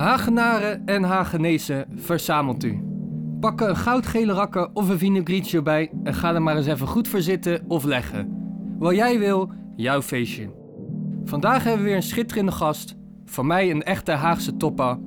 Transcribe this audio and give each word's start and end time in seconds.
Hagenaren 0.00 0.86
en 0.86 1.02
Hagenezen, 1.02 1.86
verzamelt 1.94 2.64
u. 2.64 2.82
Pak 3.40 3.60
een 3.60 3.76
goudgele 3.76 4.32
rakker 4.32 4.70
of 4.72 4.88
een 4.88 4.98
vinaigretje 4.98 5.62
bij 5.62 5.90
en 6.04 6.14
ga 6.14 6.34
er 6.34 6.42
maar 6.42 6.56
eens 6.56 6.66
even 6.66 6.86
goed 6.86 7.08
voor 7.08 7.20
zitten 7.20 7.64
of 7.68 7.84
leggen. 7.84 8.28
Wat 8.78 8.94
jij 8.94 9.18
wil, 9.18 9.50
jouw 9.76 10.02
feestje. 10.02 10.50
Vandaag 11.24 11.64
hebben 11.64 11.82
we 11.82 11.88
weer 11.88 11.96
een 11.96 12.02
schitterende 12.02 12.52
gast. 12.52 12.96
Van 13.24 13.46
mij 13.46 13.70
een 13.70 13.82
echte 13.82 14.12
Haagse 14.12 14.56
toppa. 14.56 14.98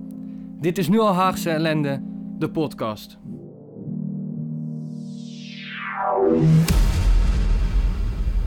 Dit 0.59 0.77
is 0.77 0.89
nu 0.89 0.99
al 0.99 1.13
Haagse 1.13 1.49
ellende, 1.49 2.01
de 2.37 2.51
podcast. 2.51 3.17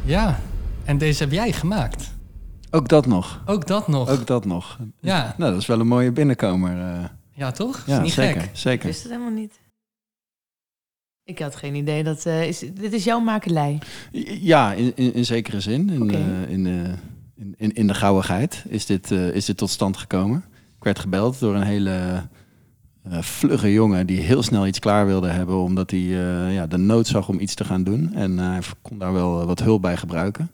Ja, 0.04 0.38
en 0.84 0.98
deze 0.98 1.22
heb 1.22 1.32
jij 1.32 1.52
gemaakt. 1.52 2.15
Ook 2.77 2.88
dat 2.88 3.06
nog. 3.06 3.43
Ook 3.46 3.66
dat 3.66 3.88
nog. 3.88 4.09
Ook 4.09 4.27
dat 4.27 4.45
nog. 4.45 4.78
Ja. 5.00 5.34
Nou, 5.38 5.52
dat 5.52 5.60
is 5.60 5.66
wel 5.66 5.80
een 5.80 5.87
mooie 5.87 6.12
binnenkomer. 6.12 6.80
eh. 6.80 7.05
Ja, 7.33 7.50
toch? 7.50 7.83
ja, 7.87 7.96
is 7.96 8.02
niet 8.02 8.12
zeker. 8.12 8.41
gek. 8.41 8.50
Ik 8.50 8.56
Zeker. 8.56 8.87
wist 8.87 9.02
het 9.02 9.12
helemaal 9.12 9.33
niet. 9.33 9.60
Ik 11.24 11.38
had 11.38 11.56
geen 11.56 11.74
idee 11.74 12.05
dat... 12.05 12.27
eh, 12.27 12.48
is, 12.48 12.59
dit 12.59 12.92
is 12.92 13.05
jouw 13.05 13.20
makelij. 13.20 13.78
Ja, 14.41 14.73
in, 14.73 14.92
in, 14.95 15.14
in 15.14 15.24
zekere 15.24 15.60
zin. 15.60 15.91
In, 15.91 16.02
Oké. 16.02 16.12
eh, 16.16 16.50
in, 16.50 16.66
eh, 16.66 16.92
in, 17.36 17.55
in, 17.56 17.73
in 17.74 17.86
de 17.86 17.95
gauwigheid 17.95 18.64
is 18.69 18.86
dit, 18.86 19.11
eh, 19.11 19.28
is 19.28 19.45
dit 19.45 19.56
tot 19.56 19.70
stand 19.70 19.97
gekomen. 19.97 20.45
Ik 20.77 20.84
werd 20.84 20.98
gebeld 20.98 21.38
door 21.41 21.55
een 21.55 21.62
hele 21.62 22.22
eh, 23.02 23.22
vlugge 23.22 23.72
jongen 23.72 24.06
die 24.06 24.20
heel 24.20 24.42
snel 24.42 24.66
iets 24.66 24.78
klaar 24.78 25.06
wilde 25.06 25.28
hebben, 25.28 25.56
omdat 25.56 25.91
hij 25.91 26.00
eh, 26.00 26.55
ja, 26.55 26.66
de 26.66 26.77
nood 26.77 27.06
zag 27.06 27.28
om 27.28 27.38
iets 27.41 27.55
te 27.55 27.64
gaan 27.64 27.84
doen. 27.84 28.14
En 28.14 28.38
eh, 28.38 28.47
hij 28.50 28.61
kon 28.83 28.98
daar 28.98 29.12
wel 29.12 29.47
wat 29.47 29.58
hulp 29.58 29.83
bij 29.83 29.97
gebruiken. 29.97 30.50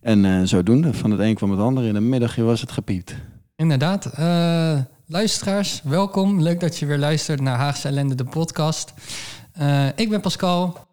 En 0.00 0.24
eh, 0.24 0.40
zodoende, 0.44 0.94
van 0.94 1.10
het 1.10 1.20
een 1.20 1.34
kwam 1.34 1.50
het 1.50 1.60
ander. 1.60 1.84
In 1.84 1.94
een 1.94 2.08
middagje 2.08 2.42
was 2.42 2.60
het 2.60 2.72
gepiept. 2.72 3.14
Inderdaad. 3.56 4.06
Eh, 4.06 4.78
luisteraars, 5.06 5.80
welkom. 5.84 6.42
Leuk 6.42 6.60
dat 6.60 6.78
je 6.78 6.86
weer 6.86 6.98
luistert 6.98 7.40
naar 7.40 7.56
Haagse 7.58 7.88
Ellende, 7.88 8.14
de 8.14 8.24
podcast. 8.24 8.92
Eh, 9.52 9.86
ik 9.96 10.08
ben 10.08 10.20
Pascal 10.20 10.86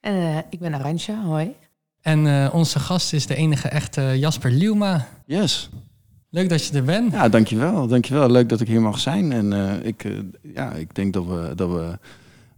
En 0.00 0.14
eh, 0.14 0.38
ik 0.50 0.58
ben 0.58 0.74
Arantja, 0.74 1.22
hoi. 1.22 1.54
en 2.00 2.26
eh, 2.26 2.54
onze 2.54 2.78
gast 2.78 3.12
is 3.12 3.26
de 3.26 3.34
enige 3.34 3.68
echte 3.68 4.18
Jasper 4.18 4.50
Liuma. 4.50 5.06
Yes. 5.26 5.70
Leuk 6.30 6.48
dat 6.48 6.66
je 6.66 6.74
er 6.76 6.84
bent. 6.84 7.12
Ja, 7.12 7.28
dankjewel. 7.28 7.86
Dankjewel. 7.86 8.30
Leuk 8.30 8.48
dat 8.48 8.60
ik 8.60 8.66
hier 8.68 8.80
mag 8.80 8.98
zijn. 8.98 9.32
En 9.32 9.52
eh, 9.52 9.86
ik, 9.86 10.06
ja, 10.54 10.72
ik 10.72 10.94
denk 10.94 11.12
dat 11.12 11.24
we, 11.26 11.52
dat 11.54 11.68
we 11.70 11.98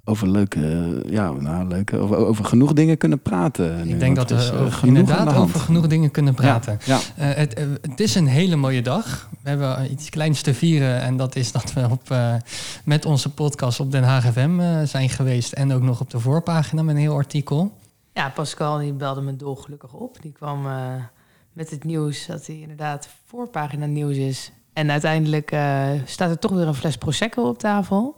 over 0.08 0.28
leuke, 0.30 1.02
ja, 1.06 1.30
nou, 1.30 1.68
leuke, 1.68 1.96
over, 1.96 2.16
over 2.16 2.44
genoeg 2.44 2.72
dingen 2.72 2.96
kunnen 2.96 3.20
praten. 3.20 3.76
nu, 3.84 3.92
ik 3.92 3.98
denk 4.00 4.16
want 4.16 4.28
dat 4.28 4.38
er 4.38 4.44
is, 4.44 4.50
we 4.50 4.56
eh, 4.56 4.82
inderdaad 4.82 5.34
over 5.34 5.60
genoeg 5.60 5.86
dingen 5.86 6.10
kunnen 6.10 6.34
praten. 6.34 6.78
Ja, 6.84 6.98
Eh, 7.16 7.34
het, 7.34 7.54
eh, 7.54 7.64
het 7.80 8.00
is 8.00 8.14
een 8.14 8.26
hele 8.26 8.56
mooie 8.56 8.82
dag. 8.82 9.28
We 9.42 9.48
hebben 9.48 9.92
iets 9.92 10.08
kleins 10.10 10.42
te 10.42 10.54
vieren. 10.54 11.00
En 11.00 11.16
dat 11.16 11.36
is 11.36 11.52
dat 11.52 11.72
we 11.72 11.88
op, 11.90 12.10
eh, 12.10 12.34
met 12.84 13.04
onze 13.04 13.30
podcast 13.30 13.80
op 13.80 13.90
Den 13.90 14.02
Haag 14.02 14.24
FM 14.32 14.60
eh, 14.60 14.82
zijn 14.84 15.08
geweest. 15.08 15.52
En 15.52 15.72
ook 15.72 15.82
nog 15.82 16.00
op 16.00 16.10
de 16.10 16.20
voorpagina 16.20 16.82
met 16.82 16.94
een 16.94 17.00
heel 17.00 17.14
artikel. 17.14 17.72
Ja, 18.12 18.28
Pascal 18.28 18.78
die 18.78 18.92
belde 18.92 19.20
me 19.20 19.36
dolgelukkig 19.36 19.92
op. 19.92 20.16
Die 20.22 20.32
kwam 20.32 20.66
eh, 20.66 20.94
met 21.52 21.70
het 21.70 21.84
nieuws 21.84 22.26
dat 22.26 22.46
hij 22.46 22.58
inderdaad 22.60 23.08
voorpagina 23.26 23.86
nieuws 23.86 24.16
is. 24.16 24.52
En 24.72 24.90
uiteindelijk 24.90 25.50
eh, 25.50 25.88
staat 26.04 26.30
er 26.30 26.38
toch 26.38 26.50
weer 26.52 26.66
een 26.66 26.74
fles 26.74 26.96
Prosecco 26.96 27.42
op 27.48 27.58
tafel. 27.58 28.16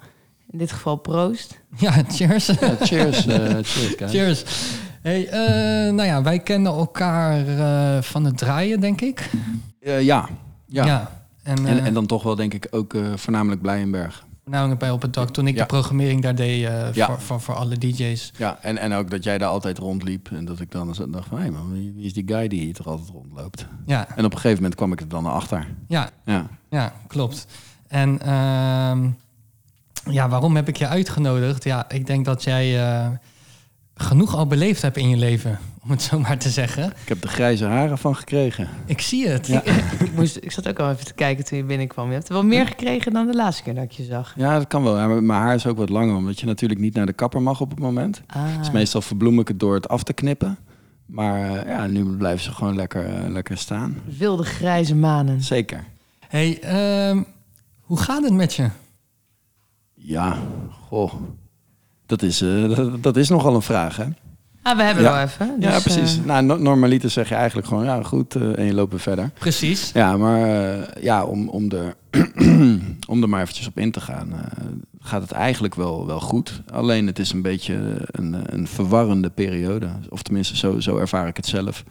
In 0.51 0.59
dit 0.59 0.73
geval 0.73 0.97
Proost. 0.97 1.61
Ja, 1.77 1.93
cheers. 2.09 2.47
ja, 2.47 2.77
cheers. 2.81 3.27
eh, 3.27 3.39
cheers, 3.63 3.95
guys. 3.97 4.11
cheers. 4.11 4.45
Hey, 5.03 5.29
eh, 5.29 5.93
nou 5.93 6.09
ja, 6.09 6.23
wij 6.23 6.39
kennen 6.39 6.73
elkaar 6.73 7.47
eh, 7.49 8.03
van 8.03 8.25
het 8.25 8.39
draaien, 8.39 8.81
denk 8.81 9.01
ik. 9.01 9.31
Eh, 9.81 10.03
ja. 10.03 10.29
Ja. 10.67 11.11
En, 11.43 11.67
En, 11.67 11.85
en 11.85 11.95
dan 11.95 12.07
toch 12.07 12.23
wel 12.23 12.35
denk 12.35 12.55
ik 12.55 12.67
ook 12.71 12.95
eh, 12.95 13.13
voornamelijk 13.17 13.63
Blijenberg. 13.63 14.27
nou, 14.45 14.75
bij 14.77 14.91
op 14.91 15.03
het 15.03 15.13
dak 15.13 15.31
toen 15.31 15.47
ik 15.47 15.55
Ja. 15.55 15.61
de 15.61 15.67
programmering 15.67 16.23
daar 16.23 16.35
deed 16.35 16.65
eh, 16.67 16.93
Ja. 16.93 17.07
voor, 17.07 17.21
voor, 17.21 17.41
voor 17.41 17.55
alle 17.55 17.77
DJ's. 17.79 18.33
Ja, 18.37 18.59
en, 18.63 18.79
en 18.79 18.93
ook 18.93 19.11
dat 19.11 19.25
jij 19.25 19.39
daar 19.39 19.49
altijd 19.49 19.79
rondliep. 19.79 20.29
En 20.33 20.45
dat 20.45 20.61
ik 20.61 20.71
dan 20.71 20.89
eens 20.89 21.01
dacht 21.09 21.29
van, 21.29 21.39
hé 21.39 21.51
man, 21.51 21.73
wie, 21.73 21.93
wie 21.93 22.05
is 22.05 22.13
die 22.13 22.25
guy 22.27 22.49
die 22.49 22.61
hier 22.61 22.75
toch 22.75 22.87
altijd 22.87 23.09
rondloopt? 23.11 23.67
Ja, 23.87 24.09
En 24.17 24.25
op 24.25 24.33
een 24.33 24.39
gegeven 24.39 24.57
moment 24.57 24.75
kwam 24.75 24.93
ik 24.93 25.01
er 25.01 25.09
dan 25.09 25.27
achter. 25.27 25.67
ja, 25.89 26.11
Ja. 26.25 26.47
Ja, 26.71 26.93
klopt. 27.07 27.47
En 27.89 28.21
ehm, 28.21 29.09
ja, 30.11 30.29
waarom 30.29 30.57
heb 30.57 30.69
ik 30.69 30.77
je 30.77 30.87
uitgenodigd? 30.87 31.65
Ja, 31.65 31.91
ik 31.91 32.07
denk 32.07 32.25
dat 32.25 32.43
jij 32.45 32.89
eh, 32.89 33.09
genoeg 33.95 34.37
al 34.37 34.47
beleefd 34.47 34.83
hebt 34.83 34.97
in 34.97 35.09
je 35.09 35.17
leven, 35.17 35.59
om 35.85 35.91
het 35.91 36.03
zo 36.03 36.19
maar 36.19 36.39
te 36.39 36.51
zeggen. 36.51 36.85
Ik 36.85 37.09
heb 37.09 37.21
de 37.21 37.29
grijze 37.29 37.65
haren 37.65 37.99
van 37.99 38.17
gekregen. 38.17 38.69
Ik 38.87 39.01
zie 39.01 39.29
het. 39.29 39.47
Ja. 39.47 39.63
ik, 40.05 40.13
moest, 40.15 40.37
ik 40.37 40.53
zat 40.53 40.69
ook 40.69 40.79
al 40.79 40.91
even 40.91 41.05
te 41.05 41.15
kijken 41.15 41.45
toen 41.45 41.59
je 41.59 41.65
binnenkwam. 41.65 42.07
Je 42.09 42.15
hebt 42.15 42.29
er 42.29 42.35
wel 42.35 42.45
meer 42.45 42.67
gekregen 42.67 43.13
dan 43.13 43.27
de 43.27 43.35
laatste 43.35 43.63
keer 43.63 43.75
dat 43.75 43.85
ik 43.85 43.93
je 43.93 44.05
zag. 44.05 44.35
Ja, 44.37 44.59
dat 44.59 44.67
kan 44.67 44.83
wel. 44.83 44.99
Ja, 44.99 45.07
mijn 45.07 45.41
haar 45.41 45.55
is 45.55 45.67
ook 45.67 45.77
wat 45.77 45.89
langer, 45.89 46.17
omdat 46.17 46.41
je 46.41 46.47
natuurlijk 46.47 46.81
niet 46.81 46.95
naar 46.95 47.07
de 47.07 47.13
kapper 47.13 47.43
mag 47.43 47.61
op 47.61 47.71
het 47.71 47.79
moment. 47.79 48.23
Ah. 48.27 48.59
Dus 48.59 48.71
meestal 48.71 49.03
verbloem 49.03 49.41
ik 49.41 49.49
het 49.49 49.61
door 49.61 49.75
het 49.75 49.89
af 49.89 50.03
te 50.03 50.13
knippen. 50.13 50.59
Maar 51.07 51.57
eh, 51.57 51.69
ja, 51.69 51.87
nu 51.87 52.05
blijven 52.05 52.45
ze 52.45 52.53
gewoon 52.53 52.75
lekker, 52.75 53.07
eh, 53.07 53.29
lekker 53.29 53.59
staan. 53.59 53.97
Wilde 54.19 54.45
grijze 54.45 54.95
manen. 54.95 55.43
Zeker. 55.43 55.85
Hey, 56.29 56.61
ehm, 56.61 57.23
hoe 57.81 57.99
gaat 57.99 58.23
het 58.23 58.33
met 58.33 58.55
je? 58.55 58.69
Ja, 60.01 60.37
goh. 60.89 61.13
Dat 62.07 62.23
is, 62.23 62.41
eh, 62.41 62.69
dat, 62.77 63.03
dat 63.03 63.17
is 63.17 63.29
nogal 63.29 63.55
een 63.55 63.63
vraag, 63.63 63.97
hè? 63.97 64.05
Ah, 64.63 64.77
we 64.77 64.83
hebben 64.83 65.03
Ja. 65.05 65.13
wel 65.13 65.23
even. 65.23 65.57
ja, 65.61 65.73
dus, 65.73 65.83
precies. 65.83 66.19
eh, 66.19 66.25
nou, 66.25 66.45
no- 66.45 66.57
normaliter 66.59 67.11
zeg 67.11 67.29
je 67.29 67.35
eigenlijk 67.35 67.67
gewoon, 67.69 67.85
ja, 67.85 68.03
goed, 68.03 68.35
eh, 68.35 68.59
en 68.59 68.65
je 68.65 68.75
loopt 68.75 68.91
weer 68.91 69.01
verder. 69.01 69.31
Precies. 69.39 69.91
Ja, 69.95 70.17
maar 70.17 70.49
ja, 71.03 71.25
om, 71.25 71.49
om, 71.49 71.71
er, 71.71 71.95
om 73.09 73.23
er 73.23 73.29
maar 73.29 73.41
eventjes 73.43 73.67
op 73.67 73.79
in 73.79 73.91
te 73.91 74.01
gaan, 74.01 74.33
gaat 75.01 75.23
het 75.23 75.31
eigenlijk 75.33 75.75
wel, 75.75 76.07
wel 76.07 76.21
goed. 76.21 76.63
Alleen 76.73 77.07
het 77.07 77.19
is 77.19 77.33
een 77.33 77.43
beetje 77.43 77.99
een, 78.07 78.37
een 78.55 78.67
verwarrende 78.67 79.31
periode. 79.31 79.89
Of 80.09 80.23
tenminste, 80.23 80.57
zo, 80.57 80.81
zo 80.81 80.97
ervaar 80.97 81.29
ik 81.29 81.37
het 81.37 81.47
zelf. 81.47 81.85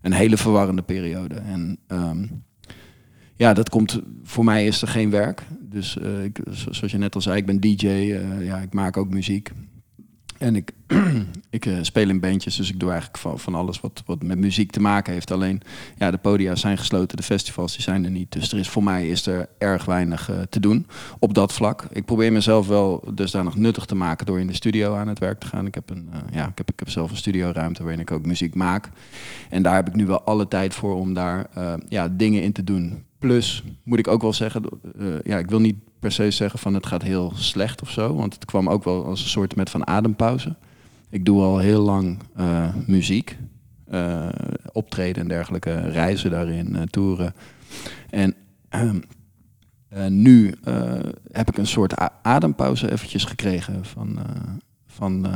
Een 0.00 0.12
hele 0.12 0.36
verwarrende 0.36 0.82
periode. 0.82 1.34
En 1.34 1.78
ehm, 1.86 2.26
ja, 3.36 3.54
dat 3.54 3.68
komt, 3.68 4.00
voor 4.22 4.44
mij 4.44 4.66
is 4.66 4.82
er 4.82 4.88
geen 4.88 5.10
werk. 5.10 5.42
Dus 5.60 5.98
eh, 5.98 6.24
ik, 6.24 6.40
zo- 6.52 6.72
zoals 6.72 6.92
je 6.92 6.98
net 6.98 7.14
al 7.14 7.20
zei, 7.20 7.36
ik 7.36 7.46
ben 7.46 7.60
DJ, 7.60 7.86
eh, 7.86 8.46
ja, 8.46 8.58
ik 8.58 8.72
maak 8.72 8.96
ook 8.96 9.10
muziek. 9.10 9.50
En 10.38 10.56
ik, 10.56 10.72
ik 11.50 11.66
eh, 11.66 11.78
speel 11.82 12.08
in 12.08 12.20
bandjes, 12.20 12.56
dus 12.56 12.70
ik 12.70 12.80
doe 12.80 12.90
eigenlijk 12.90 13.18
van, 13.18 13.38
van 13.38 13.54
alles 13.54 13.80
wat, 13.80 14.02
wat 14.06 14.22
met 14.22 14.38
muziek 14.38 14.70
te 14.70 14.80
maken 14.80 15.12
heeft. 15.12 15.30
Alleen 15.30 15.60
ja, 15.98 16.10
de 16.10 16.16
podia 16.16 16.54
zijn 16.54 16.78
gesloten, 16.78 17.16
de 17.16 17.22
festivals 17.22 17.72
die 17.72 17.82
zijn 17.82 18.04
er 18.04 18.10
niet. 18.10 18.32
Dus 18.32 18.52
er 18.52 18.58
is, 18.58 18.68
voor 18.68 18.82
mij 18.82 19.08
is 19.08 19.26
er 19.26 19.48
erg 19.58 19.84
weinig 19.84 20.30
te 20.48 20.60
doen 20.60 20.86
op 21.18 21.34
dat 21.34 21.52
vlak. 21.52 21.86
Ik 21.92 22.04
probeer 22.04 22.32
mezelf 22.32 22.66
wel 22.66 23.04
dusdanig 23.14 23.54
nuttig 23.56 23.84
te 23.84 23.94
maken 23.94 24.26
door 24.26 24.40
in 24.40 24.46
de 24.46 24.54
studio 24.54 24.94
aan 24.94 25.08
het 25.08 25.18
werk 25.18 25.40
te 25.40 25.46
gaan. 25.46 25.66
Ik 25.66 25.74
heb, 25.74 25.90
een, 25.90 26.08
ja, 26.32 26.48
ik 26.48 26.58
heb, 26.58 26.70
ik 26.70 26.78
heb 26.78 26.88
zelf 26.88 27.10
een 27.10 27.16
studioruimte 27.16 27.82
waarin 27.82 28.00
ik 28.00 28.10
ook 28.10 28.26
muziek 28.26 28.54
maak. 28.54 28.88
En 29.50 29.62
daar 29.62 29.74
heb 29.74 29.88
ik 29.88 29.94
nu 29.94 30.06
wel 30.06 30.22
alle 30.22 30.48
tijd 30.48 30.74
voor 30.74 30.94
om 30.94 31.14
daar 31.14 31.46
ja, 31.88 32.08
dingen 32.08 32.42
in 32.42 32.52
te 32.52 32.64
doen. 32.64 33.04
Plus 33.24 33.62
moet 33.82 33.98
ik 33.98 34.08
ook 34.08 34.22
wel 34.22 34.32
zeggen, 34.32 34.62
eh, 34.98 35.06
ja, 35.22 35.38
ik 35.38 35.50
wil 35.50 35.60
niet 35.60 35.76
per 35.98 36.12
se 36.12 36.30
zeggen 36.30 36.58
van 36.58 36.74
het 36.74 36.86
gaat 36.86 37.02
heel 37.02 37.32
slecht 37.34 37.82
of 37.82 37.90
zo. 37.90 38.14
Want 38.14 38.34
het 38.34 38.44
kwam 38.44 38.68
ook 38.68 38.84
wel 38.84 39.04
als 39.04 39.22
een 39.22 39.28
soort 39.28 39.56
met 39.56 39.70
van 39.70 39.86
adempauze. 39.86 40.56
Ik 41.10 41.24
doe 41.24 41.42
al 41.42 41.58
heel 41.58 41.82
lang 41.82 42.18
eh, 42.36 42.74
muziek. 42.86 43.36
eh, 43.84 44.28
optreden 44.72 45.22
en 45.22 45.28
dergelijke, 45.28 45.80
reizen 45.80 46.30
daarin, 46.30 46.88
toeren. 46.90 47.34
En 48.10 48.34
ehm, 48.68 49.00
eh, 49.88 50.06
nu 50.06 50.54
heb 51.32 51.48
ik 51.48 51.58
een 51.58 51.66
soort 51.66 51.94
adempauze 52.22 52.92
eventjes 52.92 53.24
gekregen 53.24 53.84
van, 53.84 54.18
van 54.86 55.26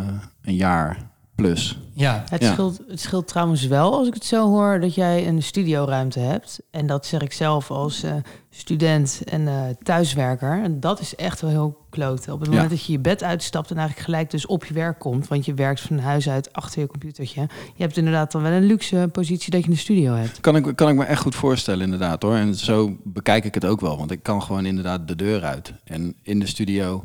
een 0.42 0.54
jaar 0.54 1.10
plus. 1.42 1.78
Ja, 1.92 2.24
Het, 2.28 2.42
Ja. 2.42 2.52
scheelt, 2.52 2.80
het 2.88 3.00
scheelt 3.00 3.28
trouwens 3.28 3.66
wel, 3.66 3.94
als 3.94 4.06
ik 4.08 4.14
het 4.14 4.24
zo 4.24 4.48
hoor, 4.48 4.80
dat 4.80 4.94
jij 4.94 5.28
een 5.28 5.42
studioruimte 5.42 6.18
hebt. 6.18 6.60
En 6.70 6.86
dat 6.86 7.06
zeg 7.06 7.20
ik 7.20 7.32
zelf 7.32 7.70
als 7.70 8.02
eh, 8.02 8.12
student 8.50 9.20
en 9.24 9.48
eh, 9.48 9.54
thuiswerker. 9.82 10.62
En 10.62 10.80
dat 10.80 11.00
is 11.00 11.14
echt 11.16 11.40
wel 11.40 11.50
heel 11.50 11.78
kloten. 11.90 12.32
Op 12.32 12.38
het 12.40 12.48
Ja. 12.48 12.54
moment 12.54 12.70
dat 12.72 12.84
je 12.84 12.92
je 12.92 12.98
bed 12.98 13.22
uitstapt 13.22 13.70
en 13.70 13.76
eigenlijk 13.76 14.06
gelijk 14.06 14.30
dus 14.30 14.46
op 14.46 14.64
je 14.64 14.74
werk 14.74 14.98
komt. 14.98 15.28
Want 15.28 15.44
je 15.44 15.54
werkt 15.54 15.80
van 15.80 15.98
huis 15.98 16.28
uit 16.28 16.52
achter 16.52 16.80
je 16.80 16.86
computertje. 16.86 17.40
Je 17.76 17.82
hebt 17.82 17.96
inderdaad 17.96 18.32
dan 18.32 18.42
wel 18.42 18.52
een 18.52 18.64
luxe 18.66 19.08
positie 19.12 19.50
dat 19.50 19.64
je 19.64 19.70
een 19.70 19.76
studio 19.76 20.14
hebt. 20.14 20.40
Kan 20.40 20.56
ik, 20.56 20.76
kan 20.76 20.88
ik 20.88 20.94
me 20.96 21.04
echt 21.04 21.20
goed 21.22 21.34
voorstellen, 21.34 21.84
inderdaad 21.84 22.22
hoor. 22.22 22.34
En 22.34 22.54
zo 22.54 22.96
bekijk 23.04 23.44
ik 23.44 23.54
het 23.54 23.64
ook 23.64 23.80
wel. 23.80 23.96
Want 23.98 24.10
ik 24.10 24.22
kan 24.22 24.42
gewoon 24.42 24.66
inderdaad 24.66 25.08
de 25.08 25.16
deur 25.16 25.42
uit. 25.44 25.72
En 25.84 26.14
in 26.22 26.38
de 26.40 26.46
studio 26.46 27.04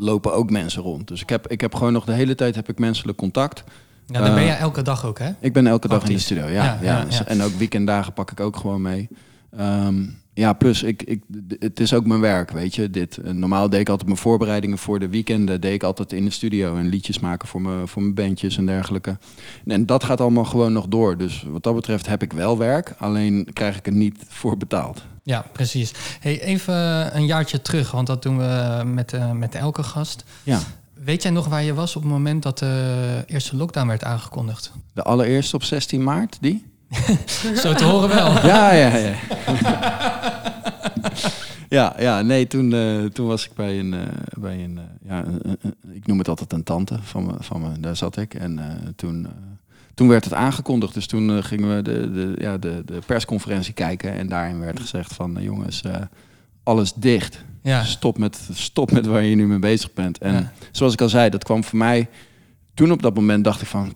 lopen 0.00 0.34
ook 0.34 0.50
mensen 0.50 0.82
rond. 0.82 1.08
Dus 1.08 1.20
ik 1.20 1.28
heb, 1.28 1.48
ik 1.48 1.60
heb 1.60 1.74
gewoon 1.74 1.92
nog 1.92 2.04
de 2.04 2.12
hele 2.12 2.34
tijd 2.34 2.54
heb 2.54 2.68
ik 2.68 2.78
menselijk 2.78 3.18
contact. 3.18 3.64
ja 4.06 4.20
dan 4.20 4.34
ben 4.34 4.42
Eh, 4.42 4.48
je 4.48 4.52
elke 4.54 4.82
dag 4.82 5.06
ook, 5.06 5.18
hè? 5.18 5.30
Ik 5.40 5.52
ben 5.52 5.66
elke 5.66 5.88
dag 5.88 6.04
in 6.08 6.14
de 6.14 6.18
studio, 6.18 6.46
ja. 6.46 6.50
Ja, 6.50 6.78
ja, 6.82 6.98
ja, 6.98 7.06
ja. 7.08 7.26
En 7.26 7.42
ook 7.42 7.52
weekenddagen 7.52 8.12
pak 8.12 8.30
ik 8.30 8.40
ook 8.40 8.56
gewoon 8.56 8.82
mee. 8.82 9.08
Ehm, 9.56 10.02
ja, 10.34 10.52
plus 10.52 10.82
ik, 10.82 11.02
ik, 11.02 11.22
het 11.58 11.80
is 11.80 11.94
ook 11.94 12.06
mijn 12.06 12.20
werk, 12.20 12.50
weet 12.50 12.74
je. 12.74 12.90
Dit, 12.90 13.16
eh, 13.16 13.32
normaal 13.32 13.68
deed 13.70 13.80
ik 13.80 13.88
altijd 13.88 14.08
mijn 14.08 14.20
voorbereidingen 14.20 14.78
voor 14.78 14.98
de 14.98 15.08
weekenden... 15.08 15.60
deed 15.60 15.74
ik 15.74 15.82
altijd 15.82 16.12
in 16.12 16.24
de 16.24 16.30
studio 16.30 16.76
en 16.76 16.88
liedjes 16.88 17.18
maken 17.18 17.48
voor 17.48 17.60
mijn, 17.62 17.88
voor 17.88 18.02
mijn 18.02 18.14
bandjes 18.14 18.56
en 18.56 18.66
dergelijke. 18.66 19.18
En 19.66 19.86
dat 19.86 20.04
gaat 20.04 20.20
allemaal 20.20 20.44
gewoon 20.44 20.72
nog 20.72 20.88
door. 20.88 21.16
Dus 21.16 21.46
wat 21.50 21.62
dat 21.62 21.74
betreft 21.74 22.06
heb 22.06 22.22
ik 22.22 22.32
wel 22.32 22.58
werk, 22.58 22.94
alleen 22.98 23.48
krijg 23.52 23.76
ik 23.78 23.86
er 23.86 23.92
niet 23.92 24.24
voor 24.28 24.56
betaald. 24.56 25.02
Ja, 25.30 25.44
precies. 25.52 25.92
Hey, 26.20 26.40
even 26.40 26.74
een 27.16 27.26
jaartje 27.26 27.62
terug, 27.62 27.90
want 27.90 28.06
dat 28.06 28.22
doen 28.22 28.38
we 28.38 28.82
met, 28.84 29.12
uh, 29.12 29.30
met 29.30 29.54
elke 29.54 29.82
gast. 29.82 30.24
Ja. 30.42 30.60
Weet 30.94 31.22
jij 31.22 31.30
nog 31.30 31.46
waar 31.46 31.62
je 31.62 31.74
was 31.74 31.96
op 31.96 32.02
het 32.02 32.10
moment 32.10 32.42
dat 32.42 32.58
de 32.58 33.24
eerste 33.26 33.56
lockdown 33.56 33.86
werd 33.86 34.04
aangekondigd? 34.04 34.72
De 34.92 35.02
allereerste 35.02 35.56
op 35.56 35.62
16 35.62 36.02
maart, 36.02 36.38
die? 36.40 36.66
Zo 37.62 37.74
te 37.74 37.84
horen 37.84 38.08
wel. 38.08 38.32
Ja, 38.52 38.72
ja, 38.72 38.96
ja. 38.96 39.14
ja, 41.78 41.94
ja, 41.98 42.22
nee, 42.22 42.46
toen, 42.46 42.70
uh, 42.70 43.04
toen 43.04 43.26
was 43.26 43.46
ik 43.46 43.54
bij 43.54 43.78
een, 43.78 43.92
uh, 43.92 44.00
bij 44.38 44.64
een, 44.64 44.80
ja, 45.02 45.24
ik 45.92 46.06
noem 46.06 46.18
het 46.18 46.28
altijd 46.28 46.52
een 46.52 46.64
tante 46.64 46.98
van 47.02 47.26
me, 47.26 47.32
van 47.38 47.60
me 47.60 47.80
daar 47.80 47.96
zat 47.96 48.16
ik. 48.16 48.34
En 48.34 48.60
toen, 48.96 49.28
toen 50.00 50.08
werd 50.08 50.24
het 50.24 50.34
aangekondigd, 50.34 50.94
dus 50.94 51.06
toen 51.06 51.44
gingen 51.44 51.76
we 51.76 51.82
de, 51.82 52.12
de, 52.12 52.34
ja, 52.38 52.58
de, 52.58 52.82
de 52.84 52.98
persconferentie 53.06 53.72
kijken. 53.72 54.12
En 54.12 54.28
daarin 54.28 54.60
werd 54.60 54.80
gezegd 54.80 55.14
van, 55.14 55.36
jongens, 55.40 55.82
alles 56.62 56.92
dicht. 56.92 57.44
Ja. 57.62 57.84
Stop, 57.84 58.18
met, 58.18 58.48
stop 58.52 58.90
met 58.90 59.06
waar 59.06 59.22
je 59.22 59.36
nu 59.36 59.46
mee 59.46 59.58
bezig 59.58 59.92
bent. 59.92 60.18
En 60.18 60.32
ja. 60.32 60.52
zoals 60.70 60.92
ik 60.92 61.00
al 61.00 61.08
zei, 61.08 61.30
dat 61.30 61.44
kwam 61.44 61.64
voor 61.64 61.78
mij, 61.78 62.08
toen 62.74 62.92
op 62.92 63.02
dat 63.02 63.14
moment 63.14 63.44
dacht 63.44 63.60
ik 63.60 63.66
van... 63.66 63.94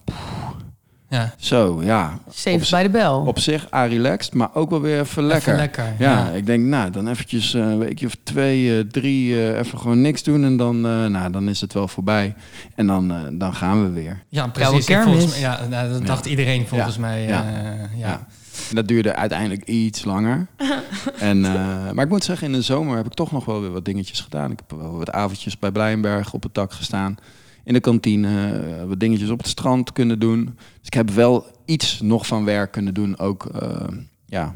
Ja. 1.15 1.35
Zo, 1.37 1.83
ja. 1.83 2.19
Safe 2.31 2.71
bij 2.71 2.83
de 2.83 2.89
bel. 2.89 3.25
Op 3.27 3.39
zich 3.39 3.73
a 3.73 3.85
relaxed, 3.85 4.35
maar 4.35 4.49
ook 4.55 4.71
wel 4.71 4.81
weer 4.81 5.01
even 5.01 5.23
lekker. 5.23 5.53
Even 5.53 5.61
lekker 5.61 5.95
ja, 5.99 6.29
ik 6.29 6.47
denk, 6.47 6.65
nou, 6.65 6.91
dan 6.91 7.09
eventjes 7.09 7.53
een 7.53 7.79
weekje 7.79 8.07
of 8.07 8.17
twee, 8.23 8.79
uh, 8.79 8.81
drie, 8.81 9.29
uh, 9.29 9.59
even 9.59 9.79
gewoon 9.79 10.01
niks 10.01 10.23
doen 10.23 10.45
en 10.45 10.57
dan, 10.57 10.77
uh, 10.77 11.07
nou, 11.07 11.31
dan 11.31 11.49
is 11.49 11.61
het 11.61 11.73
wel 11.73 11.89
voorbij. 11.89 12.35
En 12.75 12.87
dan, 12.87 13.13
dan 13.39 13.55
gaan 13.55 13.83
we 13.83 13.91
weer. 13.91 14.23
Ja, 14.29 14.47
precies. 14.49 14.87
Ja, 14.87 15.03
volgens 15.03 15.31
mij, 15.31 15.41
ja 15.41 15.67
nou, 15.69 15.93
dat 15.93 16.07
dacht 16.07 16.25
ja. 16.25 16.31
iedereen 16.31 16.67
volgens 16.67 16.97
mij. 16.99 17.23
Ja. 17.23 17.45
ja. 17.97 18.27
En 18.69 18.75
dat 18.75 18.89
duurde 18.89 19.15
uiteindelijk 19.15 19.65
iets 19.65 20.05
langer. 20.05 20.47
en, 21.19 21.41
maar 21.95 22.05
ik 22.05 22.09
moet 22.09 22.25
zeggen, 22.25 22.47
in 22.47 22.53
de 22.53 22.63
zomer 22.63 22.97
heb 22.97 23.07
ik 23.07 23.15
toch 23.15 23.33
nog 23.33 23.45
wel 23.45 23.61
weer 23.61 23.73
wat 23.73 23.85
dingetjes 23.85 24.21
gedaan. 24.21 24.51
Ik 24.51 24.61
heb 24.67 24.79
wel 24.79 24.99
wat 24.99 25.13
avondjes 25.13 25.59
bij 25.59 25.71
Blijenberg 25.71 26.33
op 26.33 26.43
het 26.43 26.55
dak 26.55 26.73
gestaan 26.73 27.19
in 27.65 27.73
de 27.73 27.81
kantine, 27.81 28.63
uh, 28.79 28.85
wat 28.85 29.01
dingetjes 29.01 29.31
op 29.31 29.39
het 29.39 29.49
strand 29.49 29.93
kunnen 29.93 30.19
doen. 30.19 30.45
Dus 30.55 30.87
ik 30.87 30.95
heb 30.95 31.11
wel 31.11 31.47
iets 31.65 32.01
nog 32.01 32.27
van 32.27 32.45
werk 32.45 32.73
kunnen 32.73 32.95
doen. 32.95 33.19
Ook, 33.19 33.49
uh, 33.63 33.87
ja, 34.27 34.55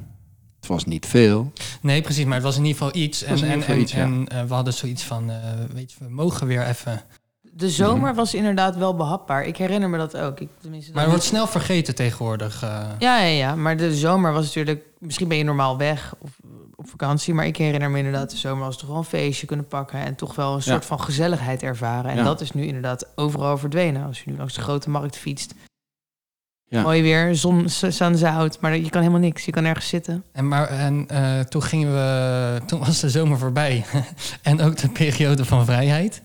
het 0.56 0.68
was 0.68 0.84
niet 0.84 1.06
veel. 1.06 1.52
Nee, 1.82 2.02
precies, 2.02 2.24
maar 2.24 2.34
het 2.34 2.42
was 2.42 2.56
in 2.56 2.64
ieder 2.64 2.82
geval 2.82 3.02
iets. 3.02 3.22
En, 3.22 3.42
en, 3.42 3.62
en, 3.62 3.80
iets, 3.80 3.92
ja. 3.92 4.02
en 4.02 4.26
uh, 4.32 4.42
we 4.42 4.54
hadden 4.54 4.72
zoiets 4.72 5.02
van, 5.02 5.30
weet 5.72 5.92
je, 5.92 5.96
we 5.98 6.10
mogen 6.10 6.46
weer 6.46 6.66
even... 6.66 7.02
De 7.52 7.70
zomer 7.70 8.14
was 8.14 8.34
inderdaad 8.34 8.76
wel 8.76 8.94
behapbaar. 8.96 9.44
Ik 9.44 9.56
herinner 9.56 9.90
me 9.90 9.98
dat 9.98 10.16
ook. 10.16 10.40
Ik, 10.40 10.48
tenminste, 10.60 10.92
maar 10.92 11.02
het 11.02 11.10
wordt 11.10 11.26
snel 11.26 11.46
vergeten 11.46 11.94
tegenwoordig. 11.94 12.60
Ja, 12.60 12.96
ja, 12.98 13.26
ja, 13.26 13.54
maar 13.54 13.76
de 13.76 13.94
zomer 13.94 14.32
was 14.32 14.44
natuurlijk... 14.44 14.84
Misschien 14.98 15.28
ben 15.28 15.36
je 15.36 15.44
normaal 15.44 15.76
weg 15.76 16.14
of 16.18 16.30
op 16.80 16.88
vakantie. 16.88 17.34
Maar 17.34 17.46
ik 17.46 17.56
herinner 17.56 17.90
me 17.90 17.98
inderdaad 17.98 18.30
de 18.30 18.36
zomer 18.36 18.64
als 18.66 18.78
toch 18.78 18.88
wel 18.88 18.98
een 18.98 19.04
feestje 19.04 19.46
kunnen 19.46 19.66
pakken. 19.66 19.98
En 19.98 20.14
toch 20.14 20.34
wel 20.34 20.54
een 20.54 20.62
soort 20.62 20.80
Ja. 20.82 20.88
van 20.88 21.00
gezelligheid 21.00 21.62
ervaren. 21.62 22.10
En 22.10 22.16
Ja. 22.16 22.22
dat 22.24 22.40
is 22.40 22.52
nu 22.52 22.64
inderdaad 22.66 23.06
overal 23.14 23.58
verdwenen. 23.58 24.06
Als 24.06 24.22
je 24.22 24.30
nu 24.30 24.36
langs 24.36 24.54
de 24.54 24.60
grote 24.60 24.90
markt 24.90 25.16
fietst. 25.16 25.54
Ja. 26.64 26.82
Mooi 26.82 27.02
weer, 27.02 27.34
zon, 27.34 27.68
z- 27.68 27.88
sunzout. 27.96 28.60
Maar 28.60 28.76
je 28.76 28.90
kan 28.90 29.00
helemaal 29.00 29.20
niks. 29.22 29.44
Je 29.44 29.50
kan 29.52 29.64
ergens 29.64 29.88
zitten. 29.88 30.24
En, 30.32 30.48
maar, 30.48 30.68
en 30.68 31.04
eh, 31.08 31.40
toen 31.40 31.62
gingen 31.62 31.92
we, 31.92 32.60
toen 32.66 32.78
was 32.80 33.00
de 33.00 33.10
zomer 33.10 33.38
voorbij. 33.38 33.84
en 34.42 34.60
ook 34.60 34.76
de 34.76 34.88
periode 34.88 35.44
van 35.44 35.64
vrijheid. 35.64 36.20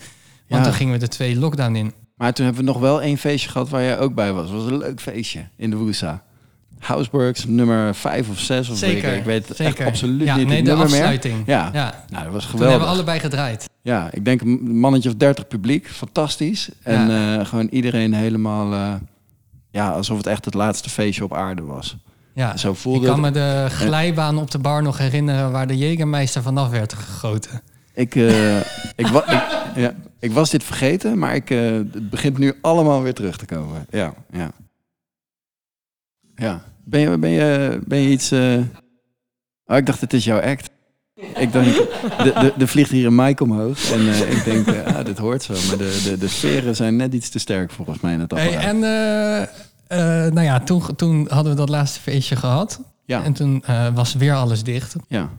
Want 0.47 0.61
Ja. 0.61 0.63
toen 0.63 0.73
gingen 0.73 0.93
we 0.93 0.99
de 0.99 1.07
twee 1.07 1.35
lockdown 1.37 1.75
in. 1.75 1.93
Maar 2.15 2.33
toen 2.33 2.45
hebben 2.45 2.63
we 2.65 2.71
nog 2.71 2.79
wel 2.79 3.01
één 3.01 3.17
feestje 3.17 3.49
gehad 3.49 3.69
waar 3.69 3.81
jij 3.83 3.99
ook 3.99 4.13
bij 4.13 4.33
was. 4.33 4.49
Het 4.49 4.59
was 4.61 4.65
een 4.71 4.77
leuk 4.77 5.01
feestje 5.01 5.47
in 5.57 5.69
de 5.69 5.75
Woesa. 5.75 6.23
Houseworks, 6.83 7.45
nummer 7.45 7.95
vijf 7.95 8.29
of 8.29 8.39
zes. 8.39 8.69
Of 8.69 8.77
Zeker, 8.77 9.11
Ik, 9.13 9.19
ik 9.19 9.25
weet 9.25 9.47
het 9.47 9.57
zeker. 9.57 9.77
echt 9.79 9.87
absoluut 9.87 10.27
ja, 10.27 10.35
niet 10.35 10.47
nee, 10.47 10.61
de 10.63 10.67
nummer 10.69 10.85
meer. 10.89 10.95
afsluiting. 10.95 11.43
Ja. 11.45 11.69
ja. 11.73 12.03
Nou, 12.09 12.23
dat 12.23 12.33
was 12.33 12.41
Toen 12.41 12.51
geweldig. 12.51 12.69
hebben 12.69 12.87
we 12.87 12.93
allebei 12.95 13.19
gedraaid. 13.19 13.69
Ja, 13.81 14.07
ik 14.11 14.25
denk 14.25 14.41
een 14.41 14.77
mannetje 14.79 15.09
of 15.09 15.15
dertig 15.15 15.47
publiek. 15.47 15.87
Fantastisch. 15.87 16.69
En 16.83 17.09
eh, 17.11 17.45
gewoon 17.45 17.67
iedereen 17.67 18.13
helemaal... 18.13 18.73
eh, 18.73 18.93
ja, 19.71 19.89
alsof 19.91 20.17
het 20.17 20.27
echt 20.27 20.45
het 20.45 20.53
laatste 20.53 20.89
feestje 20.89 21.23
op 21.23 21.33
aarde 21.33 21.61
was. 21.61 21.97
Ja. 22.33 22.57
Zo 22.57 22.71
Ik 22.71 22.77
voelde 22.77 23.05
kan 23.07 23.23
het. 23.23 23.33
me 23.33 23.39
de 23.39 23.65
glijbaan 23.69 24.37
op 24.37 24.51
de 24.51 24.59
bar 24.59 24.81
nog 24.81 24.97
herinneren 24.97 25.51
waar 25.51 25.67
de 25.67 25.77
Jägermeister 25.97 26.41
vanaf 26.43 26.69
werd 26.69 26.93
gegoten. 26.93 27.61
Ik, 27.93 28.15
eh, 28.15 28.57
ik, 29.01 29.07
wa 29.07 29.27
ik, 29.31 29.41
ja, 29.75 29.93
ik 30.19 30.31
was 30.31 30.49
dit 30.49 30.63
vergeten, 30.63 31.17
maar 31.17 31.35
ik, 31.35 31.49
het 31.49 32.09
begint 32.09 32.37
nu 32.37 32.53
allemaal 32.61 33.01
weer 33.01 33.13
terug 33.13 33.37
te 33.37 33.45
komen. 33.45 33.85
Ja, 33.89 34.13
ja. 34.31 34.51
Ja. 36.35 36.63
Ben 36.85 36.99
je, 36.99 37.17
ben 37.17 37.29
je, 37.29 37.79
ben 37.85 37.99
je 37.99 38.09
iets... 38.09 38.31
eh, 38.31 38.57
Oh, 39.65 39.77
ik 39.77 39.85
dacht, 39.85 40.01
het 40.01 40.13
is 40.13 40.23
jouw 40.23 40.39
act. 40.41 40.69
Ik 41.35 41.51
denk, 41.51 41.65
de, 42.23 42.33
de, 42.39 42.53
er 42.57 42.67
vliegt 42.67 42.91
hier 42.91 43.05
een 43.05 43.15
mic 43.15 43.39
omhoog. 43.41 43.91
En 43.91 43.99
eh, 44.09 44.31
ik 44.31 44.43
denk, 44.43 44.67
ah, 44.87 45.05
dit 45.05 45.17
hoort 45.17 45.43
zo. 45.43 45.53
Maar 45.67 45.77
de, 45.77 46.01
de, 46.03 46.17
de 46.17 46.27
sferen 46.27 46.75
zijn 46.75 46.95
net 46.95 47.13
iets 47.13 47.29
te 47.29 47.39
sterk 47.39 47.71
volgens 47.71 47.99
mij 47.99 48.13
in 48.13 48.19
het 48.19 48.31
Hey, 48.31 48.45
apparaat. 48.47 48.63
en 48.73 48.83
eh, 48.83 49.41
eh, 50.25 50.31
nou 50.33 50.41
ja, 50.45 50.59
toen, 50.59 50.95
toen 50.95 51.27
hadden 51.29 51.51
we 51.51 51.57
dat 51.57 51.69
laatste 51.69 51.99
feestje 51.99 52.35
gehad. 52.35 52.81
Ja, 53.05 53.23
En 53.23 53.33
toen 53.33 53.63
was 53.93 54.13
weer 54.13 54.33
alles 54.33 54.63
dicht. 54.63 54.95
ja. 55.07 55.29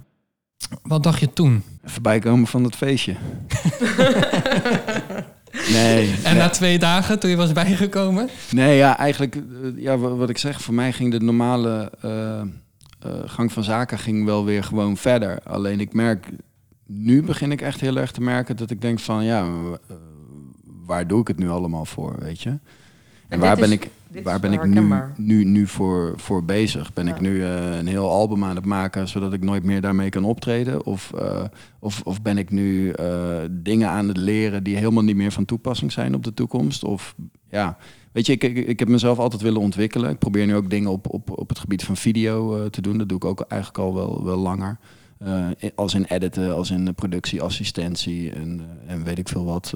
Wat 0.83 1.03
dacht 1.03 1.21
je 1.21 1.33
toen? 1.33 1.63
Even 1.87 2.03
bijkomen 2.03 2.47
van 2.47 2.65
het 2.65 2.77
feestje. 2.77 3.15
nee. 5.75 6.11
En 6.25 6.33
nee. 6.33 6.43
na 6.43 6.49
twee 6.49 6.79
dagen, 6.79 7.19
toen 7.19 7.31
je 7.31 7.37
was 7.37 7.53
bijgekomen? 7.53 8.29
Nee, 8.51 8.77
ja, 8.77 8.99
eigenlijk, 8.99 9.35
eh, 9.37 9.43
ja, 9.77 9.97
wa- 9.99 10.15
wat 10.15 10.29
ik 10.31 10.39
zeg, 10.39 10.61
voor 10.61 10.75
mij 10.75 10.93
ging 10.93 11.11
de 11.11 11.21
normale 11.21 11.93
eh, 12.01 12.41
eh, 12.41 12.47
gang 13.27 13.53
van 13.53 13.63
zaken 13.65 13.99
ging 13.99 14.25
wel 14.25 14.45
weer 14.45 14.65
gewoon 14.65 14.97
verder. 14.97 15.39
Alleen 15.45 15.81
ik 15.81 15.93
merk, 15.93 16.27
nu 16.87 17.23
begin 17.23 17.53
ik 17.53 17.61
echt 17.61 17.81
heel 17.81 17.97
erg 17.97 18.11
te 18.13 18.21
merken 18.21 18.57
dat 18.57 18.71
ik 18.71 18.81
denk 18.81 18.99
van, 19.01 19.25
ja, 19.25 19.47
waar 20.87 21.07
doe 21.07 21.21
ik 21.21 21.29
het 21.29 21.39
nu 21.39 21.49
allemaal 21.49 21.85
voor, 21.85 22.15
weet 22.19 22.41
je? 22.43 22.49
En 22.49 22.61
En 23.29 23.39
waar 23.39 23.57
ben 23.57 23.65
is- 23.65 23.71
ik, 23.71 23.89
waar 24.23 24.41
ben 24.41 24.53
ik 24.53 24.65
nu, 24.65 24.95
nu, 25.17 25.45
nu 25.45 25.67
voor, 25.67 26.13
voor 26.17 26.45
bezig? 26.45 26.93
Ben 26.93 27.07
Ja. 27.07 27.15
ik 27.15 27.21
nu 27.21 27.45
eh, 27.45 27.77
een 27.77 27.87
heel 27.87 28.11
album 28.11 28.45
aan 28.45 28.57
het 28.57 28.65
maken 28.65 29.09
zodat 29.09 29.33
ik 29.33 29.45
nooit 29.45 29.65
meer 29.65 29.81
daarmee 29.81 30.09
kan 30.09 30.25
optreden? 30.25 30.87
Of, 30.87 31.13
eh, 31.13 31.45
of, 31.79 32.01
of 32.05 32.23
ben 32.23 32.39
ik 32.39 32.51
nu 32.51 32.91
eh, 32.91 33.39
dingen 33.51 33.89
aan 33.89 34.09
het 34.09 34.17
leren 34.17 34.63
die 34.63 34.77
helemaal 34.77 35.03
niet 35.03 35.17
meer 35.17 35.33
van 35.33 35.45
toepassing 35.45 35.93
zijn 35.93 36.15
op 36.15 36.25
de 36.25 36.35
toekomst? 36.35 36.85
Of 36.85 37.15
ja, 37.51 37.77
weet 38.13 38.27
je, 38.27 38.33
ik, 38.33 38.43
ik, 38.45 38.57
ik 38.57 38.79
heb 38.79 38.89
mezelf 38.89 39.19
altijd 39.19 39.43
willen 39.43 39.61
ontwikkelen. 39.61 40.11
Ik 40.11 40.19
probeer 40.19 40.47
nu 40.47 40.55
ook 40.55 40.71
dingen 40.71 40.91
op, 40.91 41.13
op, 41.13 41.39
op 41.39 41.49
het 41.49 41.59
gebied 41.59 41.85
van 41.85 41.97
video 41.97 42.69
te 42.71 42.83
doen. 42.83 42.99
Dat 42.99 43.09
doe 43.09 43.17
ik 43.17 43.25
ook 43.25 43.41
eigenlijk 43.41 43.81
al 43.81 43.95
wel, 43.95 44.25
wel 44.25 44.39
langer. 44.39 44.79
Als 45.75 45.95
in 45.95 46.05
editen, 46.05 46.55
als 46.55 46.71
in 46.71 46.95
productieassistentie 46.95 48.31
en, 48.33 48.61
en 48.87 49.05
weet 49.05 49.19
ik 49.19 49.29
veel 49.29 49.45
wat. 49.45 49.75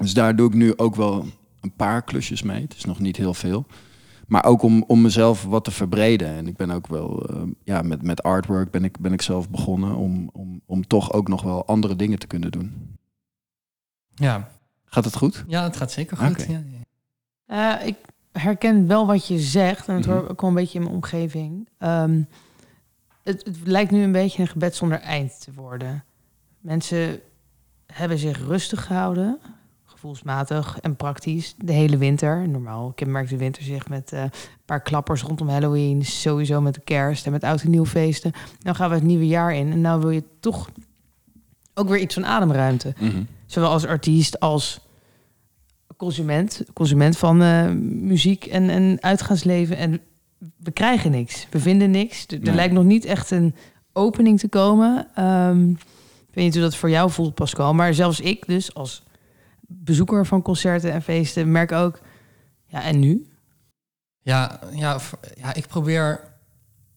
dus 0.00 0.14
daar 0.14 0.36
doe 0.36 0.48
ik 0.48 0.54
nu 0.54 0.76
ook 0.76 0.96
wel 0.96 1.26
een 1.62 1.74
paar 1.74 2.02
klusjes 2.02 2.42
mee. 2.42 2.62
Het 2.62 2.74
is 2.76 2.84
nog 2.84 2.98
niet 2.98 3.16
heel 3.16 3.34
veel. 3.34 3.66
Maar 4.26 4.44
ook 4.44 4.62
om, 4.62 4.84
om 4.86 5.00
mezelf 5.00 5.44
wat 5.44 5.64
te 5.64 5.70
verbreden. 5.70 6.28
En 6.28 6.46
ik 6.46 6.56
ben 6.56 6.70
ook 6.70 6.86
wel, 6.86 7.26
eh, 7.28 7.42
ja, 7.64 7.82
met, 7.82 8.02
met 8.02 8.22
artwork 8.22 8.70
ben 8.70 8.84
ik, 8.84 8.98
ben 8.98 9.12
ik 9.12 9.22
zelf 9.22 9.50
begonnen 9.50 9.96
om, 9.96 10.30
om, 10.32 10.60
om 10.66 10.86
toch 10.86 11.12
ook 11.12 11.28
nog 11.28 11.42
wel 11.42 11.66
andere 11.66 11.96
dingen 11.96 12.18
te 12.18 12.26
kunnen 12.26 12.50
doen. 12.50 12.96
Ja, 14.14 14.48
Gaat 14.84 15.04
het 15.04 15.16
goed? 15.16 15.44
ja 15.46 15.62
het 15.64 15.76
gaat 15.76 15.92
zeker 15.92 16.16
goed. 16.16 16.46
Ja, 16.48 16.62
ja. 17.46 17.80
Eh, 17.80 17.86
ik 17.86 17.96
herken 18.32 18.86
wel 18.86 19.06
wat 19.06 19.26
je 19.26 19.38
zegt. 19.38 19.88
En 19.88 19.94
het 19.94 20.06
Mhm. 20.06 20.14
hoor 20.14 20.24
ik 20.24 20.30
ook 20.30 20.40
wel 20.40 20.50
een 20.50 20.56
beetje 20.56 20.78
in 20.78 20.84
mijn 20.84 20.94
omgeving. 20.96 21.68
Ehm, 21.78 22.22
het, 23.22 23.44
het 23.44 23.56
lijkt 23.64 23.90
nu 23.90 24.02
een 24.02 24.12
beetje 24.12 24.42
een 24.42 24.48
gebed 24.48 24.74
zonder 24.76 25.00
eind 25.00 25.40
te 25.40 25.52
worden. 25.54 26.04
Mensen 26.58 27.20
hebben 27.86 28.18
zich 28.18 28.38
rustig 28.46 28.86
gehouden. 28.86 29.38
Gevoelsmatig 30.06 30.78
en 30.80 30.96
praktisch. 30.96 31.54
De 31.58 31.72
hele 31.72 31.96
winter. 31.96 32.48
Normaal 32.48 32.92
kenmerkt 32.94 33.30
de 33.30 33.36
winter 33.36 33.62
zich 33.62 33.88
met 33.88 34.12
eh, 34.12 34.22
een 34.22 34.30
paar 34.64 34.82
klappers 34.82 35.22
rondom 35.22 35.48
Halloween. 35.48 36.04
Sowieso 36.04 36.60
met 36.60 36.74
de 36.74 36.80
kerst 36.80 37.26
en 37.26 37.32
met 37.32 37.44
oud 37.44 37.62
en 37.62 37.70
nieuw 37.70 37.86
feesten. 37.86 38.32
Nou 38.62 38.76
gaan 38.76 38.88
we 38.88 38.94
het 38.94 39.04
nieuwe 39.04 39.26
jaar 39.26 39.54
in. 39.54 39.72
En 39.72 39.80
nou 39.80 40.00
wil 40.00 40.10
je 40.10 40.24
toch 40.40 40.70
ook 41.74 41.88
weer 41.88 41.98
iets 41.98 42.14
van 42.14 42.26
ademruimte. 42.26 42.94
Zowel 43.46 43.70
als 43.70 43.86
artiest 43.86 44.40
als 44.40 44.80
consument. 45.96 46.62
Consument 46.72 47.18
van 47.18 47.42
eh, 47.42 47.68
muziek 47.82 48.44
en, 48.46 48.70
en 48.70 48.96
uitgaansleven. 49.00 49.76
En 49.76 50.00
we 50.56 50.70
krijgen 50.70 51.10
niks. 51.10 51.46
We 51.50 51.58
vinden 51.60 51.90
niks. 51.90 52.26
Er, 52.26 52.34
er 52.34 52.40
Nee. 52.42 52.54
lijkt 52.54 52.74
nog 52.74 52.84
niet 52.84 53.04
echt 53.04 53.30
een 53.30 53.54
opening 53.92 54.38
te 54.38 54.48
komen. 54.48 55.06
Ehm, 55.14 55.70
ik 55.70 56.34
weet 56.34 56.44
niet 56.44 56.54
hoe 56.54 56.62
dat 56.62 56.76
voor 56.76 56.90
jou 56.90 57.10
voelt, 57.10 57.34
Pascal. 57.34 57.74
Maar 57.74 57.94
zelfs 57.94 58.20
ik 58.20 58.46
dus 58.46 58.74
als 58.74 59.02
bezoeker 59.74 60.26
van 60.26 60.42
concerten 60.42 60.92
en 60.92 61.02
feesten... 61.02 61.52
merk 61.52 61.72
ook... 61.72 62.00
Ja, 62.66 62.82
en 62.82 62.98
nu? 62.98 63.26
Ja, 64.20 64.60
ja, 64.74 64.98
ja, 65.34 65.54
ik 65.54 65.66
probeer. 65.66 66.20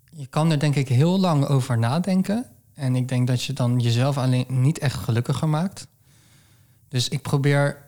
Je 0.09 0.27
kan 0.27 0.51
er 0.51 0.59
denk 0.59 0.75
ik 0.75 0.87
heel 0.87 1.19
lang 1.19 1.45
over 1.45 1.77
nadenken. 1.77 2.45
En 2.73 2.95
ik 2.95 3.07
denk 3.07 3.27
dat 3.27 3.43
je 3.43 3.53
dan 3.53 3.79
jezelf 3.79 4.17
alleen 4.17 4.45
niet 4.47 4.79
echt 4.79 4.95
gelukkiger 4.95 5.49
maakt. 5.49 5.87
Dus 6.87 7.09
ik 7.09 7.21
probeer. 7.21 7.83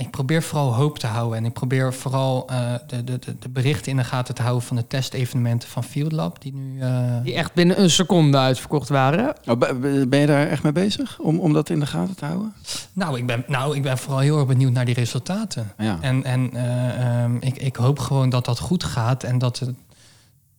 Ik 0.00 0.10
probeer 0.10 0.42
vooral 0.42 0.74
hoop 0.74 0.98
te 0.98 1.06
houden. 1.06 1.38
En 1.38 1.44
ik 1.44 1.52
probeer 1.52 1.94
vooral 1.94 2.46
eh, 2.48 2.74
de, 2.86 3.04
de, 3.04 3.18
de, 3.18 3.38
de 3.38 3.48
berichten 3.48 3.90
in 3.90 3.96
de 3.96 4.04
gaten 4.04 4.34
te 4.34 4.42
houden 4.42 4.62
van 4.66 4.76
de 4.76 4.86
testevenementen 4.86 5.68
van 5.68 5.84
Field 5.84 6.12
Lab. 6.12 6.42
Die 6.42 6.52
nu. 6.54 6.80
eh, 6.80 7.22
Die 7.22 7.34
echt 7.34 7.54
binnen 7.54 7.80
een 7.82 7.90
seconde 7.90 8.36
uitverkocht 8.38 8.88
waren. 8.88 9.34
Oh, 9.48 9.58
ben 9.58 10.08
ben 10.08 10.20
je 10.20 10.26
daar 10.26 10.46
echt 10.46 10.62
mee 10.62 10.72
bezig 10.72 11.18
om, 11.18 11.38
om 11.40 11.52
dat 11.52 11.70
in 11.70 11.80
de 11.80 11.86
gaten 11.86 12.16
te 12.16 12.24
houden? 12.24 12.52
nou, 12.92 13.18
ik 13.18 13.26
ben, 13.26 13.44
nou, 13.46 13.76
ik 13.76 13.82
ben 13.82 13.98
vooral 13.98 14.18
heel 14.20 14.38
erg 14.38 14.46
benieuwd 14.46 14.72
naar 14.72 14.84
die 14.84 14.94
resultaten. 14.94 15.72
Ja. 15.78 15.98
En, 16.00 16.24
en 16.24 16.50
eh, 16.54 17.22
ehm, 17.22 17.36
ik, 17.40 17.56
ik 17.56 17.76
hoop 17.76 17.98
gewoon 17.98 18.28
dat 18.28 18.44
dat 18.44 18.58
goed 18.58 18.84
gaat 18.84 19.22
en 19.24 19.38
dat, 19.38 19.58
het, 19.58 19.74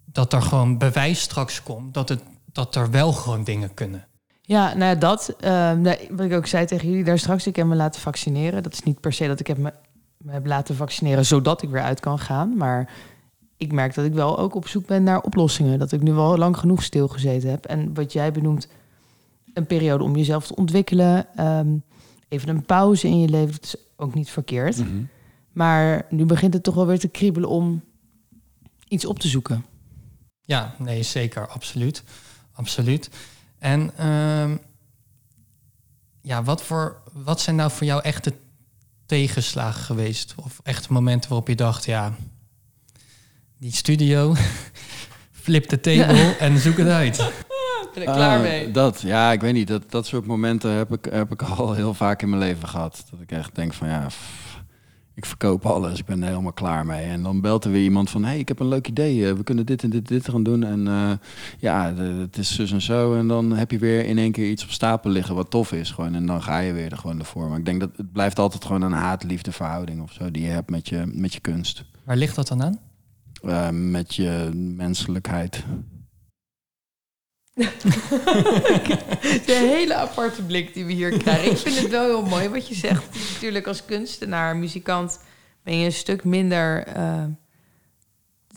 dat 0.05 0.33
er 0.33 0.41
gewoon 0.41 0.77
bewijs 0.77 1.19
straks 1.21 1.63
komt 1.63 1.93
dat, 1.93 2.09
het, 2.09 2.21
dat 2.51 2.75
er 2.75 2.91
wel 2.91 3.11
gewoon 3.13 3.43
dingen 3.43 3.73
kunnen. 3.73 4.05
Ja, 4.41 4.67
nou 4.73 4.83
ja, 4.93 4.95
dat. 4.95 5.35
ehm, 5.39 5.83
wat 6.09 6.25
ik 6.25 6.33
ook 6.33 6.47
zei 6.47 6.65
tegen 6.65 6.89
jullie 6.89 7.03
daar 7.03 7.19
straks, 7.19 7.47
ik 7.47 7.55
heb 7.55 7.65
me 7.65 7.75
laten 7.75 8.01
vaccineren. 8.01 8.63
Dat 8.63 8.73
is 8.73 8.83
niet 8.83 8.99
per 8.99 9.13
se 9.13 9.27
dat 9.27 9.39
ik 9.39 9.47
heb 9.47 9.57
me, 9.57 9.73
me 10.17 10.31
heb 10.31 10.45
laten 10.45 10.75
vaccineren 10.75 11.25
zodat 11.25 11.61
ik 11.61 11.69
weer 11.69 11.81
uit 11.81 11.99
kan 11.99 12.19
gaan. 12.19 12.57
Maar 12.57 12.91
ik 13.57 13.71
merk 13.71 13.93
dat 13.93 14.05
ik 14.05 14.13
wel 14.13 14.37
ook 14.39 14.55
op 14.55 14.67
zoek 14.67 14.85
ben 14.87 15.03
naar 15.03 15.21
oplossingen. 15.21 15.79
Dat 15.79 15.91
ik 15.91 16.01
nu 16.01 16.13
wel 16.13 16.37
lang 16.37 16.57
genoeg 16.57 16.83
stilgezeten 16.83 17.49
heb. 17.49 17.65
En 17.65 17.93
wat 17.93 18.13
jij 18.13 18.31
benoemt, 18.31 18.67
een 19.53 19.65
periode 19.65 20.03
om 20.03 20.15
jezelf 20.15 20.47
te 20.47 20.55
ontwikkelen. 20.55 21.35
ehm, 21.35 21.67
even 22.27 22.49
een 22.49 22.65
pauze 22.65 23.07
in 23.07 23.19
je 23.19 23.29
leven, 23.29 23.51
dat 23.51 23.63
is 23.63 23.75
ook 23.95 24.13
niet 24.13 24.29
verkeerd. 24.29 24.77
Mhm. 24.77 25.03
Maar 25.51 26.05
nu 26.09 26.25
begint 26.25 26.53
het 26.53 26.63
toch 26.63 26.75
wel 26.75 26.85
weer 26.85 26.99
te 26.99 27.07
kriebelen 27.07 27.49
om 27.49 27.81
iets 28.87 29.05
op 29.05 29.19
te 29.19 29.27
zoeken. 29.27 29.65
Ja, 30.45 30.75
nee, 30.77 31.03
zeker, 31.03 31.47
absoluut. 31.47 32.03
Absoluut. 32.53 33.09
En 33.61 33.91
ehm, 33.97 34.55
ja, 36.21 36.43
wat, 36.43 36.63
voor, 36.63 37.01
wat 37.11 37.41
zijn 37.41 37.55
nou 37.55 37.71
voor 37.71 37.87
jou 37.87 38.01
echte 38.01 38.33
tegenslagen 39.05 39.83
geweest? 39.83 40.33
Of 40.35 40.59
echte 40.63 40.93
momenten 40.93 41.29
waarop 41.29 41.47
je 41.47 41.55
dacht, 41.55 41.85
ja, 41.85 42.13
die 43.57 43.73
studio, 43.73 44.35
flip 45.43 45.69
de 45.69 45.79
table 45.79 46.35
en 46.39 46.59
zoek 46.59 46.77
het 46.77 46.87
uit. 46.87 47.17
Ben 47.93 48.03
ik 48.03 48.09
Ah, 48.09 48.73
Dat, 48.73 49.01
ja, 49.01 49.31
ik 49.31 49.41
weet 49.41 49.53
niet. 49.53 49.67
Dat, 49.67 49.91
dat 49.91 50.05
soort 50.05 50.25
momenten 50.25 50.71
heb 50.71 50.93
ik, 50.93 51.07
heb 51.11 51.31
ik 51.31 51.41
al 51.41 51.73
heel 51.73 51.93
vaak 51.93 52.21
in 52.21 52.29
mijn 52.29 52.41
leven 52.41 52.67
gehad. 52.67 53.03
Dat 53.11 53.21
ik 53.21 53.31
echt 53.31 53.55
denk 53.55 53.73
van 53.73 53.87
ja, 53.87 54.05
pff, 54.07 54.50
ik 55.13 55.25
verkoop 55.25 55.65
alles. 55.65 55.99
Ik 55.99 56.05
ben 56.05 56.21
er 56.21 56.27
helemaal 56.29 56.53
klaar 56.53 56.85
mee. 56.85 57.05
En 57.05 57.23
dan 57.23 57.41
belt 57.41 57.65
er 57.65 57.71
weer 57.71 57.83
iemand 57.83 58.09
van, 58.09 58.23
hey, 58.23 58.39
ik 58.39 58.47
heb 58.47 58.59
een 58.59 58.67
leuk 58.67 58.87
idee. 58.87 59.27
eh, 59.27 59.33
We 59.33 59.43
kunnen 59.43 59.65
dit 59.65 59.83
en 59.83 59.89
dit, 59.89 60.07
dit 60.07 60.29
gaan 60.29 60.43
doen. 60.43 60.63
En 60.63 60.87
eh, 60.87 61.11
ja, 61.59 61.93
het 61.95 62.37
is 62.37 62.55
zus 62.55 62.71
en 62.71 62.81
zo. 62.81 63.15
En 63.15 63.27
dan 63.27 63.51
heb 63.51 63.71
je 63.71 63.77
weer 63.79 64.05
in 64.05 64.17
één 64.17 64.31
keer 64.31 64.49
iets 64.49 64.63
op 64.63 64.69
stapel 64.69 65.09
liggen 65.11 65.35
wat 65.35 65.49
tof 65.49 65.71
is. 65.71 65.91
Gewoon. 65.91 66.15
En 66.15 66.25
dan 66.25 66.41
ga 66.43 66.59
je 66.59 66.73
weer 66.73 66.91
er 66.91 66.97
gewoon 66.97 67.19
ervoor. 67.19 67.49
Maar 67.49 67.57
ik 67.59 67.65
denk 67.65 67.79
dat 67.79 67.89
het 67.97 68.11
blijft 68.11 68.39
altijd 68.39 68.65
gewoon 68.65 68.81
een 68.81 68.91
haat-liefde 68.91 69.51
verhouding 69.51 70.01
of 70.01 70.11
zo 70.11 70.31
die 70.31 70.43
je 70.43 70.49
hebt 70.49 70.69
met 70.69 70.89
je, 70.89 71.03
met 71.13 71.33
je 71.33 71.39
kunst. 71.39 71.83
Waar 72.03 72.17
ligt 72.17 72.35
dat 72.35 72.47
dan 72.47 72.63
aan? 72.63 72.79
Eh, 73.43 73.69
met 73.69 74.15
je 74.15 74.49
menselijkheid. 74.53 75.63
De 79.45 79.67
hele 79.73 79.95
aparte 79.95 80.41
blik 80.43 80.73
die 80.73 80.85
we 80.85 80.91
hier 80.93 81.17
krijgen. 81.17 81.51
Ik 81.51 81.57
vind 81.57 81.77
het 81.79 81.89
wel 81.89 82.05
heel 82.05 82.25
mooi 82.25 82.49
wat 82.49 82.67
je 82.67 82.75
zegt. 82.75 83.03
Natuurlijk 83.33 83.67
als 83.67 83.85
kunstenaar, 83.85 84.55
muzikant 84.55 85.19
ben 85.63 85.77
je 85.79 85.85
een 85.85 85.91
stuk 85.93 86.23
minder... 86.23 86.83
eh, 86.87 87.23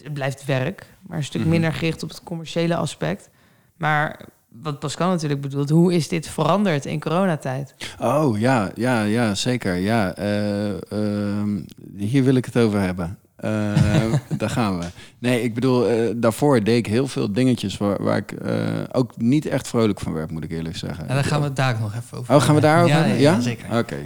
het 0.03 0.13
blijft 0.13 0.45
werk, 0.45 0.87
maar 1.07 1.17
een 1.19 1.25
stuk 1.25 1.41
Mhm. 1.41 1.51
minder 1.51 1.73
gericht 1.73 2.03
op 2.03 2.09
het 2.09 2.23
commerciële 2.23 2.77
aspect. 2.77 3.29
Maar 3.77 4.21
wat 4.49 4.79
Pascal 4.79 5.09
natuurlijk 5.11 5.41
bedoelt, 5.41 5.71
hoe 5.71 5.95
is 5.95 6.09
dit 6.09 6.29
veranderd 6.29 6.87
in 6.87 7.01
coronatijd? 7.01 7.75
Oh 8.01 8.39
ja, 8.39 8.71
ja, 8.75 9.03
ja, 9.03 9.35
zeker. 9.35 9.75
Ja, 9.75 10.15
eh, 10.15 10.93
ehm, 10.93 11.63
hier 11.97 12.25
wil 12.25 12.35
ik 12.35 12.45
het 12.45 12.57
over 12.59 12.81
hebben. 12.81 13.19
Eh, 13.37 14.13
daar 14.39 14.51
gaan 14.51 14.79
we. 14.79 14.85
Nee, 15.19 15.43
ik 15.43 15.55
bedoel, 15.55 15.89
eh, 15.89 16.11
daarvoor 16.17 16.65
deed 16.65 16.77
ik 16.77 16.87
heel 16.87 17.07
veel 17.09 17.33
dingetjes 17.33 17.77
waar, 17.77 18.03
waar 18.03 18.17
ik 18.17 18.33
eh, 18.33 18.57
ook 18.93 19.17
niet 19.17 19.47
echt 19.47 19.69
vrolijk 19.69 20.01
van 20.01 20.13
werd, 20.13 20.31
moet 20.31 20.45
ik 20.45 20.51
eerlijk 20.51 20.77
zeggen. 20.77 21.09
En 21.09 21.15
dan 21.15 21.25
gaan 21.25 21.41
we 21.41 21.47
het 21.47 21.57
daar 21.57 21.81
nog 21.81 21.95
even 21.95 22.19
over 22.19 22.35
Oh, 22.35 22.43
gaan 22.43 22.55
we 22.55 22.61
daarover 22.61 22.97
ja? 22.97 23.05
Ja, 23.05 23.15
Ja? 23.15 23.41
zeker. 23.41 23.79
Oké. 23.79 23.97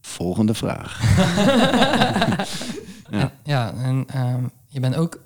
Volgende 0.00 0.54
vraag. 0.54 1.00
Ja. 3.10 3.18
En, 3.20 3.30
ja, 3.44 3.72
en 3.82 4.04
ehm, 4.06 4.42
je 4.68 4.80
bent 4.80 4.96
ook 4.96 5.20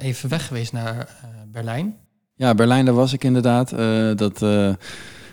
even 0.00 0.28
weg 0.28 0.46
geweest 0.46 0.72
naar 0.72 1.08
Berlijn. 1.46 1.96
Ja, 2.34 2.54
Berlijn, 2.54 2.84
daar 2.84 2.94
was 2.94 3.12
ik 3.12 3.24
inderdaad. 3.24 3.70
Dat, 4.18 4.42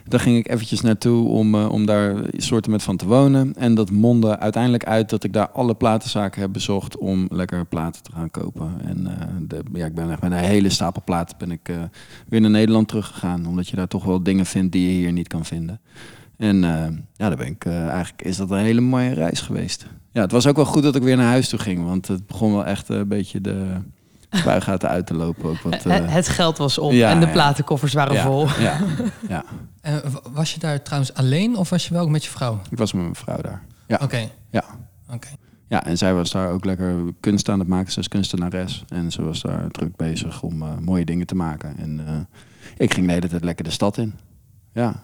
daar 0.10 0.20
ging 0.20 0.38
ik 0.38 0.50
eventjes 0.50 0.82
naartoe 0.82 1.28
om, 1.28 1.56
eh, 1.56 1.72
om 1.72 1.86
daar 1.86 2.16
soorten 2.38 2.72
met 2.72 2.84
van 2.84 2.98
te 2.98 3.06
wonen. 3.06 3.56
En 3.56 3.75
dat 3.75 3.92
mondde 3.92 4.39
uiteindelijk 4.39 4.86
uit 4.86 5.10
dat 5.10 5.24
ik 5.24 5.34
daar 5.34 5.50
alle 5.50 5.75
platenzaken 5.75 6.42
heb 6.42 6.54
bezocht 6.54 6.98
om 6.98 7.28
lekker 7.32 7.66
platen 7.66 8.04
te 8.04 8.12
gaan 8.12 8.32
kopen. 8.32 8.72
En 8.84 9.08
eh, 9.08 9.28
de, 9.48 9.63
ja, 9.74 9.86
ik 9.86 9.96
ben 9.96 10.12
echt 10.12 10.22
met 10.22 10.32
een 10.32 10.38
hele 10.38 10.70
stapel 10.70 11.01
platen 11.06 11.38
ben 11.38 11.51
ik 11.51 11.70
eh, 11.70 11.75
weer 12.28 12.42
naar 12.42 12.50
Nederland 12.50 12.88
teruggegaan. 12.88 13.48
Omdat 13.48 13.68
je 13.68 13.75
daar 13.75 13.88
toch 13.88 14.04
wel 14.04 14.24
dingen 14.24 14.46
vindt 14.46 14.72
die 14.72 14.88
je 14.88 14.94
hier 14.94 15.12
niet 15.12 15.28
kan 15.28 15.46
vinden. 15.46 15.80
En 16.38 16.62
ja, 17.13 17.28
daar 17.28 17.36
ben 17.36 17.48
ik, 17.48 17.66
eigenlijk 17.66 18.22
is 18.22 18.38
dat 18.38 18.51
een 18.51 18.58
hele 18.58 18.82
mooie 18.82 19.13
reis 19.13 19.42
geweest. 19.42 19.88
Ja, 20.12 20.22
het 20.22 20.32
was 20.32 20.48
ook 20.48 20.56
wel 20.56 20.66
goed 20.66 20.84
dat 20.84 20.96
ik 20.96 21.04
weer 21.04 21.18
naar 21.18 21.30
huis 21.30 21.50
toe 21.50 21.60
ging. 21.60 21.84
Want 21.84 22.08
het 22.08 22.28
begon 22.28 22.51
wel 22.51 22.66
echt 22.66 22.89
een 22.89 23.08
beetje 23.08 23.42
de 23.42 23.66
spuigaten 24.41 24.89
uit 24.89 25.05
te 25.05 25.13
lopen. 25.13 25.50
Ook 25.50 25.62
wat, 25.62 25.86
eh, 25.86 26.13
Het 26.13 26.27
geld 26.27 26.57
was 26.57 26.77
op 26.77 26.91
ja, 26.91 27.09
en 27.09 27.19
de 27.19 27.25
ja. 27.25 27.31
platenkoffers 27.31 27.93
waren 27.93 28.13
ja, 28.13 28.24
vol. 28.24 28.48
Ja, 28.48 28.79
ja, 29.29 29.43
Eh, 29.81 29.95
was 30.31 30.53
je 30.53 30.59
daar 30.59 30.81
trouwens 30.81 31.13
alleen 31.13 31.57
of 31.57 31.69
was 31.69 31.88
je 31.88 31.93
wel 31.93 32.03
ook 32.03 32.09
met 32.09 32.24
je 32.24 32.29
vrouw? 32.29 32.62
ik 32.69 32.77
was 32.77 32.93
met 32.93 33.01
mijn 33.01 33.15
vrouw 33.15 33.41
daar. 33.41 33.63
Ja. 33.88 34.00
Oké. 34.01 34.29
Ja. 34.50 34.63
Oké. 35.13 35.27
Ja, 35.67 35.86
en 35.86 35.98
zij 35.98 36.13
was 36.13 36.31
daar 36.31 36.50
ook 36.51 36.65
lekker 36.65 37.13
kunst 37.19 37.50
aan 37.50 37.59
het 37.59 37.67
maken. 37.67 37.91
Ze 37.91 38.00
is 38.00 38.07
kunstenares. 38.07 38.83
En 38.88 39.12
ze 39.12 39.21
was 39.24 39.41
daar 39.41 39.71
druk 39.71 39.95
bezig 39.95 40.41
om 40.41 40.62
eh, 40.62 40.77
mooie 40.77 41.05
dingen 41.05 41.25
te 41.25 41.36
maken. 41.36 41.77
En 41.77 42.07
eh, 42.07 42.13
ik 42.77 42.93
ging 42.93 43.05
de 43.07 43.13
hele 43.13 43.27
tijd 43.27 43.43
lekker 43.43 43.65
de 43.65 43.71
stad 43.71 43.98
in. 43.98 44.13
Ja. 44.74 45.03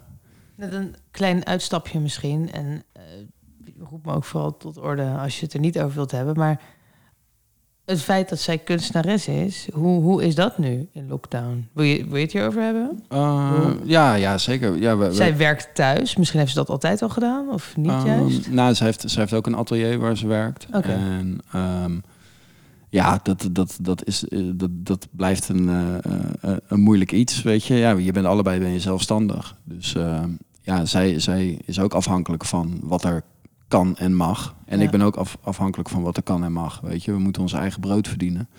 Met 0.55 0.73
een 0.73 0.95
klein 1.11 1.45
uitstapje 1.45 1.99
misschien. 1.99 2.51
En 2.51 2.83
eh 2.93 3.01
roep 3.89 4.05
me 4.05 4.13
ook 4.13 4.23
vooral 4.23 4.57
tot 4.57 4.77
orde 4.77 5.03
als 5.03 5.39
je 5.39 5.45
het 5.45 5.53
er 5.53 5.59
niet 5.59 5.79
over 5.79 5.95
wilt 5.95 6.11
hebben. 6.11 6.37
Maar 6.37 6.61
het 7.85 8.01
feit 8.01 8.29
dat 8.29 8.39
zij 8.39 8.57
kunstenares 8.57 9.27
is, 9.27 9.67
hoe, 9.73 10.01
hoe 10.01 10.23
is 10.25 10.35
dat 10.35 10.57
nu 10.57 10.87
in 10.91 11.07
lockdown? 11.07 11.67
Wil 11.73 11.85
je, 11.85 12.05
wil 12.07 12.15
je 12.15 12.23
het 12.23 12.31
hierover 12.31 12.61
hebben? 12.61 13.03
Eh, 13.09 13.69
ja, 13.83 14.13
ja, 14.13 14.37
zeker. 14.37 14.77
Ja, 14.77 14.97
we, 14.97 15.05
we- 15.07 15.13
Zij 15.13 15.37
werkt 15.37 15.69
thuis. 15.75 16.15
Misschien 16.15 16.39
heeft 16.39 16.51
ze 16.51 16.57
dat 16.57 16.69
altijd 16.69 17.01
al 17.01 17.09
gedaan, 17.09 17.49
of 17.49 17.77
niet 17.77 17.87
Ehm, 17.91 18.05
juist? 18.07 18.49
Nou, 18.51 18.73
ze 18.73 18.83
heeft, 18.83 19.09
ze 19.11 19.19
heeft 19.19 19.33
ook 19.33 19.45
een 19.47 19.55
atelier 19.55 19.99
waar 19.99 20.17
ze 20.17 20.27
werkt. 20.27 20.67
Oké. 20.73 20.87
En 20.91 21.39
ehm, 21.51 21.97
ja, 22.89 23.19
dat, 23.23 23.47
dat, 23.51 23.77
dat, 23.81 24.05
is, 24.05 24.27
eh, 24.27 24.39
dat, 24.53 24.69
dat 24.73 25.07
blijft 25.11 25.49
een, 25.49 25.69
eh, 25.69 26.53
een 26.67 26.79
moeilijk 26.81 27.11
iets, 27.11 27.41
weet 27.41 27.63
je. 27.65 27.75
Ja, 27.75 27.91
je 27.91 28.11
bent 28.11 28.25
allebei 28.25 28.59
ben 28.59 28.69
je 28.71 28.79
zelfstandig. 28.79 29.55
Dus 29.63 29.95
ehm, 29.95 30.29
ja, 30.61 30.85
zij, 30.85 31.19
zij 31.19 31.59
is 31.65 31.79
ook 31.79 31.93
afhankelijk 31.93 32.45
van 32.45 32.79
wat 32.83 33.03
er 33.03 33.23
kan 33.67 33.97
en 33.97 34.15
mag. 34.15 34.55
En 34.65 34.77
Ja. 34.77 34.83
ik 34.83 34.91
ben 34.91 35.01
ook 35.01 35.15
af, 35.15 35.37
afhankelijk 35.41 35.89
van 35.89 36.01
wat 36.01 36.17
er 36.17 36.23
kan 36.23 36.43
en 36.43 36.51
mag, 36.51 36.79
weet 36.83 37.03
je. 37.03 37.11
We 37.11 37.19
moeten 37.19 37.41
ons 37.41 37.53
eigen 37.53 37.79
brood 37.79 38.07
verdienen. 38.07 38.49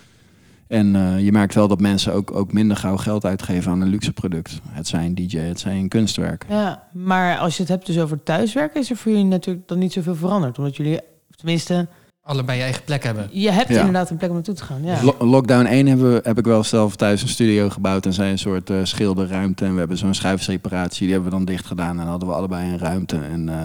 En 0.68 0.96
eh, 0.96 1.24
je 1.24 1.32
merkt 1.32 1.54
wel 1.54 1.68
dat 1.68 1.80
mensen 1.80 2.12
ook, 2.12 2.34
ook 2.34 2.52
minder 2.52 2.76
gauw 2.76 2.96
geld 2.96 3.24
uitgeven 3.24 3.70
aan 3.72 3.80
een 3.80 3.88
luxe 3.88 4.12
product. 4.12 4.60
Het 4.68 4.86
zijn 4.86 5.14
DJ, 5.14 5.38
het 5.38 5.60
zijn 5.60 5.76
een 5.76 5.88
kunstwerk. 5.88 6.44
Ja, 6.48 6.82
maar 6.92 7.38
als 7.38 7.54
je 7.56 7.62
het 7.62 7.70
hebt 7.70 7.86
dus 7.86 7.98
over 7.98 8.22
thuiswerken, 8.22 8.80
is 8.80 8.90
er 8.90 8.96
voor 8.96 9.12
jullie 9.12 9.26
natuurlijk 9.26 9.68
dan 9.68 9.78
niet 9.78 9.92
zoveel 9.92 10.14
veranderd. 10.14 10.58
Omdat 10.58 10.76
jullie, 10.76 11.00
tenminste, 11.36 11.86
Allebei 12.22 12.56
je 12.58 12.64
eigen 12.64 12.84
plek 12.84 13.02
hebben. 13.02 13.28
je 13.32 13.50
hebt 13.50 13.68
Ja. 13.68 13.78
inderdaad 13.78 14.10
een 14.10 14.16
plek 14.16 14.28
om 14.28 14.34
naartoe 14.34 14.54
te 14.54 14.64
gaan. 14.64 14.82
Ja. 14.84 15.02
Lo- 15.02 15.16
Lockdown 15.26 15.66
1 15.66 15.86
hebben 15.86 16.12
we, 16.12 16.20
heb 16.22 16.38
ik 16.38 16.44
wel 16.44 16.64
zelf 16.64 16.96
thuis 16.96 17.22
een 17.22 17.28
studio 17.28 17.68
gebouwd 17.70 18.06
en 18.06 18.12
zijn 18.12 18.30
een 18.30 18.38
soort 18.38 18.70
eh, 18.70 18.76
schilderruimte. 18.82 19.64
En 19.64 19.72
we 19.72 19.78
hebben 19.78 19.98
zo'n 19.98 20.14
schuifseparatie, 20.14 21.02
die 21.04 21.12
hebben 21.14 21.30
we 21.30 21.36
dan 21.36 21.44
dicht 21.46 21.66
gedaan. 21.66 22.00
En 22.00 22.06
hadden 22.06 22.28
we 22.28 22.34
allebei 22.34 22.70
een 22.72 22.78
ruimte. 22.78 23.16
En 23.18 23.48
eh, 23.48 23.60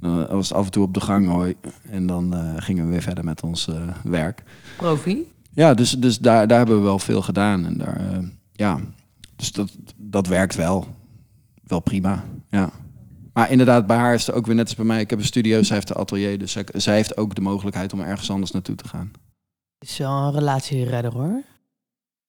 dan 0.00 0.26
was 0.26 0.48
het 0.48 0.58
af 0.58 0.64
en 0.64 0.70
toe 0.70 0.82
op 0.82 0.94
de 0.94 1.00
gang 1.00 1.28
hoi. 1.28 1.54
En 1.90 2.06
dan 2.06 2.34
eh, 2.34 2.54
gingen 2.56 2.84
we 2.84 2.90
weer 2.90 3.02
verder 3.02 3.24
met 3.24 3.42
ons 3.42 3.68
eh, 3.68 3.88
werk. 4.04 4.42
Profi. 4.76 5.32
Ja, 5.50 5.74
dus, 5.74 5.90
dus 5.90 6.18
daar, 6.18 6.46
daar 6.46 6.58
hebben 6.58 6.76
we 6.76 6.82
wel 6.82 6.98
veel 6.98 7.22
gedaan. 7.22 7.66
En 7.66 7.78
daar, 7.78 7.96
eh, 7.96 8.18
ja, 8.52 8.80
dus 9.36 9.52
dat, 9.52 9.70
dat 9.96 10.26
werkt 10.26 10.54
wel. 10.54 10.86
Wel 11.62 11.80
prima, 11.80 12.24
ja. 12.50 12.70
Maar 13.32 13.50
inderdaad, 13.50 13.86
bij 13.86 13.96
haar 13.96 14.14
is 14.14 14.26
het 14.26 14.34
ook 14.34 14.46
weer 14.46 14.54
net 14.54 14.66
als 14.66 14.74
bij 14.74 14.84
mij. 14.84 15.00
Ik 15.00 15.10
heb 15.10 15.18
een 15.18 15.24
studio, 15.24 15.62
zij 15.62 15.76
heeft 15.76 15.90
een 15.90 15.96
atelier. 15.96 16.38
Dus 16.38 16.52
zij, 16.52 16.66
zij 16.72 16.94
heeft 16.94 17.16
ook 17.16 17.34
de 17.34 17.40
mogelijkheid 17.40 17.92
om 17.92 18.00
ergens 18.00 18.30
anders 18.30 18.50
naartoe 18.50 18.74
te 18.74 18.88
gaan. 18.88 19.10
Het 19.78 19.88
is 19.88 19.98
wel 19.98 20.10
een 20.10 20.32
relatieredder 20.32 21.12
hoor. 21.12 21.42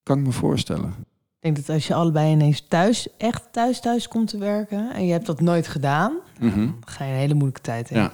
Kan 0.03 0.17
ik 0.17 0.25
me 0.25 0.31
voorstellen. 0.31 0.93
Ik 1.41 1.45
denk 1.55 1.55
dat 1.65 1.75
als 1.75 1.87
je 1.87 1.93
allebei 1.93 2.31
ineens 2.31 2.65
thuis, 2.67 3.07
echt 3.17 3.41
thuis 3.51 3.79
thuis 3.79 4.07
komt 4.07 4.27
te 4.27 4.37
werken 4.37 4.93
en 4.93 5.05
je 5.05 5.11
hebt 5.11 5.25
dat 5.25 5.41
nooit 5.41 5.67
gedaan, 5.67 6.13
Mhm. 6.39 6.55
dan 6.57 6.75
ga 6.85 7.03
je 7.05 7.11
een 7.11 7.17
hele 7.17 7.33
moeilijke 7.33 7.61
tijd 7.61 7.89
in. 7.89 7.97
Ja. 7.97 8.13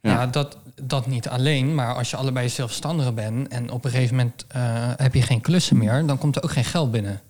Ja, 0.00 0.10
Ja. 0.12 0.26
dat, 0.26 0.58
dat 0.82 1.06
niet 1.06 1.28
alleen, 1.28 1.74
maar 1.74 1.94
als 1.94 2.10
je 2.10 2.16
allebei 2.16 2.48
zelfstandig 2.48 3.14
bent 3.14 3.48
en 3.48 3.70
op 3.70 3.84
een 3.84 3.90
gegeven 3.90 4.16
moment 4.16 4.44
eh, 4.48 4.62
heb 4.96 5.14
je 5.14 5.22
geen 5.22 5.40
klussen 5.40 5.76
meer, 5.76 6.06
dan 6.06 6.18
komt 6.18 6.36
er 6.36 6.42
ook 6.42 6.50
geen 6.50 6.64
geld 6.64 6.90
binnen. 6.90 7.20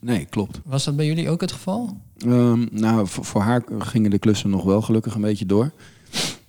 Nee, 0.00 0.24
klopt. 0.24 0.60
Was 0.64 0.84
dat 0.84 0.96
bij 0.96 1.06
jullie 1.06 1.30
ook 1.30 1.40
het 1.40 1.52
geval? 1.52 1.96
Ehm, 2.18 2.66
nou, 2.70 3.06
voor, 3.06 3.24
voor 3.24 3.40
haar 3.42 3.62
gingen 3.78 4.10
de 4.10 4.18
klussen 4.18 4.50
nog 4.50 4.64
wel 4.64 4.82
gelukkig 4.82 5.14
een 5.14 5.20
beetje 5.20 5.46
door. 5.46 5.70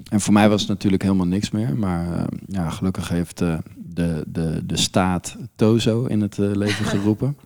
en 0.09 0.21
voor 0.21 0.33
mij 0.33 0.49
was 0.49 0.59
het 0.61 0.69
natuurlijk 0.69 1.03
helemaal 1.03 1.25
niks 1.27 1.51
meer. 1.51 1.77
Maar 1.77 2.13
eh, 2.17 2.23
ja, 2.47 2.69
gelukkig 2.69 3.09
heeft 3.09 3.41
eh, 3.41 3.57
de, 3.77 4.23
de, 4.27 4.61
de 4.65 4.77
staat 4.77 5.37
Tozo 5.55 6.05
in 6.05 6.21
het 6.21 6.39
eh, 6.39 6.51
leven 6.51 6.85
geroepen. 6.85 7.37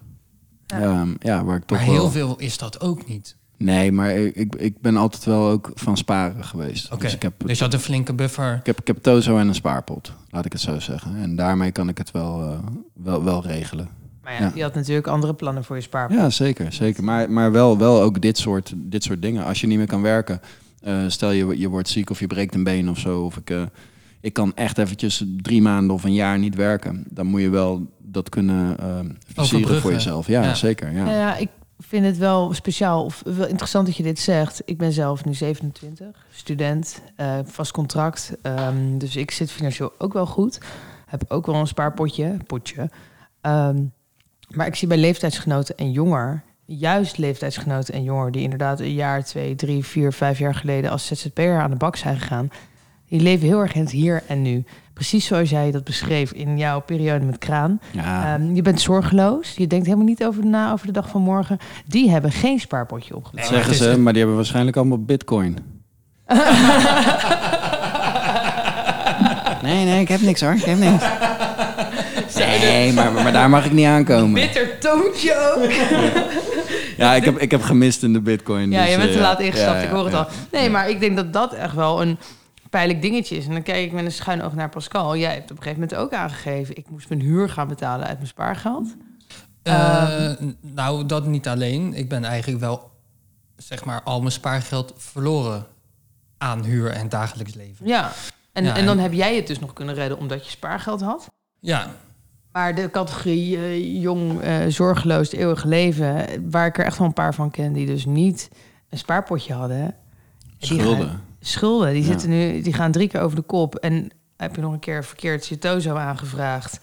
Ja. 0.71 0.79
ja. 0.79 1.05
ja, 1.19 1.43
waar 1.43 1.55
ik 1.57 1.63
toch 1.65 1.77
Maar 1.77 1.87
wel... 1.87 1.95
heel 1.95 2.11
veel 2.11 2.35
is 2.37 2.57
dat 2.57 2.81
ook 2.81 3.07
niet. 3.07 3.35
Nee, 3.57 3.91
maar 3.91 4.11
ik, 4.15 4.35
ik, 4.35 4.55
ik 4.55 4.81
ben 4.81 4.97
altijd 4.97 5.25
wel 5.25 5.47
ook 5.49 5.71
van 5.73 5.97
sparen 5.97 6.43
geweest. 6.45 6.99
Dus 7.01 7.13
ik 7.13 7.21
heb, 7.21 7.33
Dus 7.45 7.57
je 7.57 7.63
had 7.63 7.73
een 7.73 7.79
flinke 7.79 8.13
buffer. 8.13 8.55
ik, 8.59 8.65
heb, 8.65 8.79
ik 8.79 8.87
heb 8.87 8.97
Tozo 9.01 9.37
en 9.37 9.47
een 9.47 9.55
spaarpot, 9.55 10.13
laat 10.29 10.45
ik 10.45 10.51
het 10.51 10.61
zo 10.61 10.79
zeggen. 10.79 11.15
En 11.15 11.35
daarmee 11.35 11.71
kan 11.71 11.89
ik 11.89 11.97
het 11.97 12.11
wel, 12.11 12.41
eh, 12.41 12.57
wel, 12.93 13.23
wel 13.23 13.43
regelen. 13.45 13.89
Maar 14.23 14.33
ja, 14.33 14.39
Ja. 14.39 14.51
je 14.55 14.61
had 14.63 14.73
natuurlijk 14.73 15.07
andere 15.07 15.33
plannen 15.33 15.63
voor 15.63 15.75
je 15.75 15.81
spaarpot. 15.81 16.17
Ja, 16.17 16.29
zeker. 16.29 16.73
zeker. 16.73 17.03
Maar, 17.03 17.31
maar 17.31 17.51
wel, 17.51 17.77
wel 17.77 18.01
ook 18.01 18.21
dit 18.21 18.37
soort, 18.37 18.73
dit 18.75 19.03
soort 19.03 19.21
dingen. 19.21 19.45
Als 19.45 19.61
je 19.61 19.67
niet 19.67 19.77
meer 19.77 19.87
kan 19.87 20.01
werken, 20.01 20.41
eh, 20.81 21.03
stel 21.07 21.31
je, 21.31 21.59
je 21.59 21.69
wordt 21.69 21.89
ziek 21.89 22.09
of 22.09 22.19
je 22.19 22.27
breekt 22.27 22.55
een 22.55 22.63
been 22.63 22.89
of 22.89 22.97
zo. 22.99 23.21
Of 23.21 23.37
ik, 23.37 23.49
eh, 23.49 23.61
ik 24.21 24.33
kan 24.33 24.51
echt 24.55 24.77
eventjes 24.77 25.25
drie 25.41 25.61
maanden 25.61 25.95
of 25.95 26.03
een 26.03 26.13
jaar 26.13 26.39
niet 26.39 26.55
werken. 26.55 27.03
Dan 27.09 27.25
moet 27.25 27.41
je 27.41 27.49
wel 27.49 27.87
dat 28.11 28.29
kunnen 28.29 28.75
versieren 28.75 29.19
Overbruggen. 29.37 29.81
voor 29.81 29.91
jezelf. 29.91 30.27
Ja, 30.27 30.43
Ja. 30.43 30.53
zeker. 30.53 30.91
Ja. 30.91 31.11
Ja, 31.11 31.35
ik 31.37 31.49
vind 31.79 32.05
het 32.05 32.17
wel 32.17 32.53
speciaal 32.53 33.03
of 33.05 33.21
wel 33.25 33.47
interessant 33.47 33.85
dat 33.85 33.95
je 33.97 34.03
dit 34.03 34.19
zegt. 34.19 34.61
Ik 34.65 34.77
ben 34.77 34.91
zelf 34.91 35.25
nu 35.25 35.33
27, 35.33 36.25
student, 36.31 37.01
eh, 37.15 37.37
vast 37.45 37.71
contract. 37.71 38.33
ehm, 38.41 38.97
dus 38.97 39.15
ik 39.15 39.31
zit 39.31 39.51
financieel 39.51 39.91
ook 39.97 40.13
wel 40.13 40.25
goed. 40.25 40.59
Heb 41.05 41.23
ook 41.27 41.45
wel 41.45 41.55
een 41.55 41.67
spaarpotje, 41.67 42.37
potje. 42.47 42.89
Ehm, 43.41 43.77
maar 44.49 44.67
ik 44.67 44.75
zie 44.75 44.87
bij 44.87 44.97
leeftijdsgenoten 44.97 45.77
en 45.77 45.91
jonger, 45.91 46.43
juist 46.65 47.17
leeftijdsgenoten 47.17 47.93
en 47.93 48.03
jonger, 48.03 48.31
die 48.31 48.41
inderdaad 48.41 48.79
een 48.79 48.93
jaar, 48.93 49.23
twee, 49.23 49.55
drie, 49.55 49.85
vier, 49.85 50.13
vijf 50.13 50.39
jaar 50.39 50.55
geleden 50.55 50.91
als 50.91 51.05
ZZP'er 51.07 51.59
aan 51.61 51.69
de 51.71 51.75
bak 51.77 51.95
zijn 51.95 52.19
gegaan, 52.19 52.49
die 53.07 53.19
leven 53.21 53.47
heel 53.47 53.59
erg 53.59 53.73
in 53.73 53.81
het 53.81 53.91
hier 53.91 54.23
en 54.27 54.41
nu. 54.41 54.63
Precies 55.01 55.25
zoals 55.25 55.49
jij 55.49 55.71
dat 55.71 55.83
beschreef 55.83 56.31
in 56.31 56.57
jouw 56.57 56.79
periode 56.79 57.25
met 57.25 57.37
kraan. 57.37 57.79
Ja. 57.91 58.33
Ehm, 58.33 58.55
je 58.55 58.61
bent 58.61 58.81
zorgeloos. 58.81 59.53
Je 59.55 59.67
denkt 59.67 59.85
helemaal 59.85 60.05
niet 60.05 60.25
over 60.25 60.45
na 60.45 60.71
over 60.71 60.85
de 60.85 60.91
dag 60.91 61.09
van 61.09 61.21
morgen. 61.21 61.57
Die 61.85 62.09
hebben 62.09 62.31
geen 62.31 62.59
spaarpotje 62.59 63.15
opgezet. 63.15 63.39
Nee, 63.39 63.49
zeggen 63.61 63.75
ze, 63.75 63.99
maar 63.99 64.11
die 64.11 64.21
hebben 64.21 64.35
waarschijnlijk 64.39 64.77
allemaal 64.77 65.03
bitcoin. 65.03 65.57
nee, 69.63 69.85
nee, 69.85 70.01
ik 70.01 70.07
heb 70.07 70.21
niks 70.21 70.41
hoor. 70.41 70.53
Ik 70.53 70.63
heb 70.63 70.77
niks. 70.77 71.03
Nee, 72.35 72.93
maar, 72.93 73.11
maar 73.11 73.31
daar 73.31 73.49
mag 73.49 73.65
ik 73.65 73.71
niet 73.71 73.87
aankomen. 73.87 74.33
Bitter 74.33 74.79
toontje 74.79 75.53
ook. 75.55 75.71
Ja, 76.97 77.13
ik 77.13 77.25
heb, 77.25 77.37
ik 77.37 77.51
heb 77.51 77.61
gemist 77.61 78.03
in 78.03 78.13
de 78.13 78.21
bitcoin. 78.21 78.71
Ja, 78.71 78.81
dus, 78.81 78.91
je 78.91 78.97
bent 78.97 79.09
eh, 79.09 79.15
te 79.15 79.21
laat 79.21 79.39
ja, 79.39 79.45
ingestapt. 79.45 79.81
ja, 79.81 79.83
ik 79.83 79.89
hoor 79.89 80.03
het 80.03 80.13
ja. 80.13 80.19
al. 80.19 80.27
Nee, 80.51 80.69
maar 80.69 80.89
ik 80.89 80.99
denk 80.99 81.15
dat 81.15 81.33
dat 81.33 81.53
echt 81.53 81.75
wel 81.75 82.01
een 82.01 82.17
pijnlijk 82.71 83.01
dingetje 83.01 83.35
is. 83.37 83.45
En 83.45 83.51
dan 83.51 83.61
kijk 83.63 83.85
ik 83.85 83.91
met 83.91 84.05
een 84.05 84.11
schuin 84.11 84.41
oog 84.41 84.53
naar 84.53 84.69
Pascal. 84.69 85.17
Jij 85.17 85.33
hebt 85.33 85.51
op 85.51 85.57
een 85.57 85.63
gegeven 85.63 85.81
moment 85.81 85.99
ook 85.99 86.13
aangegeven... 86.13 86.77
ik 86.77 86.89
moest 86.89 87.09
mijn 87.09 87.21
huur 87.21 87.49
gaan 87.49 87.67
betalen 87.67 88.07
uit 88.07 88.15
mijn 88.15 88.27
spaargeld. 88.27 88.95
Eh, 89.63 90.25
Ehm. 90.31 90.51
nou, 90.61 91.05
dat 91.05 91.25
niet 91.25 91.47
alleen. 91.47 91.93
Ik 91.93 92.09
ben 92.09 92.23
eigenlijk 92.23 92.59
wel, 92.61 92.91
zeg 93.55 93.85
maar, 93.85 94.01
al 94.03 94.19
mijn 94.19 94.31
spaargeld 94.31 94.93
verloren 94.97 95.65
aan 96.37 96.63
huur 96.63 96.89
en 96.91 97.09
dagelijks 97.09 97.53
leven. 97.53 97.87
Ja. 97.87 98.11
En, 98.53 98.63
Ja, 98.63 98.75
en 98.75 98.85
dan 98.85 98.97
en- 98.97 99.03
heb 99.03 99.13
jij 99.13 99.35
het 99.35 99.47
dus 99.47 99.59
nog 99.59 99.73
kunnen 99.73 99.95
redden 99.95 100.17
omdat 100.17 100.45
je 100.45 100.51
spaargeld 100.51 101.01
had. 101.01 101.27
Ja, 101.59 101.87
Maar 102.51 102.75
de 102.75 102.89
categorie 102.91 103.57
eh, 103.57 104.01
jong, 104.01 104.41
eh, 104.41 104.55
zorgeloos, 104.67 105.31
het 105.31 105.39
eeuwige 105.39 105.67
leven... 105.67 106.25
waar 106.49 106.65
ik 106.65 106.77
er 106.77 106.85
echt 106.85 106.97
wel 106.97 107.07
een 107.07 107.13
paar 107.13 107.33
van 107.33 107.51
ken... 107.51 107.73
die 107.73 107.85
dus 107.85 108.05
niet 108.05 108.49
een 108.89 108.97
spaarpotje 108.97 109.53
hadden... 109.53 109.95
die 110.57 110.67
gaan- 110.69 110.77
Schulden. 110.79 111.21
Schulden. 111.41 111.93
Die, 111.93 112.01
Ja. 112.01 112.07
zitten 112.07 112.29
nu, 112.29 112.61
die 112.61 112.73
gaan 112.73 112.91
drie 112.91 113.07
keer 113.07 113.21
over 113.21 113.35
de 113.35 113.41
kop. 113.41 113.75
En 113.75 114.09
heb 114.37 114.55
je 114.55 114.61
nog 114.61 114.73
een 114.73 114.79
keer 114.79 115.03
verkeerd 115.05 115.47
je 115.47 115.57
tozo 115.57 115.95
aangevraagd. 115.95 116.79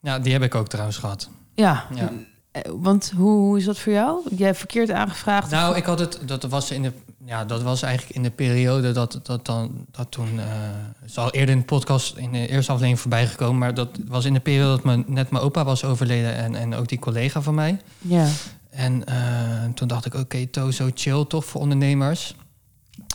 ja, 0.00 0.18
die 0.18 0.32
heb 0.32 0.42
ik 0.42 0.54
ook 0.54 0.68
trouwens 0.68 0.96
gehad. 0.96 1.28
Ja, 1.54 1.84
Ja. 1.94 2.12
Eh, 2.52 2.62
want 2.76 3.12
hoe, 3.16 3.30
hoe 3.30 3.58
is 3.58 3.64
dat 3.64 3.78
voor 3.78 3.92
jou? 3.92 4.20
Jij 4.36 4.46
hebt 4.46 4.58
verkeerd 4.58 4.90
aangevraagd? 4.90 5.50
Nou, 5.50 5.76
ik 5.76 5.84
had 5.84 5.98
het, 5.98 6.18
dat 6.26 6.42
was 6.42 6.70
in 6.70 6.82
de, 6.82 6.92
ja, 7.24 7.44
dat 7.44 7.62
was 7.62 7.82
eigenlijk 7.82 8.16
in 8.16 8.22
de 8.22 8.30
periode 8.30 8.92
dat, 8.92 9.20
dat 9.22 9.46
dan, 9.46 9.86
dat 9.90 10.10
toen, 10.10 10.38
eh 10.40 10.44
is 11.06 11.18
al 11.18 11.30
eerder 11.30 11.54
in 11.54 11.58
de 11.60 11.64
podcast 11.66 12.16
in 12.16 12.32
de 12.32 12.38
eerste 12.48 12.72
aflevering 12.72 13.00
voorbij 13.00 13.26
gekomen, 13.26 13.58
maar 13.58 13.74
dat 13.74 13.88
was 14.06 14.24
in 14.24 14.32
de 14.32 14.40
periode 14.40 14.70
dat 14.70 14.84
mijn, 14.84 15.04
net 15.06 15.30
mijn 15.30 15.44
opa 15.44 15.64
was 15.64 15.84
overleden 15.84 16.34
en, 16.36 16.54
en 16.54 16.74
ook 16.74 16.88
die 16.88 16.98
collega 16.98 17.42
van 17.42 17.54
mij. 17.54 17.80
Ja. 17.98 18.26
En 18.70 19.04
eh, 19.04 19.64
toen 19.74 19.88
dacht 19.88 20.06
ik, 20.06 20.14
oké, 20.14 20.46
Tozo 20.46 20.90
chill 20.94 21.24
toch 21.28 21.44
voor 21.44 21.60
ondernemers. 21.60 22.34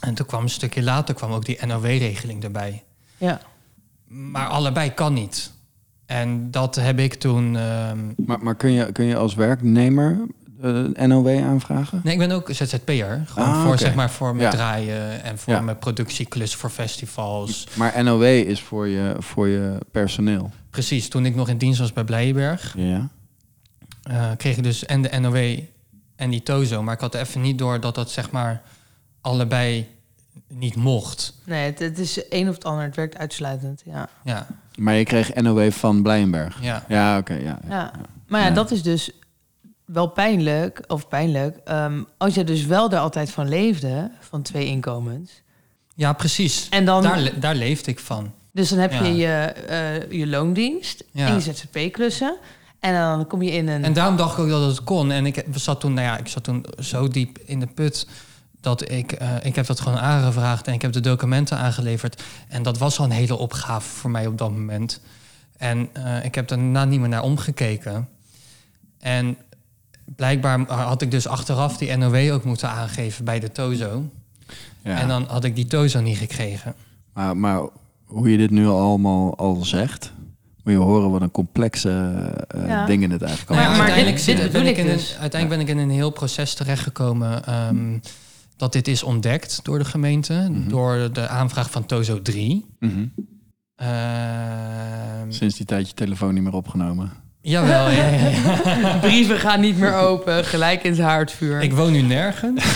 En 0.02 0.14
toen 0.14 0.26
kwam 0.26 0.44
een 0.44 0.50
stukje 0.50 0.84
later 0.84 1.16
kwam 1.16 1.32
ook 1.32 1.46
die 1.46 1.66
NOW-regeling 1.66 2.44
erbij. 2.44 2.84
Ja. 3.18 3.42
Maar 4.08 4.48
allebei 4.48 4.94
kan 4.94 5.14
niet. 5.14 5.52
En 6.06 6.52
dat 6.52 6.76
heb 6.76 7.00
ik 7.00 7.14
toen. 7.14 7.56
ehm, 7.58 7.98
Maar, 8.26 8.40
maar 8.44 8.56
kun, 8.56 8.72
je, 8.72 8.92
kun 8.92 9.06
je 9.06 9.16
als 9.16 9.36
werknemer 9.36 10.20
eh, 10.62 10.84
NOW 11.08 11.44
aanvragen? 11.44 12.02
Nee, 12.04 12.14
ik 12.14 12.20
ben 12.20 12.32
ook 12.32 12.50
ZZP'er. 12.52 13.24
Gewoon 13.28 13.50
Ah, 13.50 13.64
voor, 13.64 13.78
zeg 13.78 13.96
maar, 13.96 14.10
voor 14.12 14.36
mijn 14.36 14.52
Ja. 14.52 14.56
draaien 14.56 15.24
en 15.24 15.38
voor 15.38 15.54
Ja. 15.54 15.62
mijn 15.62 15.78
productieklus 15.80 16.56
voor 16.56 16.70
festivals. 16.70 17.68
Maar 17.74 18.04
NOW 18.04 18.24
is 18.24 18.62
voor 18.62 18.88
je, 18.88 19.16
voor 19.20 19.48
je 19.48 19.78
personeel. 19.92 20.52
Precies, 20.70 21.10
toen 21.10 21.26
ik 21.26 21.36
nog 21.36 21.50
in 21.50 21.58
dienst 21.58 21.80
was 21.80 21.94
bij 21.94 22.04
Blijenberg, 22.04 22.74
Ja. 22.78 23.10
eh, 24.04 24.32
kreeg 24.38 24.58
ik 24.58 24.64
dus 24.64 24.86
en 24.86 25.02
de 25.02 25.20
NOW 25.20 25.60
en 26.16 26.30
die 26.30 26.44
Tozo. 26.44 26.84
Maar 26.84 26.94
ik 26.94 27.00
had 27.02 27.16
even 27.16 27.42
niet 27.42 27.58
door 27.58 27.80
dat 27.80 27.96
dat 27.96 28.12
zeg 28.12 28.32
maar 28.32 28.62
allebei 29.22 29.88
niet 30.48 30.76
mocht. 30.76 31.34
Nee, 31.44 31.66
het, 31.66 31.80
het 31.80 32.00
is 32.00 32.22
een 32.30 32.48
of 32.50 32.56
het 32.56 32.66
ander. 32.66 32.84
Het 32.86 32.96
werkt 32.96 33.18
uitsluitend. 33.18 33.82
Ja. 33.86 34.10
Ja, 34.24 34.48
Maar 34.76 34.94
je 34.94 35.04
kreeg 35.04 35.34
NOW 35.34 35.72
van 35.72 36.02
Blijenberg. 36.04 36.62
ja. 36.62 36.86
Ja, 36.88 37.18
oké. 37.18 37.34
ja, 37.34 37.40
ja. 37.44 37.60
ja. 37.70 37.92
Maar 38.28 38.42
ja, 38.42 38.48
Ja. 38.48 38.54
dat 38.54 38.72
is 38.72 38.84
dus 38.84 39.12
wel 39.86 40.08
pijnlijk. 40.08 40.84
Of 40.88 41.08
pijnlijk. 41.08 41.58
ehm, 41.66 42.02
als 42.18 42.34
je 42.34 42.44
dus 42.44 42.66
wel 42.66 42.92
er 42.92 43.00
altijd 43.00 43.32
van 43.32 43.50
leefde. 43.50 44.12
Van 44.20 44.42
twee 44.42 44.66
inkomens. 44.66 45.42
ja 45.96 46.14
precies. 46.14 46.68
En 46.70 46.86
dan... 46.86 47.02
Daar, 47.04 47.20
le- 47.20 47.40
daar 47.40 47.56
leefde 47.56 47.92
ik 47.92 48.00
van. 48.00 48.32
Dus 48.52 48.70
dan 48.70 48.80
heb 48.80 48.92
Ja. 48.92 49.04
je 49.04 49.16
je, 49.16 49.28
eh, 49.28 50.12
je 50.20 50.28
loondienst 50.28 51.04
Ja. 51.12 51.28
en 51.28 51.34
je 51.34 51.40
ZZP-klussen. 51.42 52.38
En 52.80 52.94
dan 52.94 53.28
kom 53.28 53.42
je 53.42 53.52
in 53.52 53.68
een... 53.68 53.84
En 53.84 53.94
daarom 53.94 54.16
dacht 54.18 54.34
ik 54.38 54.44
ook 54.44 54.50
dat 54.50 54.66
het 54.66 54.84
kon. 54.84 55.12
En 55.12 55.26
ik 55.26 55.44
zat 55.54 55.80
toen, 55.80 55.94
nou 55.94 56.08
ja, 56.08 56.18
ik 56.18 56.28
zat 56.28 56.44
toen 56.44 56.66
zo 56.80 57.08
diep 57.08 57.38
in 57.46 57.60
de 57.60 57.68
put 57.68 58.08
dat 58.62 58.91
ik, 58.91 59.12
eh, 59.12 59.30
ik 59.43 59.56
heb 59.56 59.65
dat 59.65 59.80
gewoon 59.80 60.00
aangevraagd 60.00 60.67
en 60.67 60.74
ik 60.74 60.82
heb 60.82 60.91
de 60.93 61.00
documenten 61.00 61.58
aangeleverd. 61.58 62.24
En 62.48 62.63
dat 62.63 62.78
was 62.78 63.00
al 63.00 63.06
een 63.06 63.12
hele 63.12 63.38
opgave 63.38 63.89
voor 63.89 64.10
mij 64.10 64.28
op 64.28 64.38
dat 64.38 64.52
moment. 64.52 65.02
En 65.58 65.89
eh, 65.93 66.26
ik 66.26 66.36
heb 66.36 66.48
daarna 66.48 66.86
niet 66.86 67.00
meer 67.00 67.10
naar 67.10 67.24
omgekeken. 67.24 68.08
En 69.00 69.38
blijkbaar 70.15 70.60
had 70.72 71.02
ik 71.02 71.12
dus 71.12 71.28
achteraf 71.28 71.78
die 71.78 71.96
NOW 71.96 72.34
ook 72.34 72.43
moeten 72.43 72.70
aangeven 72.70 73.26
bij 73.26 73.39
de 73.39 73.52
Tozo. 73.52 74.04
Ja. 74.82 74.98
En 75.00 75.08
dan 75.08 75.26
had 75.30 75.43
ik 75.43 75.56
die 75.56 75.65
Tozo 75.65 76.00
niet 76.02 76.17
gekregen. 76.17 76.74
Maar, 77.13 77.38
maar 77.38 77.62
hoe 78.06 78.32
je 78.32 78.38
dit 78.38 78.52
nu 78.52 78.67
allemaal 78.67 79.38
al 79.38 79.56
zegt, 79.65 80.12
moet 80.63 80.74
je 80.74 80.80
horen 80.80 81.12
wat 81.12 81.22
een 81.22 81.32
complexe 81.32 81.89
eh, 82.48 82.67
Ja. 82.67 82.86
dingen 82.86 83.12
het 83.12 83.22
eigenlijk 83.22 83.52
Maar- 83.52 83.60
al 83.60 83.63
Nou 83.65 83.76
ja, 83.78 83.84
maar 83.84 83.91
uiteindelijk, 83.96 84.26
dit- 84.26 84.52
bedoel 84.52 84.67
ik 84.67 84.78
ik 84.78 84.84
in 84.84 84.89
een, 84.91 84.98
dus. 84.98 85.17
uiteindelijk 85.20 85.50
ben 85.65 85.76
ik 85.76 85.82
in 85.84 85.89
een 85.89 85.96
heel 85.96 86.10
proces 86.10 86.54
terechtgekomen. 86.54 87.46
ehm 87.46 87.98
dat 88.58 88.74
dit 88.74 88.88
is 88.88 89.04
ontdekt 89.04 89.60
door 89.63 89.78
de 89.78 89.86
gemeente. 89.86 90.48
Mhm. 90.52 90.70
Door 90.70 91.10
de 91.13 91.28
aanvraag 91.28 91.72
van 91.72 91.86
Tozo 91.86 92.22
3. 92.22 92.65
Mhm. 92.80 93.06
Ehm, 93.76 95.32
Sinds 95.32 95.56
die 95.58 95.65
tijd 95.65 95.88
je 95.88 95.93
telefoon 95.93 96.34
niet 96.34 96.43
meer 96.43 96.54
opgenomen. 96.54 97.12
jawel, 97.41 97.89
ja, 97.89 98.08
ja, 98.08 98.28
ja. 98.28 98.98
Brieven 99.02 99.39
gaan 99.39 99.60
niet 99.60 99.78
meer 99.78 99.96
open. 99.96 100.46
Gelijk 100.46 100.84
in 100.84 100.91
het 100.91 101.00
haardvuur. 101.02 101.62
Ik 101.62 101.74
woon 101.74 101.91
nu 101.91 102.02
nergens. 102.02 102.65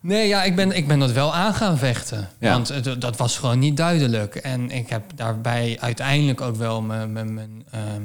nee, 0.00 0.28
ja, 0.28 0.42
ik 0.44 0.56
ben, 0.56 0.76
ik 0.76 0.88
ben 0.88 0.98
dat 0.98 1.12
wel 1.12 1.34
aan 1.34 1.54
gaan 1.54 1.78
vechten. 1.78 2.28
Ja. 2.40 2.52
Want 2.52 2.68
het- 2.68 3.00
dat 3.00 3.16
was 3.16 3.38
gewoon 3.38 3.58
niet 3.58 3.76
duidelijk. 3.76 4.34
En 4.34 4.70
ik 4.70 4.88
heb 4.88 5.02
daarbij 5.14 5.76
uiteindelijk 5.80 6.40
ook 6.40 6.56
wel 6.56 6.82
mijn, 6.82 7.12
mijn, 7.12 7.34
mijn 7.34 7.64
ehm, 7.70 8.02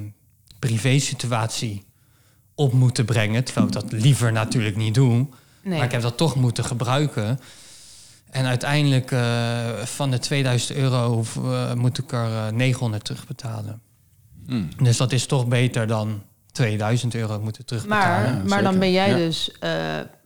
privé-situatie 0.59 1.83
op 2.55 2.73
moeten 2.73 3.05
brengen. 3.05 3.43
Terwijl 3.43 3.67
ik 3.67 3.73
dat 3.73 3.91
liever 3.91 4.31
natuurlijk 4.31 4.75
niet 4.75 4.93
doe. 4.93 5.27
Nee. 5.69 5.77
Maar 5.77 5.85
ik 5.87 5.91
heb 5.93 6.01
dat 6.01 6.17
toch 6.17 6.35
moeten 6.35 6.63
gebruiken. 6.63 7.39
En 8.29 8.45
uiteindelijk 8.45 9.11
eh, 9.11 9.67
van 9.83 10.11
de 10.11 10.19
2000 10.19 10.77
euro 10.77 11.11
hoef- 11.13 11.35
eh, 11.37 11.73
moet 11.73 11.97
ik 11.97 12.11
er 12.11 12.25
eh, 12.25 12.49
900 12.51 13.03
terugbetalen. 13.05 13.81
Hmm. 14.45 14.69
Dus 14.83 14.97
dat 14.97 15.11
is 15.11 15.25
toch 15.25 15.47
beter 15.47 15.87
dan 15.87 16.21
2000 16.51 17.15
euro 17.15 17.39
moeten 17.39 17.65
terugbetalen. 17.65 18.23
Maar, 18.33 18.37
Ja, 18.43 18.43
maar 18.49 18.63
dan 18.63 18.79
ben 18.79 18.91
jij 18.91 19.09
Ja. 19.09 19.15
dus 19.15 19.51
eh, 19.59 19.71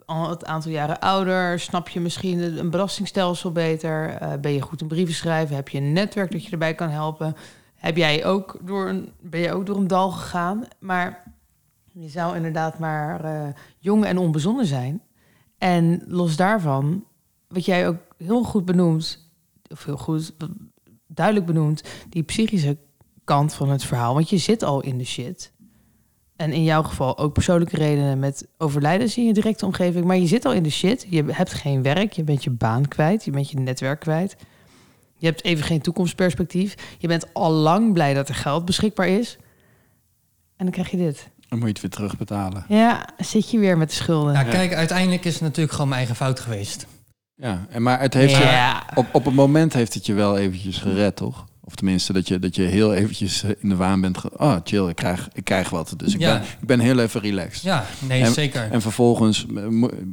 al 0.06 0.30
het 0.30 0.46
aantal 0.46 0.72
jaren 0.72 1.00
ouder. 1.00 1.60
Snap 1.60 1.90
je 1.90 2.00
misschien 2.00 2.58
een 2.60 2.70
belastingstelsel 2.70 3.52
beter? 3.52 4.10
Eh, 4.10 4.32
ben 4.42 4.54
je 4.54 4.62
goed 4.62 4.82
in 4.82 4.88
brieven 4.88 5.16
schrijven? 5.16 5.56
Heb 5.56 5.70
je 5.70 5.78
een 5.78 5.94
netwerk 5.94 6.32
dat 6.32 6.46
je 6.46 6.52
erbij 6.52 6.74
kan 6.76 6.90
helpen? 6.90 7.36
Heb 7.76 7.98
jij 7.98 8.26
ook 8.26 8.58
door 8.62 8.90
een, 8.90 9.12
ben 9.22 9.40
je 9.40 9.52
ook 9.54 9.66
door 9.66 9.78
een 9.78 9.88
dal 9.88 10.12
gegaan? 10.12 10.64
Maar 10.80 11.24
je 11.92 12.10
zou 12.10 12.36
inderdaad 12.36 12.80
maar 12.80 13.24
eh, 13.24 13.48
jong 13.80 14.06
en 14.06 14.18
onbezonnen 14.18 14.66
zijn. 14.66 15.02
En 15.64 16.04
los 16.08 16.36
daarvan 16.36 17.06
wat 17.48 17.66
jij 17.66 17.88
ook 17.88 17.98
heel 18.18 18.44
goed 18.44 18.66
benoemt, 18.66 19.30
of 19.70 19.84
heel 19.86 19.98
goed, 19.98 20.34
duidelijk 21.08 21.46
benoemt, 21.46 21.84
die 22.10 22.24
psychische 22.24 22.78
kant 23.24 23.54
van 23.54 23.70
het 23.70 23.84
verhaal. 23.84 24.14
Want 24.14 24.30
je 24.30 24.38
zit 24.38 24.64
al 24.64 24.82
in 24.82 24.98
de 24.98 25.04
shit. 25.04 25.52
En 26.36 26.52
in 26.52 26.64
jouw 26.64 26.84
geval 26.84 27.18
ook 27.18 27.34
persoonlijke 27.34 27.78
redenen 27.78 28.20
met 28.20 28.48
overlijdens 28.58 29.18
in 29.18 29.26
je 29.26 29.34
directe 29.34 29.66
omgeving. 29.66 30.06
Maar 30.06 30.18
je 30.18 30.28
zit 30.28 30.46
al 30.46 30.54
in 30.54 30.64
de 30.64 30.70
shit. 30.70 31.06
Je 31.10 31.24
hebt 31.24 31.54
geen 31.54 31.82
werk. 31.82 32.14
Je 32.14 32.24
bent 32.24 32.44
je 32.44 32.50
baan 32.50 32.88
kwijt. 32.88 33.26
Je 33.26 33.32
bent 33.32 33.50
je 33.50 33.60
netwerk 33.60 34.00
kwijt. 34.00 34.36
Je 35.18 35.26
hebt 35.26 35.44
even 35.44 35.66
geen 35.66 35.82
toekomstperspectief. 35.82 36.96
Je 36.98 37.08
bent 37.08 37.34
al 37.34 37.52
lang 37.52 37.94
blij 37.94 38.14
dat 38.14 38.30
er 38.30 38.36
geld 38.36 38.66
beschikbaar 38.66 39.08
is. 39.08 39.38
En 40.56 40.66
dan 40.66 40.72
krijg 40.72 40.92
je 40.92 40.98
dit. 40.98 41.30
Dan 41.54 41.62
moet 41.62 41.72
je 41.78 41.82
het 41.88 41.98
weer 41.98 42.08
terugbetalen. 42.08 42.66
Ja, 42.68 43.08
zit 43.18 43.52
je 43.52 43.60
weer 43.60 43.78
met 43.78 43.90
de 43.90 43.96
schulden. 43.96 44.34
Ja, 44.34 44.44
kijk, 44.44 44.74
uiteindelijk 44.74 45.26
is 45.26 45.34
het 45.34 45.42
natuurlijk 45.42 45.72
gewoon 45.72 45.88
mijn 45.88 46.00
eigen 46.00 46.16
fout 46.18 46.40
geweest. 46.40 46.86
Ja, 47.36 47.66
en 47.70 47.82
maar 47.82 48.00
het 48.00 48.14
heeft 48.14 48.36
je, 48.36 48.74
op, 48.96 49.08
op 49.12 49.26
een 49.26 49.34
moment 49.34 49.74
heeft 49.74 49.94
het 49.94 50.06
je 50.06 50.14
wel 50.14 50.38
eventjes 50.38 50.78
gered, 50.78 51.16
toch? 51.16 51.46
Of 51.64 51.76
tenminste, 51.76 52.14
dat 52.14 52.28
je, 52.28 52.40
dat 52.40 52.56
je 52.56 52.62
heel 52.62 52.94
eventjes 52.94 53.44
eh, 53.44 53.50
in 53.60 53.70
de 53.70 53.76
waan 53.76 54.02
bent. 54.02 54.18
Ge 54.18 54.30
oh, 54.38 54.56
chill, 54.64 54.88
ik 54.88 54.96
krijg, 54.96 55.30
ik 55.34 55.44
krijg 55.44 55.70
wat. 55.70 55.94
Dus 55.98 56.14
ik, 56.14 56.20
Ja. 56.20 56.34
ben, 56.34 56.42
ik 56.62 56.68
ben 56.68 56.80
heel 56.80 57.00
even 57.00 57.22
relaxed. 57.22 57.62
Ja, 57.64 57.86
nee, 58.00 58.22
En- 58.24 58.34
zeker. 58.34 58.72
En 58.72 58.82
vervolgens, 58.82 59.46
eh, 59.56 59.64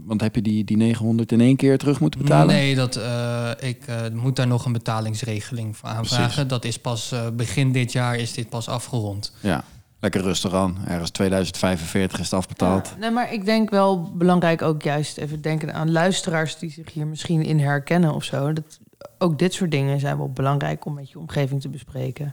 want 0.04 0.20
heb 0.20 0.34
je 0.34 0.42
die, 0.42 0.64
die 0.64 0.76
900 0.76 1.32
in 1.32 1.40
één 1.40 1.56
keer 1.56 1.78
terug 1.78 2.00
moeten 2.00 2.20
betalen? 2.20 2.54
Nee, 2.54 2.74
dat, 2.74 2.96
eh, 2.96 3.50
ik 3.60 3.84
eh, 3.86 3.96
moet 4.12 4.36
daar 4.36 4.46
nog 4.46 4.64
een 4.64 4.72
betalingsregeling 4.72 5.76
voor 5.76 5.88
aanvragen. 5.88 6.26
Precies. 6.26 6.48
Dat 6.48 6.64
is 6.64 6.78
pas 6.78 7.12
eh, 7.12 7.20
begin 7.36 7.72
dit 7.72 7.92
jaar 7.92 8.16
is 8.16 8.32
dit 8.32 8.48
pas 8.48 8.68
afgerond. 8.68 9.32
Ja, 9.40 9.64
lekker 10.00 10.20
rustig 10.22 10.54
aan. 10.54 10.76
Ergens 10.86 11.10
2045 11.10 12.18
is 12.18 12.24
het 12.24 12.34
afbetaald. 12.34 12.88
Ja, 12.88 12.96
nee, 12.98 13.10
maar 13.10 13.32
ik 13.32 13.44
denk 13.44 13.70
wel 13.70 14.12
belangrijk 14.14 14.62
ook 14.62 14.82
juist 14.82 15.16
even 15.18 15.40
denken 15.40 15.74
aan 15.74 15.92
luisteraars 15.92 16.58
die 16.58 16.70
zich 16.70 16.92
hier 16.92 17.06
misschien 17.06 17.42
in 17.42 17.58
herkennen 17.58 18.14
of 18.14 18.24
zo. 18.24 18.52
Dat, 18.52 18.78
ook 19.18 19.38
dit 19.38 19.54
soort 19.54 19.70
dingen 19.70 20.00
zijn 20.00 20.16
wel 20.16 20.32
belangrijk 20.32 20.84
om 20.84 20.94
met 20.94 21.10
je 21.10 21.18
omgeving 21.18 21.60
te 21.60 21.68
bespreken. 21.68 22.32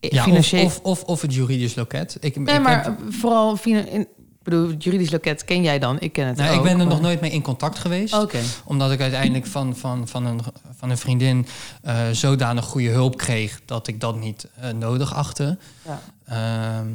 Ja, 0.00 0.18
of, 0.18 0.24
Financieel. 0.24 0.64
of, 0.64 0.80
of, 0.82 1.02
of 1.02 1.20
het 1.22 1.34
juridisch 1.34 1.74
loket. 1.74 2.16
Ik, 2.20 2.36
nee, 2.36 2.54
ik, 2.54 2.62
maar 2.62 2.84
heb- 2.84 2.98
vooral 3.08 3.58
in, 3.62 4.08
ik 4.44 4.50
bedoel, 4.50 4.68
het 4.68 4.84
juridisch 4.84 5.10
loket 5.10 5.44
ken 5.44 5.62
jij 5.62 5.78
dan? 5.78 6.00
Ik 6.00 6.12
ken 6.12 6.26
het 6.26 6.36
nou, 6.36 6.50
ook. 6.50 6.56
ik 6.56 6.62
ben 6.62 6.70
er 6.70 6.76
maar- 6.78 6.86
nog 6.86 7.00
nooit 7.00 7.20
mee 7.20 7.30
in 7.30 7.42
contact 7.42 7.78
geweest. 7.78 8.14
Oké. 8.14 8.38
Omdat 8.64 8.90
ik 8.92 9.00
uiteindelijk 9.00 9.46
van, 9.46 9.76
van, 9.76 10.08
van, 10.08 10.26
een, 10.26 10.40
van 10.76 10.90
een 10.90 10.98
vriendin 10.98 11.46
eh, 11.82 12.08
zodanig 12.12 12.64
goede 12.64 12.88
hulp 12.88 13.16
kreeg 13.16 13.60
dat 13.64 13.86
ik 13.86 14.00
dat 14.00 14.16
niet 14.20 14.48
eh, 14.60 14.70
nodig 14.70 15.14
achtte. 15.14 15.58
Ja. 15.84 16.00
Ehm, 16.26 16.86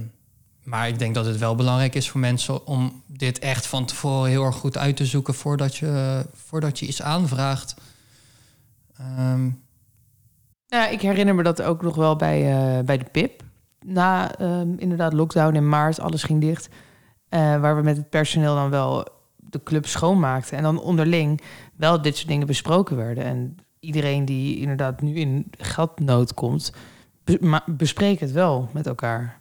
maar 0.64 0.88
ik 0.88 1.00
denk 1.00 1.16
dat 1.16 1.26
het 1.26 1.38
wel 1.38 1.56
belangrijk 1.56 1.96
is 1.96 2.10
voor 2.10 2.20
mensen 2.20 2.68
om 2.68 3.04
dit 3.08 3.40
echt 3.40 3.66
van 3.68 3.86
tevoren 3.86 4.30
heel 4.30 4.44
erg 4.46 4.56
goed 4.56 4.78
uit 4.78 4.96
te 4.98 5.06
zoeken 5.06 5.34
voordat 5.34 5.76
je, 5.76 6.26
voordat 6.34 6.80
je 6.80 6.88
iets 6.88 7.02
aanvraagt. 7.02 7.74
Ehm, 8.98 9.50
Ja, 10.68 10.88
ik 10.88 11.02
herinner 11.02 11.36
me 11.36 11.44
dat 11.44 11.62
ook 11.62 11.82
nog 11.82 11.96
wel 11.96 12.16
bij, 12.16 12.52
eh, 12.52 12.84
bij 12.84 12.98
de 12.98 13.06
PIP. 13.12 13.44
Na 13.86 14.36
ehm, 14.36 14.74
inderdaad 14.78 15.14
lockdown 15.14 15.56
in 15.56 15.70
maart, 15.70 16.00
alles 16.00 16.24
ging 16.24 16.42
dicht. 16.42 16.70
Eh, 17.30 17.40
waar 17.62 17.76
we 17.76 17.82
met 17.82 17.98
het 17.98 18.10
personeel 18.10 18.56
dan 18.56 18.70
wel 18.70 19.08
de 19.36 19.64
club 19.64 19.86
schoonmaakten. 19.88 20.58
En 20.58 20.64
dan 20.64 20.82
onderling 20.82 21.42
wel 21.76 22.02
dit 22.02 22.16
soort 22.16 22.28
dingen 22.28 22.48
besproken 22.48 22.96
werden. 22.98 23.24
En 23.24 23.58
iedereen 23.80 24.26
die 24.26 24.58
inderdaad 24.60 25.02
nu 25.02 25.16
in 25.16 25.46
geldnood 25.58 26.34
komt, 26.34 26.72
bespreek 27.66 28.20
het 28.20 28.32
wel 28.32 28.70
met 28.74 28.88
elkaar. 28.88 29.38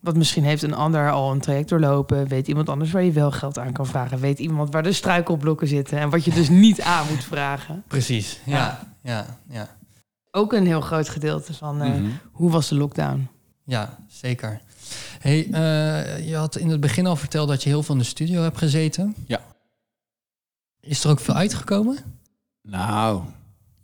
Want 0.00 0.16
misschien 0.16 0.44
heeft 0.44 0.62
een 0.62 0.74
ander 0.74 1.10
al 1.10 1.32
een 1.32 1.40
traject 1.40 1.68
doorlopen. 1.68 2.28
Weet 2.28 2.48
iemand 2.48 2.68
anders 2.68 2.90
waar 2.90 3.02
je 3.02 3.12
wel 3.12 3.30
geld 3.30 3.58
aan 3.58 3.72
kan 3.72 3.86
vragen. 3.86 4.18
Weet 4.20 4.38
iemand 4.38 4.72
waar 4.72 4.82
de 4.82 4.92
struikelblokken 4.92 5.68
zitten. 5.68 5.98
En 5.98 6.10
wat 6.10 6.24
je 6.24 6.30
dus 6.30 6.48
niet 6.48 6.80
aan 6.82 7.06
moet 7.10 7.24
vragen. 7.24 7.82
precies, 7.86 8.40
ja. 8.44 8.56
Ja. 8.56 8.94
ja, 9.02 9.26
ja, 9.48 9.68
Ook 10.30 10.52
een 10.52 10.66
heel 10.66 10.80
groot 10.80 11.08
gedeelte 11.08 11.54
van 11.54 11.80
eh, 11.82 11.88
Mhm. 11.90 12.08
hoe 12.32 12.50
was 12.50 12.68
de 12.68 12.74
lockdown. 12.74 13.28
ja, 13.64 13.96
zeker. 14.06 14.60
Hey, 15.18 15.48
eh, 15.50 16.28
je 16.28 16.36
had 16.36 16.56
in 16.56 16.68
het 16.68 16.80
begin 16.80 17.06
al 17.06 17.16
verteld 17.16 17.48
dat 17.48 17.62
je 17.62 17.68
heel 17.68 17.82
veel 17.82 17.94
in 17.94 18.00
de 18.00 18.06
studio 18.06 18.42
hebt 18.42 18.58
gezeten. 18.58 19.14
Ja. 19.26 19.40
Is 20.80 21.04
er 21.04 21.10
ook 21.10 21.20
veel 21.20 21.34
uitgekomen? 21.34 21.98
Nou, 22.62 23.22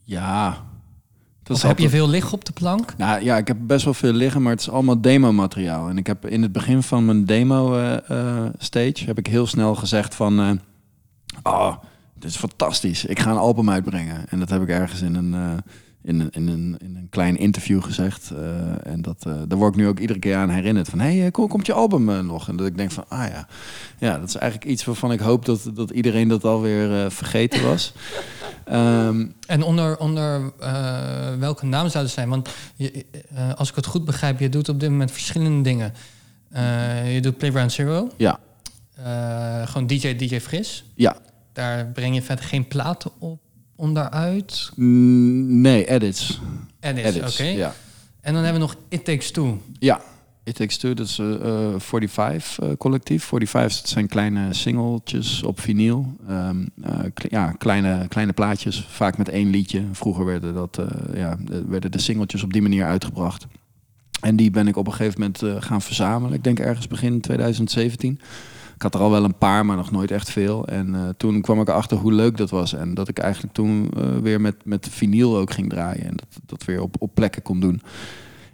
ja. 0.02 0.64
Dat 1.42 1.62
heb 1.62 1.78
je 1.78 1.88
veel 1.88 2.08
liggen 2.08 2.32
op 2.32 2.44
de 2.44 2.52
plank? 2.52 2.96
Nou 2.96 3.24
ja, 3.24 3.36
ik 3.36 3.48
heb 3.48 3.56
best 3.60 3.84
wel 3.84 3.94
veel 3.94 4.12
liggen, 4.12 4.42
maar 4.42 4.52
het 4.52 4.60
is 4.60 4.70
allemaal 4.70 5.00
demo-materiaal. 5.00 5.88
En 5.88 5.98
ik 5.98 6.06
heb 6.06 6.26
in 6.26 6.42
het 6.42 6.52
begin 6.52 6.82
van 6.82 7.04
mijn 7.04 7.24
demo-stage 7.24 9.04
heb 9.04 9.18
ik 9.18 9.26
heel 9.26 9.46
snel 9.46 9.74
gezegd 9.74 10.14
van... 10.14 10.40
eh, 10.40 10.50
oh, 11.42 11.76
dit 12.14 12.30
is 12.30 12.36
fantastisch. 12.36 13.04
Ik 13.04 13.18
ga 13.18 13.30
een 13.30 13.36
album 13.36 13.70
uitbrengen. 13.70 14.28
En 14.28 14.38
dat 14.38 14.50
heb 14.50 14.62
ik 14.62 14.68
ergens 14.68 15.00
in 15.00 15.14
een, 15.14 15.34
eh, 15.34 15.56
in 16.04 16.20
een, 16.20 16.30
in 16.30 16.48
een, 16.48 16.76
in 16.78 16.96
een 16.96 17.08
klein 17.10 17.36
interview 17.36 17.82
gezegd. 17.82 18.30
Eh, 18.30 18.92
en 18.92 19.02
dat, 19.02 19.26
eh, 19.26 19.32
daar 19.48 19.58
word 19.58 19.74
ik 19.74 19.80
nu 19.80 19.88
ook 19.88 19.98
iedere 19.98 20.18
keer 20.18 20.36
aan 20.36 20.50
herinnerd. 20.50 20.88
Van, 20.88 20.98
hé, 21.00 21.18
hey, 21.18 21.30
kom, 21.30 21.48
komt 21.48 21.66
je 21.66 21.72
album 21.72 22.10
eh, 22.10 22.20
nog? 22.20 22.48
En 22.48 22.56
dat 22.56 22.66
ik 22.66 22.76
denk 22.76 22.90
van, 22.90 23.04
ah 23.08 23.28
ja. 23.28 23.46
Ja, 23.98 24.18
dat 24.18 24.28
is 24.28 24.34
eigenlijk 24.34 24.70
iets 24.70 24.84
waarvan 24.84 25.12
ik 25.12 25.20
hoop 25.20 25.44
dat, 25.44 25.70
dat 25.74 25.90
iedereen 25.90 26.28
dat 26.28 26.44
alweer 26.44 27.04
eh, 27.04 27.10
vergeten 27.10 27.62
was. 27.62 27.92
Ehm, 28.64 29.26
En 29.46 29.62
onder, 29.62 29.98
onder 29.98 30.52
eh, 30.60 31.34
welke 31.38 31.66
naam 31.66 31.88
zou 31.88 32.04
het 32.04 32.12
zijn? 32.12 32.28
Want 32.28 32.48
je, 32.76 33.06
eh, 33.34 33.54
als 33.54 33.68
ik 33.70 33.74
het 33.76 33.86
goed 33.86 34.04
begrijp, 34.04 34.38
je 34.40 34.48
doet 34.48 34.68
op 34.68 34.80
dit 34.80 34.90
moment 34.90 35.10
verschillende 35.10 35.60
dingen. 35.62 35.92
Eh, 36.50 37.14
je 37.14 37.20
doet 37.20 37.38
Playground 37.38 37.72
Zero. 37.72 38.10
Ja. 38.16 38.38
Eh, 38.94 39.66
gewoon 39.66 39.86
DJ, 39.86 40.16
DJ 40.16 40.40
Fris. 40.40 40.84
Ja. 40.94 41.16
Daar 41.52 41.86
breng 41.86 42.14
je 42.14 42.22
verder 42.22 42.44
geen 42.44 42.68
platen 42.68 43.10
op 43.18 43.40
onderuit. 43.76 44.70
mm, 44.76 45.60
nee, 45.60 45.84
edits. 45.88 46.40
Edits, 46.80 47.08
Edits, 47.16 47.32
oké. 47.40 47.48
ja. 47.48 47.74
En 48.20 48.34
dan 48.34 48.42
hebben 48.42 48.60
we 48.62 48.66
nog 48.66 48.76
It 48.88 49.04
Takes 49.04 49.30
Two. 49.30 49.58
Ja, 49.78 50.00
It 50.44 50.54
Takes 50.54 50.76
Two, 50.76 50.94
dat 50.94 51.06
is 51.06 51.18
eh 51.18 51.34
eh, 51.34 51.74
45 51.80 52.58
eh, 52.58 52.68
collectief. 52.78 53.24
45 53.24 53.80
dat 53.80 53.88
zijn 53.90 54.06
kleine 54.08 54.54
singeltjes 54.54 55.42
op 55.42 55.60
vinyl. 55.60 56.16
Ehm, 56.28 56.66
eh, 56.82 56.98
kle- 57.14 57.28
ja, 57.30 57.50
kleine, 57.52 58.08
kleine 58.08 58.32
plaatjes, 58.32 58.86
vaak 58.90 59.18
met 59.18 59.28
één 59.28 59.50
liedje. 59.50 59.82
Vroeger 59.92 60.24
werden, 60.24 60.54
dat, 60.54 60.78
eh, 60.78 60.86
ja, 61.18 61.36
de- 61.40 61.64
werden 61.68 61.90
de 61.90 61.98
singeltjes 62.00 62.42
op 62.42 62.52
die 62.52 62.62
manier 62.62 62.84
uitgebracht. 62.84 63.46
En 64.20 64.36
die 64.36 64.50
ben 64.50 64.68
ik 64.68 64.76
op 64.76 64.86
een 64.86 64.92
gegeven 64.92 65.20
moment 65.20 65.42
eh, 65.42 65.54
gaan 65.58 65.82
verzamelen. 65.82 66.34
Ik 66.36 66.44
denk 66.44 66.58
ergens 66.58 66.86
begin 66.88 67.20
2017. 67.20 68.20
Had 68.84 68.94
er 68.94 69.00
al 69.00 69.10
wel 69.10 69.24
een 69.24 69.38
paar, 69.38 69.66
maar 69.66 69.76
nog 69.76 69.90
nooit 69.90 70.10
echt 70.10 70.30
veel. 70.30 70.66
En 70.66 70.94
eh, 70.94 71.00
toen 71.16 71.40
kwam 71.40 71.60
ik 71.60 71.68
erachter 71.68 71.96
hoe 71.96 72.12
leuk 72.12 72.36
dat 72.36 72.50
was. 72.50 72.74
En 72.74 72.94
dat 72.94 73.08
ik 73.08 73.18
eigenlijk 73.18 73.54
toen 73.54 73.90
eh, 73.96 74.04
weer 74.22 74.40
met, 74.40 74.54
met 74.64 74.88
vinyl 74.90 75.36
ook 75.36 75.50
ging 75.50 75.70
draaien. 75.70 76.04
En 76.04 76.16
dat, 76.16 76.28
dat 76.46 76.64
weer 76.64 76.82
op, 76.82 76.96
op 76.98 77.10
plekken 77.14 77.42
kon 77.42 77.60
doen. 77.60 77.82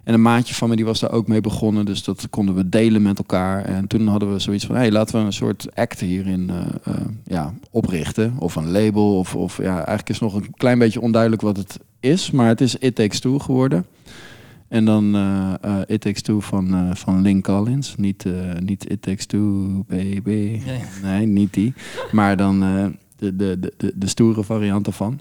En 0.03 0.13
een 0.13 0.21
maatje 0.21 0.53
van 0.53 0.69
me 0.69 0.75
die 0.75 0.85
was 0.85 0.99
daar 0.99 1.11
ook 1.11 1.27
mee 1.27 1.41
begonnen. 1.41 1.85
Dus 1.85 2.03
dat 2.03 2.29
konden 2.29 2.55
we 2.55 2.69
delen 2.69 3.01
met 3.01 3.17
elkaar. 3.17 3.65
En 3.65 3.87
toen 3.87 4.07
hadden 4.07 4.33
we 4.33 4.39
zoiets 4.39 4.65
van... 4.65 4.75
hey, 4.75 4.91
laten 4.91 5.19
we 5.19 5.25
een 5.25 5.33
soort 5.33 5.75
act 5.75 5.99
hierin 5.99 6.51
eh, 6.83 6.93
ja, 7.25 7.53
oprichten. 7.71 8.33
Of 8.37 8.55
een 8.55 8.71
label. 8.71 9.17
Of, 9.17 9.35
of 9.35 9.57
ja, 9.57 9.75
eigenlijk 9.75 10.09
is 10.09 10.19
nog 10.19 10.33
een 10.33 10.53
klein 10.57 10.79
beetje 10.79 11.01
onduidelijk 11.01 11.41
wat 11.41 11.57
het 11.57 11.79
is. 11.99 12.31
Maar 12.31 12.47
het 12.47 12.61
is 12.61 12.75
It 12.75 12.95
Takes 12.95 13.19
Two 13.19 13.39
geworden. 13.39 13.85
En 14.71 14.85
dan 14.85 15.15
eh, 15.15 15.79
It 15.87 16.01
Takes 16.01 16.21
Two 16.21 16.39
van, 16.39 16.73
eh, 16.73 16.95
van 16.95 17.21
Link 17.21 17.43
Collins. 17.43 17.95
Niet, 17.95 18.25
niet 18.59 18.89
It 18.89 19.01
Takes 19.01 19.25
Two, 19.25 19.83
baby. 19.87 20.61
Ja. 20.65 20.77
Nee, 21.03 21.25
niet 21.25 21.53
die. 21.53 21.73
Maar 22.11 22.37
dan 22.37 22.59
de, 23.15 23.35
de, 23.35 23.59
de, 23.59 23.93
de, 23.95 24.07
stoere 24.07 24.43
variant 24.43 24.87
ervan. 24.87 25.19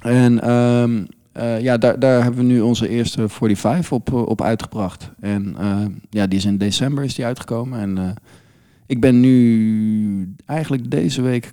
En 0.00 0.40
ehm, 0.40 1.04
eh, 1.32 1.60
ja, 1.60 1.78
daar, 1.78 1.98
daar 1.98 2.22
hebben 2.22 2.40
we 2.40 2.52
nu 2.52 2.60
onze 2.60 2.88
eerste 2.88 3.28
45 3.28 3.92
op, 3.92 4.12
op 4.12 4.42
uitgebracht. 4.42 5.10
En 5.20 5.56
ja, 6.10 6.26
die 6.26 6.38
is 6.38 6.44
in 6.44 6.58
december 6.58 7.04
is 7.04 7.14
die 7.14 7.24
uitgekomen. 7.24 7.80
En 7.80 8.14
ik 8.86 9.00
ben 9.00 9.20
nu 9.20 10.34
eigenlijk 10.46 10.90
deze 10.90 11.22
week 11.22 11.52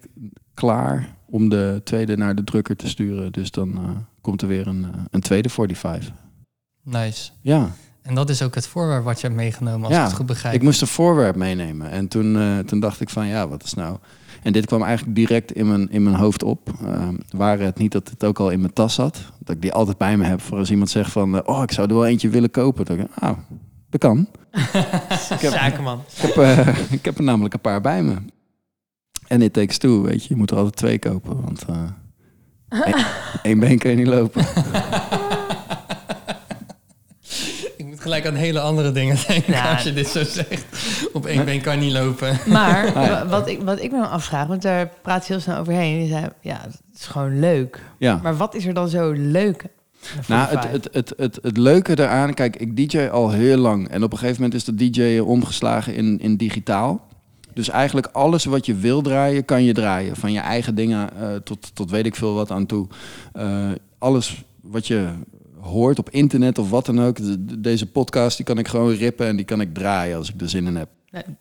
klaar 0.53 1.15
om 1.25 1.49
de 1.49 1.81
tweede 1.83 2.17
naar 2.17 2.35
de 2.35 2.43
drukker 2.43 2.75
te 2.75 2.87
sturen. 2.87 3.31
Dus 3.31 3.51
dan 3.51 3.79
komt 4.21 4.41
er 4.41 4.47
weer 4.47 4.67
een, 4.67 4.85
een 5.11 5.21
tweede 5.21 5.49
45. 5.49 6.24
Nice. 6.85 7.31
Ja. 7.41 7.69
En 8.01 8.15
dat 8.15 8.29
is 8.29 8.41
ook 8.41 8.55
het 8.55 8.67
voorwerp 8.67 9.03
wat 9.03 9.21
je 9.21 9.27
hebt 9.27 9.39
meegenomen, 9.39 9.85
als 9.85 9.93
Ja, 9.93 9.99
ik 10.01 10.07
het 10.07 10.15
goed 10.15 10.25
begrijp. 10.25 10.55
Ik 10.55 10.61
moest 10.61 10.81
een 10.81 10.87
voorwerp 10.87 11.35
meenemen. 11.35 11.89
En 11.89 12.07
toen, 12.07 12.37
eh, 12.37 12.59
toen 12.59 12.79
dacht 12.79 13.01
ik 13.01 13.09
van 13.09 13.27
ja, 13.27 13.47
wat 13.47 13.63
is 13.63 13.73
nou... 13.73 13.97
En 14.43 14.53
dit 14.53 14.65
kwam 14.65 14.83
eigenlijk 14.83 15.15
direct 15.15 15.51
in 15.51 15.67
mijn, 15.67 15.89
in 15.91 16.03
mijn 16.03 16.15
hoofd 16.15 16.43
op. 16.43 16.69
Uh, 16.83 17.07
waren 17.29 17.65
het 17.65 17.77
niet 17.77 17.91
dat 17.91 18.09
het 18.09 18.23
ook 18.23 18.39
al 18.39 18.49
in 18.49 18.59
mijn 18.59 18.73
tas 18.73 18.93
zat. 18.93 19.21
Dat 19.39 19.55
ik 19.55 19.61
die 19.61 19.73
altijd 19.73 19.97
bij 19.97 20.17
me 20.17 20.25
heb 20.25 20.41
voor 20.41 20.57
als 20.57 20.71
iemand 20.71 20.89
zegt 20.89 21.11
van... 21.11 21.35
eh, 21.35 21.41
oh, 21.45 21.63
ik 21.63 21.71
zou 21.71 21.87
er 21.87 21.93
wel 21.95 22.05
eentje 22.05 22.29
willen 22.29 22.51
kopen. 22.51 22.85
Dan 22.85 22.97
denk 22.97 23.09
ik, 23.09 23.23
oh, 23.23 23.37
dat 23.89 23.99
kan. 24.01 24.17
ik, 25.35 25.39
heb, 25.39 25.51
Zakenman. 25.51 26.01
ik, 26.15 26.21
heb, 26.21 26.35
eh, 26.37 26.91
ik 26.91 27.05
heb 27.05 27.17
er 27.17 27.23
namelijk 27.23 27.53
een 27.53 27.61
paar 27.61 27.81
bij 27.81 28.03
me. 28.03 28.15
En 29.27 29.41
it 29.41 29.53
takes 29.53 29.77
two, 29.77 30.01
weet 30.01 30.21
je. 30.23 30.27
Je 30.29 30.35
moet 30.35 30.51
er 30.51 30.57
altijd 30.57 30.75
twee 30.75 30.99
kopen. 30.99 31.41
Want 31.41 31.65
eh, 31.65 31.83
één- 32.85 33.05
één 33.43 33.59
been 33.59 33.77
kun 33.79 33.89
je 33.89 33.95
niet 33.95 34.07
lopen. 34.07 34.45
gelijk 38.05 38.27
aan 38.27 38.35
hele 38.35 38.59
andere 38.59 38.91
dingen 38.91 39.17
denken 39.27 39.53
Ja. 39.53 39.73
als 39.73 39.83
je 39.83 39.93
dit 39.93 40.07
zo 40.07 40.23
zegt. 40.23 40.65
Op 41.13 41.25
één 41.25 41.45
been 41.45 41.61
kan 41.61 41.79
niet 41.79 41.91
lopen. 41.91 42.39
Maar 42.45 42.93
wat, 43.29 43.47
ik, 43.47 43.61
wat 43.61 43.81
ik 43.81 43.91
me 43.91 43.97
dan 43.97 44.09
afvraag, 44.09 44.47
want 44.47 44.61
daar 44.61 44.89
praat 45.01 45.27
je 45.27 45.33
heel 45.33 45.41
snel 45.41 45.57
overheen. 45.57 46.01
Je 46.01 46.07
zei, 46.07 46.25
ja, 46.41 46.59
het 46.61 46.79
is 46.99 47.05
gewoon 47.05 47.39
leuk. 47.39 47.81
Ja. 47.97 48.19
Maar 48.23 48.37
wat 48.37 48.55
is 48.55 48.65
er 48.65 48.73
dan 48.73 48.89
zo 48.89 49.11
leuk? 49.11 49.65
Nou, 50.27 50.47
45? 50.47 50.71
het, 50.71 50.83
het, 50.83 50.93
het, 50.93 51.13
het, 51.17 51.39
het 51.43 51.57
leuke 51.57 51.95
daaraan, 51.95 52.33
kijk, 52.33 52.55
ik 52.55 52.75
DJ 52.91 53.07
al 53.07 53.31
heel 53.31 53.57
lang. 53.57 53.87
En 53.89 54.03
op 54.03 54.11
een 54.11 54.17
gegeven 54.17 54.41
moment 54.41 54.59
is 54.59 54.65
dat 54.65 54.77
DJ 54.77 55.19
omgeslagen 55.19 55.95
in, 55.95 56.19
in 56.19 56.35
digitaal. 56.37 57.07
Dus 57.53 57.69
eigenlijk 57.69 58.07
alles 58.11 58.45
wat 58.45 58.65
je 58.65 58.75
wil 58.75 59.01
draaien, 59.01 59.45
kan 59.45 59.63
je 59.63 59.73
draaien. 59.73 60.15
Van 60.15 60.31
je 60.31 60.39
eigen 60.39 60.75
dingen 60.75 61.09
eh, 61.19 61.35
tot, 61.35 61.75
tot 61.75 61.89
weet 61.91 62.05
ik 62.05 62.15
veel 62.15 62.33
wat 62.33 62.51
aan 62.51 62.65
toe. 62.65 62.87
Eh, 63.33 63.67
alles 63.97 64.43
wat 64.61 64.87
je 64.87 65.07
hoort 65.65 65.99
op 65.99 66.09
internet 66.09 66.57
of 66.57 66.69
wat 66.69 66.85
dan 66.85 67.01
ook. 67.01 67.15
de- 67.17 67.45
de- 67.45 67.61
deze 67.61 67.85
podcast, 67.85 68.37
die 68.37 68.45
kan 68.45 68.57
ik 68.57 68.67
gewoon 68.67 68.93
rippen 68.93 69.27
en 69.27 69.35
die 69.35 69.45
kan 69.45 69.61
ik 69.61 69.73
draaien 69.73 70.17
als 70.17 70.29
ik 70.33 70.41
er 70.41 70.49
zin 70.49 70.67
in 70.67 70.75
heb. 70.75 70.89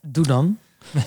Doe 0.03 0.25
dan. 0.27 0.57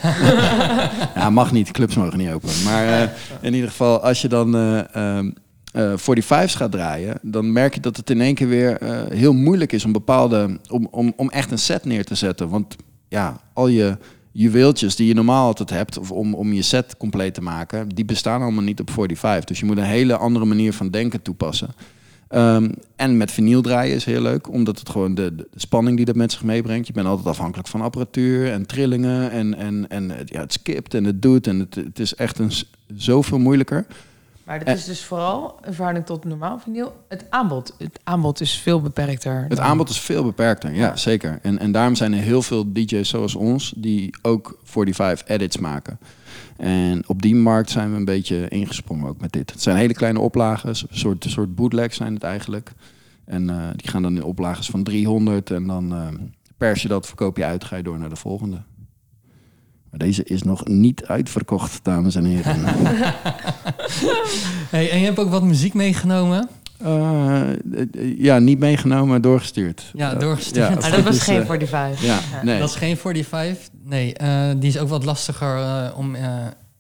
Ja, 1.16 1.30
mag 1.30 1.52
niet. 1.52 1.72
Clubs 1.72 1.96
mogen 1.96 2.18
niet 2.18 2.32
open. 2.32 2.50
Maar 2.64 3.02
eh, 3.02 3.10
in 3.42 3.54
ieder 3.54 3.70
geval, 3.70 4.00
als 4.00 4.22
je 4.22 4.28
dan 4.28 4.56
eh 4.56 4.96
ehm, 4.96 5.32
eh, 5.74 5.94
45's 5.98 6.56
gaat 6.56 6.72
draaien, 6.72 7.20
dan 7.22 7.52
merk 7.52 7.74
je 7.74 7.80
dat 7.80 7.98
het 7.98 8.10
in 8.10 8.22
één 8.22 8.36
keer 8.36 8.48
weer 8.48 8.78
heel 9.14 9.34
moeilijk 9.34 9.72
is 9.74 9.86
om 9.86 9.92
bepaalde, 9.92 10.60
om, 10.70 10.88
om, 10.92 11.14
om 11.16 11.30
echt 11.30 11.52
een 11.52 11.60
set 11.60 11.86
neer 11.86 12.06
te 12.06 12.16
zetten. 12.16 12.50
Want 12.50 12.76
ja, 13.08 13.40
al 13.54 13.68
je 13.68 13.98
juweeltjes 14.32 14.96
die 14.96 15.08
je 15.08 15.14
normaal 15.14 15.46
altijd 15.46 15.70
hebt, 15.70 15.98
of 15.98 16.12
om, 16.12 16.34
om 16.34 16.54
je 16.54 16.62
set 16.62 16.98
compleet 16.98 17.34
te 17.34 17.42
maken, 17.42 17.90
die 17.90 18.06
bestaan 18.06 18.42
allemaal 18.42 18.64
niet 18.64 18.80
op 18.80 18.90
45. 18.92 19.46
Dus 19.46 19.60
je 19.60 19.66
moet 19.66 19.78
een 19.78 19.84
hele 19.84 20.18
andere 20.18 20.46
manier 20.46 20.74
van 20.74 20.90
denken 20.90 21.22
toepassen. 21.22 21.70
Ehm, 22.30 22.70
en 22.96 23.18
met 23.18 23.32
vinyl 23.32 23.62
draaien 23.62 23.96
is 23.96 24.06
heel 24.06 24.22
leuk, 24.22 24.50
omdat 24.52 24.80
het 24.80 24.90
gewoon 24.90 25.16
de, 25.16 25.36
de 25.36 25.48
spanning 25.56 25.98
die 25.98 26.06
dat 26.06 26.16
met 26.16 26.32
zich 26.32 26.44
meebrengt. 26.44 26.88
Je 26.88 26.94
bent 26.94 27.08
altijd 27.08 27.28
afhankelijk 27.28 27.68
van 27.68 27.82
apparatuur 27.82 28.52
en 28.52 28.66
trillingen. 28.66 29.32
En, 29.32 29.56
en, 29.58 29.86
en 29.90 30.10
het- 30.10 30.30
ja, 30.30 30.40
het 30.40 30.54
skipt 30.54 30.94
en 30.94 31.04
het 31.04 31.22
doet. 31.22 31.48
En 31.48 31.60
het, 31.60 31.76
het 31.76 32.00
is 32.00 32.16
echt 32.16 32.40
een, 32.40 32.52
zoveel 32.96 33.40
moeilijker. 33.40 33.86
Maar 34.44 34.64
dat 34.66 34.76
is 34.78 34.86
dus 34.86 35.04
vooral 35.04 35.58
een 35.62 35.74
verhouding 35.74 36.06
tot 36.06 36.26
normaal 36.26 36.60
vinyl. 36.60 36.94
Het 37.08 37.26
aanbod. 37.30 37.76
Het 37.78 38.00
aanbod 38.04 38.42
is 38.42 38.58
veel 38.60 38.82
beperkter. 38.82 39.46
Het 39.50 39.60
aanbod 39.60 39.90
is 39.90 40.00
veel 40.00 40.24
beperkter, 40.24 40.74
ja, 40.74 40.96
zeker. 40.96 41.40
En, 41.42 41.60
en 41.60 41.72
daarom 41.72 41.96
zijn 41.96 42.14
er 42.14 42.20
heel 42.20 42.42
veel 42.42 42.74
DJ's 42.74 43.10
zoals 43.10 43.36
ons 43.36 43.74
die 43.78 44.16
ook 44.22 44.60
45 44.64 45.28
edits 45.28 45.58
maken. 45.58 46.00
En 46.58 47.04
op 47.08 47.22
die 47.22 47.36
markt 47.36 47.70
zijn 47.70 47.92
we 47.92 47.98
een 47.98 48.06
beetje 48.06 48.48
ingesprongen 48.48 49.08
ook 49.10 49.22
met 49.22 49.32
dit. 49.32 49.52
Het 49.52 49.62
zijn 49.62 49.78
hele 49.78 49.94
kleine 49.94 50.20
oplagen, 50.20 50.70
een 50.70 50.76
soort, 50.90 51.26
een 51.26 51.30
soort 51.30 51.56
bootlegs 51.56 51.98
zijn 51.98 52.14
het 52.14 52.24
eigenlijk. 52.24 52.72
En 53.26 53.50
eh, 53.50 53.68
die 53.76 53.90
gaan 53.90 54.02
dan 54.02 54.16
in 54.16 54.24
oplages 54.24 54.70
van 54.70 54.84
300 54.84 55.52
en 55.52 55.68
dan 55.68 55.94
eh, 55.94 56.08
pers 56.58 56.82
je 56.82 56.88
dat, 56.88 57.08
verkoop 57.08 57.38
je 57.38 57.46
uit, 57.46 57.64
ga 57.64 57.76
je 57.76 57.84
door 57.84 58.00
naar 58.00 58.10
de 58.10 58.16
volgende. 58.16 58.62
Maar 59.90 60.00
deze 60.00 60.24
is 60.24 60.44
nog 60.44 60.68
niet 60.68 61.06
uitverkocht, 61.06 61.80
dames 61.84 62.16
en 62.16 62.26
heren. 62.26 62.62
Hey, 64.70 64.92
en 64.92 65.00
je 65.00 65.06
hebt 65.06 65.20
ook 65.20 65.30
wat 65.30 65.44
muziek 65.44 65.74
meegenomen. 65.74 66.50
Eh, 66.78 67.50
eh, 67.50 67.56
ja, 68.18 68.40
niet 68.40 68.60
meegenomen, 68.60 69.08
maar 69.08 69.22
doorgestuurd. 69.22 69.92
Ja, 69.94 70.14
Eh, 70.14 70.20
doorgestuurd. 70.20 70.56
ja, 70.68 70.74
Maar 70.74 70.84
als 70.84 70.92
dat 70.96 71.04
was 71.04 71.16
is, 71.16 71.24
geen 71.24 71.40
eh, 71.42 71.46
45. 71.46 72.06
Ja, 72.06 72.20
nee. 72.44 72.60
Dat 72.60 72.70
is 72.70 72.76
geen 72.76 72.98
45. 72.98 73.68
Nee, 73.84 74.14
eh, 74.14 74.50
die 74.58 74.70
is 74.70 74.78
ook 74.78 74.90
wat 74.90 75.06
lastiger 75.06 75.58
eh, 75.58 75.98
om 75.98 76.16
eh, 76.16 76.24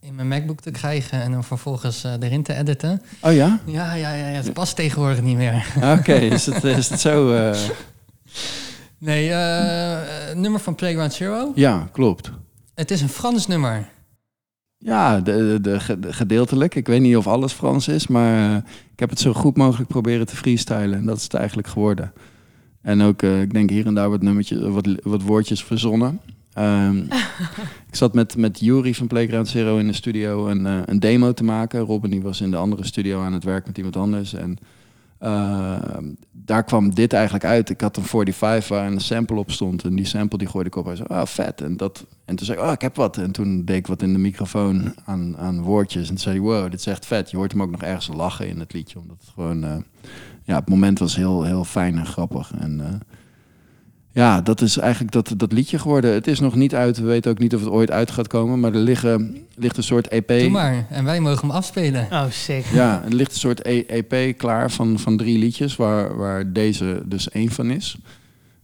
in 0.01 0.15
mijn 0.15 0.27
MacBook 0.27 0.62
te 0.62 0.71
krijgen 0.71 1.21
en 1.21 1.31
dan 1.31 1.43
vervolgens 1.43 2.03
erin 2.19 2.43
te 2.43 2.53
editen. 2.53 3.01
Oh 3.21 3.33
ja? 3.33 3.60
Ja, 3.65 3.93
ja, 3.93 4.13
ja, 4.13 4.27
ja, 4.27 4.36
het 4.36 4.53
past 4.53 4.75
tegenwoordig 4.75 5.21
niet 5.21 5.38
meer. 5.38 5.65
Oké, 5.99 6.13
is, 6.13 6.45
het, 6.45 6.63
is 6.63 6.89
het 6.89 6.99
zo? 6.99 7.33
eh? 7.36 7.57
Nee, 8.97 9.29
nummer 10.36 10.60
van 10.60 10.75
Playground 10.75 11.13
Zero. 11.13 11.51
Ja, 11.55 11.88
klopt. 11.91 12.31
Het 12.75 12.91
is 12.91 13.01
een 13.01 13.10
Frans 13.10 13.47
nummer. 13.47 13.88
Ja, 14.88 15.19
de, 15.21 15.58
de, 15.62 15.80
ge- 15.80 16.00
de- 16.00 16.13
gedeeltelijk. 16.13 16.76
Ik 16.76 16.88
weet 16.88 17.02
niet 17.02 17.17
of 17.17 17.28
alles 17.28 17.54
Frans 17.54 17.88
is, 17.88 18.08
maar 18.08 18.52
eh, 18.52 18.56
ik 18.93 19.00
heb 19.00 19.10
het 19.10 19.19
zo 19.19 19.34
goed 19.34 19.58
mogelijk 19.58 19.89
proberen 19.89 20.26
te 20.26 20.36
freestylen. 20.36 20.97
En 21.00 21.06
dat 21.06 21.17
is 21.17 21.23
het 21.23 21.34
eigenlijk 21.34 21.67
geworden. 21.67 22.13
En 22.82 23.02
ook, 23.02 23.21
eh, 23.21 23.41
ik 23.41 23.54
denk 23.54 23.69
hier 23.69 23.86
en 23.86 23.93
daar 23.93 24.10
wat, 24.10 24.21
nummertjes, 24.21 24.60
wat, 24.62 24.88
wat 25.04 25.21
woordjes 25.21 25.63
verzonnen. 25.63 26.19
Ehm, 26.54 26.97
ik 27.89 27.95
zat 27.95 28.13
met, 28.13 28.38
met 28.38 28.60
Jury 28.60 28.93
van 28.93 29.08
Playground 29.08 29.47
Zero 29.47 29.78
in 29.78 29.88
de 29.88 29.93
studio 29.93 30.47
een, 30.47 30.65
eh, 30.65 30.80
een 30.86 31.00
demo 31.00 31.34
te 31.34 31.43
maken. 31.43 31.80
Robin 31.80 32.12
die 32.12 32.21
was 32.21 32.41
in 32.41 32.52
de 32.52 32.58
andere 32.58 32.86
studio 32.86 33.21
aan 33.21 33.34
het 33.34 33.43
werk 33.43 33.67
met 33.67 33.78
iemand 33.78 33.95
anders. 33.95 34.34
En 34.34 34.58
eh, 35.19 35.97
daar 36.32 36.63
kwam 36.63 36.93
dit 36.93 37.13
eigenlijk 37.13 37.45
uit. 37.45 37.69
Ik 37.69 37.82
had 37.82 37.97
een 37.97 38.03
45 38.03 38.67
waar 38.67 38.88
een 38.88 38.99
sample 38.99 39.38
op 39.38 39.51
stond. 39.51 39.84
En 39.84 39.95
die 39.95 40.06
sample 40.06 40.38
die 40.38 40.47
gooide 40.47 40.69
ik 40.69 40.75
op. 40.75 40.86
Hij 40.86 40.95
zei, 40.95 41.08
ah, 41.08 41.25
vet. 41.25 41.62
En, 41.62 41.77
dat, 41.77 42.06
en 42.25 42.36
toen 42.36 42.45
zei 42.45 42.58
ik, 42.58 42.63
oh, 42.63 42.71
ik 42.71 42.82
heb 42.82 42.95
wat. 42.95 43.17
En 43.17 43.32
toen 43.32 43.65
deed 43.65 43.77
ik 43.77 43.88
wat 43.88 44.01
in 44.01 44.13
de 44.13 44.19
microfoon 44.19 44.93
aan, 45.06 45.38
aan 45.38 45.62
woordjes. 45.62 46.01
En 46.01 46.08
toen 46.08 46.17
zei 46.17 46.36
hij, 46.36 46.43
wow, 46.43 46.71
dit 46.71 46.80
is 46.80 46.86
echt 46.86 47.06
vet. 47.06 47.32
Je 47.32 47.38
hoort 47.38 47.51
hem 47.51 47.62
ook 47.62 47.71
nog 47.71 47.84
ergens 47.84 48.08
lachen 48.08 48.47
in 48.47 48.60
het 48.60 48.73
liedje. 48.73 48.99
Omdat 48.99 49.17
het 49.19 49.30
gewoon... 49.34 49.63
eh, 49.63 49.75
ja, 50.43 50.56
het 50.56 50.69
moment 50.69 50.99
was 50.99 51.15
heel, 51.15 51.43
heel 51.43 51.63
fijn 51.63 51.97
en 51.97 52.06
grappig. 52.06 52.51
En 52.60 52.80
eh, 52.80 52.93
ja, 54.17 54.41
dat 54.41 54.62
is 54.62 54.77
eigenlijk 54.77 55.12
dat, 55.12 55.34
dat 55.38 55.51
liedje 55.51 55.80
geworden. 55.80 56.13
Het 56.13 56.27
is 56.27 56.39
nog 56.39 56.56
niet 56.56 56.75
uit. 56.75 56.97
We 56.97 57.06
weten 57.06 57.32
ook 57.32 57.39
niet 57.39 57.56
of 57.56 57.60
het 57.60 57.69
ooit 57.69 57.91
uit 57.91 58.12
gaat 58.12 58.27
komen. 58.27 58.60
Maar 58.60 58.73
er 58.73 58.80
liggen, 58.80 59.38
ligt 59.56 59.77
een 59.77 59.84
soort 59.84 60.08
EP. 60.08 60.27
Doe 60.27 60.49
maar. 60.49 60.86
En 60.89 61.03
wij 61.03 61.19
mogen 61.19 61.47
hem 61.47 61.56
afspelen. 61.56 62.08
Oh, 62.12 62.30
sick. 62.30 62.65
Ja, 62.73 63.03
er 63.06 63.13
ligt 63.13 63.32
een 63.32 63.39
soort 63.39 63.65
E- 63.65 63.84
EP 63.88 64.38
klaar 64.38 64.71
van, 64.71 64.99
van 64.99 65.17
drie 65.17 65.38
liedjes, 65.38 65.75
waar, 65.75 66.17
waar 66.17 66.53
deze 66.53 67.01
dus 67.06 67.30
één 67.30 67.51
van 67.51 67.69
is. 67.71 67.97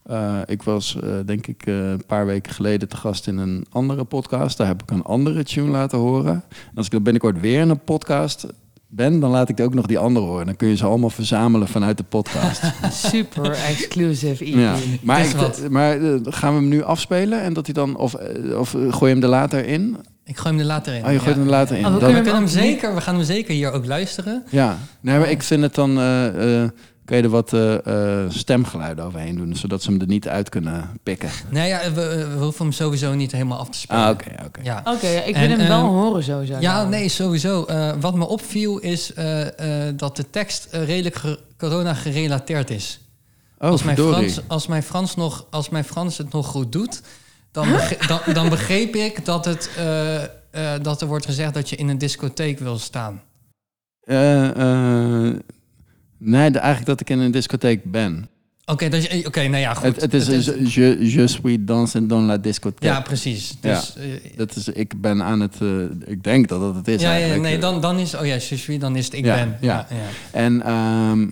Eh, 0.04 0.40
ik 0.46 0.64
was, 0.64 1.00
eh, 1.04 1.10
denk 1.26 1.48
ik, 1.48 1.66
eh, 1.66 1.90
een 1.90 2.06
paar 2.06 2.26
weken 2.26 2.54
geleden 2.54 2.90
te 2.90 2.98
gast 2.98 3.28
in 3.28 3.38
een 3.38 3.66
andere 3.70 4.04
podcast. 4.04 4.58
Daar 4.58 4.68
heb 4.68 4.82
ik 4.84 4.92
een 4.92 5.04
andere 5.04 5.44
tune 5.44 5.70
laten 5.70 5.98
horen. 5.98 6.34
En 6.50 6.76
als 6.76 6.86
ik 6.86 6.92
dan 6.92 7.04
binnenkort 7.04 7.40
weer 7.40 7.62
in 7.62 7.70
een 7.70 7.84
podcast 7.84 8.48
ben, 8.96 9.20
dan 9.20 9.30
laat 9.32 9.50
ik 9.50 9.60
ook 9.60 9.74
nog 9.74 9.86
die 9.86 9.98
andere 9.98 10.26
horen. 10.26 10.46
Dan 10.46 10.56
kun 10.56 10.68
je 10.68 10.76
ze 10.76 10.86
allemaal 10.86 11.10
verzamelen 11.10 11.68
vanuit 11.68 11.98
de 11.98 12.04
podcast. 12.04 12.62
Super 13.12 13.52
exclusive 13.52 14.46
EP. 14.46 14.54
ja. 14.56 14.76
Maar, 15.02 15.26
ik- 15.26 15.36
wat. 15.36 15.62
maar 15.70 16.02
eh, 16.02 16.14
gaan 16.24 16.54
we 16.54 16.60
hem 16.60 16.68
nu 16.68 16.84
afspelen 16.84 17.42
en 17.42 17.54
dat 17.54 17.66
hij 17.66 17.74
dan, 17.74 17.98
of, 17.98 18.14
eh, 18.14 18.60
of 18.60 18.74
eh, 18.74 18.94
gooi 18.94 19.10
je 19.14 19.16
hem 19.20 19.24
er 19.24 19.30
later 19.30 19.66
in? 19.66 19.98
Ik 20.26 20.38
gooi 20.38 20.54
hem 20.54 20.64
er 20.64 20.70
later 20.70 20.94
in. 20.96 21.06
Oh, 21.06 21.12
je 21.12 21.20
gooit 21.20 21.30
Ja. 21.36 21.42
hem 21.42 21.44
er 21.44 21.50
later 21.50 21.78
in. 21.78 21.86
Oh, 21.86 21.94
we 21.94 22.00
Dan- 22.00 22.08
We 22.10 22.14
kunnen 22.16 22.24
kunnen 22.24 22.42
hem 22.42 22.64
zeker, 22.72 22.96
we 22.96 23.02
gaan 23.02 23.16
hem 23.16 23.24
zeker 23.24 23.54
hier 23.54 23.72
ook 23.72 23.86
luisteren. 23.86 24.44
Ja, 24.50 24.78
nee, 25.02 25.18
maar 25.20 25.30
ik 25.30 25.44
vind 25.44 25.62
het 25.62 25.76
dan. 25.76 25.98
eh 26.00 26.62
eh, 26.64 26.70
kun 27.06 27.18
je 27.18 27.24
er 27.24 27.30
wat 27.30 27.54
eh, 27.54 28.22
eh, 28.24 28.30
stemgeluiden 28.32 29.06
overheen 29.06 29.36
doen, 29.36 29.56
zodat 29.56 29.82
ze 29.84 29.92
hem 29.92 30.02
er 30.02 30.08
niet 30.08 30.28
uit 30.28 30.50
kunnen 30.50 30.90
pikken. 31.04 31.30
Nee, 31.50 31.68
ja, 31.68 31.92
we, 31.94 32.28
we 32.38 32.44
hoeven 32.44 32.66
hem 32.66 32.74
sowieso 32.74 33.14
niet 33.14 33.32
helemaal 33.32 33.58
af 33.60 33.70
te 33.70 33.78
spelen. 33.78 34.04
Ah, 34.04 34.10
oké, 34.10 34.30
oké. 34.46 34.60
Ja. 34.64 34.82
Oké, 34.86 35.08
ja, 35.08 35.22
ik 35.22 35.36
En, 35.36 35.48
wil 35.48 35.58
hem 35.58 35.68
wel 35.68 35.86
horen 35.86 36.24
sowieso. 36.24 36.58
Ja, 36.60 36.76
nou. 36.78 36.90
nee, 36.90 37.10
sowieso. 37.10 37.66
Eh, 37.66 37.92
wat 38.00 38.16
me 38.16 38.26
opviel 38.26 38.78
is 38.78 39.14
eh, 39.14 39.88
eh, 39.88 39.94
dat 39.98 40.16
de 40.16 40.30
tekst 40.30 40.66
eh, 40.72 40.86
redelijk 40.86 41.16
ge- 41.16 41.40
corona 41.58 41.94
gerelateerd 41.94 42.70
is. 42.70 43.00
Oh, 43.60 43.70
als, 43.70 43.84
mijn 43.84 43.96
verdorie. 43.96 44.30
Frans, 44.30 44.48
als, 44.50 44.68
mijn 44.68 44.84
Frans 44.84 45.16
nog, 45.16 45.46
als 45.50 45.70
mijn 45.70 45.84
Frans 45.84 46.18
het 46.18 46.32
nog 46.32 46.48
goed 46.48 46.72
doet, 46.72 47.02
dan, 47.52 47.72
bege- 47.72 48.08
dan, 48.08 48.20
dan 48.34 48.50
begreep 48.50 48.96
ik 48.96 49.26
dat, 49.26 49.46
het, 49.46 49.70
eh, 49.78 50.24
eh, 50.24 50.30
dat 50.82 51.02
er 51.02 51.08
wordt 51.08 51.26
gezegd 51.26 51.54
dat 51.54 51.70
je 51.70 51.76
in 51.76 51.88
een 51.90 51.98
discotheek 51.98 52.60
wil 52.60 52.78
staan. 52.78 53.22
Eh, 54.02 55.28
eh, 55.28 55.36
nee, 56.24 56.52
de- 56.52 56.60
eigenlijk 56.60 56.88
dat 56.90 57.00
ik 57.00 57.10
in 57.10 57.20
een 57.20 57.32
discotheek 57.32 57.92
ben. 57.92 58.28
Oké, 58.66 58.86
je- 58.86 59.24
oké, 59.28 59.42
nou 59.48 59.58
ja, 59.62 59.74
goed. 59.74 59.84
Het, 59.86 60.02
het 60.02 60.14
is 60.14 60.46
je, 60.46 60.70
je, 60.82 61.12
je 61.12 61.28
suis 61.28 61.58
dansen 61.60 62.08
dans 62.08 62.26
la 62.28 62.38
discothèque. 62.38 62.94
ja, 62.94 63.02
precies. 63.02 63.58
Dus, 63.60 63.96
eh, 63.96 64.04
Dat 64.38 64.56
is, 64.56 64.68
ik 64.68 65.02
ben 65.02 65.24
aan 65.24 65.40
het, 65.40 65.56
eh, 65.62 65.68
ik 66.06 66.24
denk 66.24 66.48
dat 66.48 66.60
dat 66.60 66.76
het 66.76 66.88
is 66.88 67.02
ja, 67.02 67.08
ja, 67.08 67.14
eigenlijk. 67.14 67.42
nee, 67.44 67.58
dan, 67.58 67.82
dan 67.82 67.98
is, 68.00 68.16
oh 68.16 68.26
ja, 68.26 68.34
je 68.34 68.40
suis, 68.40 68.80
dan 68.80 68.96
is 68.96 69.06
het 69.06 69.14
ik 69.14 69.26
Ja, 69.26 69.36
ben. 69.36 69.58
ja. 69.62 69.88
ja. 69.90 69.96
En 70.32 70.62
ehm, 70.66 71.28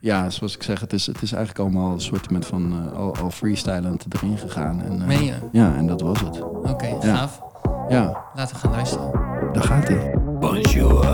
ja, 0.00 0.30
zoals 0.30 0.54
ik 0.54 0.62
zeg, 0.62 0.80
het 0.80 0.92
is, 0.92 1.06
het 1.06 1.22
is 1.22 1.32
eigenlijk 1.32 1.58
allemaal 1.64 1.92
een 1.92 2.00
soort 2.00 2.30
met 2.30 2.46
van 2.46 2.72
eh, 2.92 2.98
al, 2.98 3.16
al 3.16 3.30
freestylend 3.30 4.04
erin 4.14 4.38
gegaan. 4.38 4.82
En, 4.82 5.00
eh, 5.00 5.06
Meen 5.06 5.24
je? 5.24 5.34
Ja, 5.52 5.74
en 5.76 5.86
dat 5.86 6.00
was 6.00 6.20
het. 6.20 6.42
Oké, 6.42 6.86
Ja. 6.86 7.16
gaaf. 7.16 7.40
Ja, 7.88 8.24
Laten 8.34 8.54
we 8.54 8.60
gaan 8.60 8.70
luisteren. 8.70 9.10
daar 9.52 9.62
gaat 9.64 9.88
hij. 9.88 10.14
Bonjour, 10.40 11.10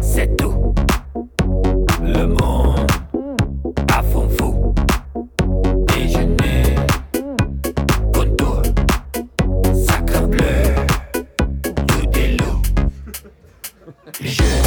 c'est 0.00 0.36
tout. 0.36 0.51
Le 2.14 2.26
monde 2.26 2.90
à 3.88 4.02
fond 4.02 4.28
fou. 4.38 4.74
Déjeuner, 5.86 6.76
contour, 8.12 8.62
sacre 9.74 10.26
bleu, 10.26 10.74
loup 11.88 12.06
des 12.12 12.36
loups. 12.36 12.62
Je 14.20 14.61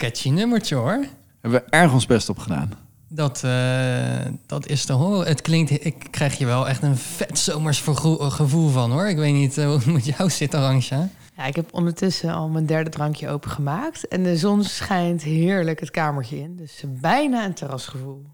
catchy 0.00 0.28
nummertje 0.30 0.74
hoor. 0.74 1.06
Hebben 1.40 1.60
we 1.64 1.70
erg 1.70 1.92
ons 1.92 2.06
best 2.06 2.28
op 2.28 2.38
gedaan. 2.38 2.72
Dat, 3.08 3.44
eh, 3.44 4.26
dat 4.46 4.66
is 4.66 4.84
te 4.84 4.92
horen. 4.92 5.26
Het 5.26 5.42
klinkt, 5.42 5.84
ik 5.84 6.06
krijg 6.10 6.38
je 6.38 6.46
wel 6.46 6.68
echt 6.68 6.82
een 6.82 6.96
vet 6.96 7.38
zomers 7.38 7.78
vergo- 7.80 8.30
gevoel 8.30 8.68
van 8.68 8.90
hoor. 8.90 9.08
Ik 9.08 9.16
weet 9.16 9.32
niet 9.34 9.58
eh, 9.58 9.64
hoe 9.64 9.74
het 9.74 9.86
met 9.86 10.04
jou 10.06 10.30
zit, 10.30 10.54
Arantja. 10.54 11.08
Ja, 11.36 11.44
ik 11.44 11.56
heb 11.56 11.74
ondertussen 11.74 12.34
al 12.34 12.48
mijn 12.48 12.66
derde 12.66 12.90
drankje 12.90 13.28
opengemaakt. 13.28 14.08
En 14.08 14.22
de 14.22 14.36
zon 14.36 14.64
schijnt 14.64 15.22
heerlijk 15.22 15.80
het 15.80 15.90
kamertje 15.90 16.38
in. 16.38 16.56
Dus 16.56 16.82
bijna 16.86 17.44
een 17.44 17.54
terrasgevoel. 17.54 18.26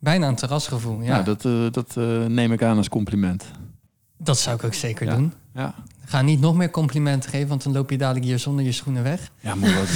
Bijna 0.00 0.28
een 0.28 0.34
terrasgevoel. 0.34 1.00
Ja, 1.00 1.16
Ja, 1.16 1.22
dat, 1.22 1.44
eh, 1.44 1.66
dat 1.70 1.96
eh, 1.96 2.24
neem 2.24 2.52
ik 2.52 2.62
aan 2.62 2.76
als 2.76 2.88
compliment. 2.88 3.44
dat 4.18 4.38
zou 4.38 4.56
ik 4.56 4.64
ook 4.64 4.74
zeker 4.74 5.06
Ja. 5.06 5.14
doen. 5.16 5.32
Ja, 5.54 5.74
Ga 6.08 6.22
niet 6.22 6.40
nog 6.40 6.54
meer 6.56 6.70
complimenten 6.70 7.30
geven, 7.30 7.48
want 7.48 7.62
dan 7.62 7.72
loop 7.72 7.90
je 7.90 7.98
dadelijk 7.98 8.24
hier 8.24 8.38
zonder 8.38 8.64
je 8.64 8.72
schoenen 8.72 9.02
weg. 9.02 9.30
ja 9.40 9.54
moet 9.54 9.74
wat 9.74 9.88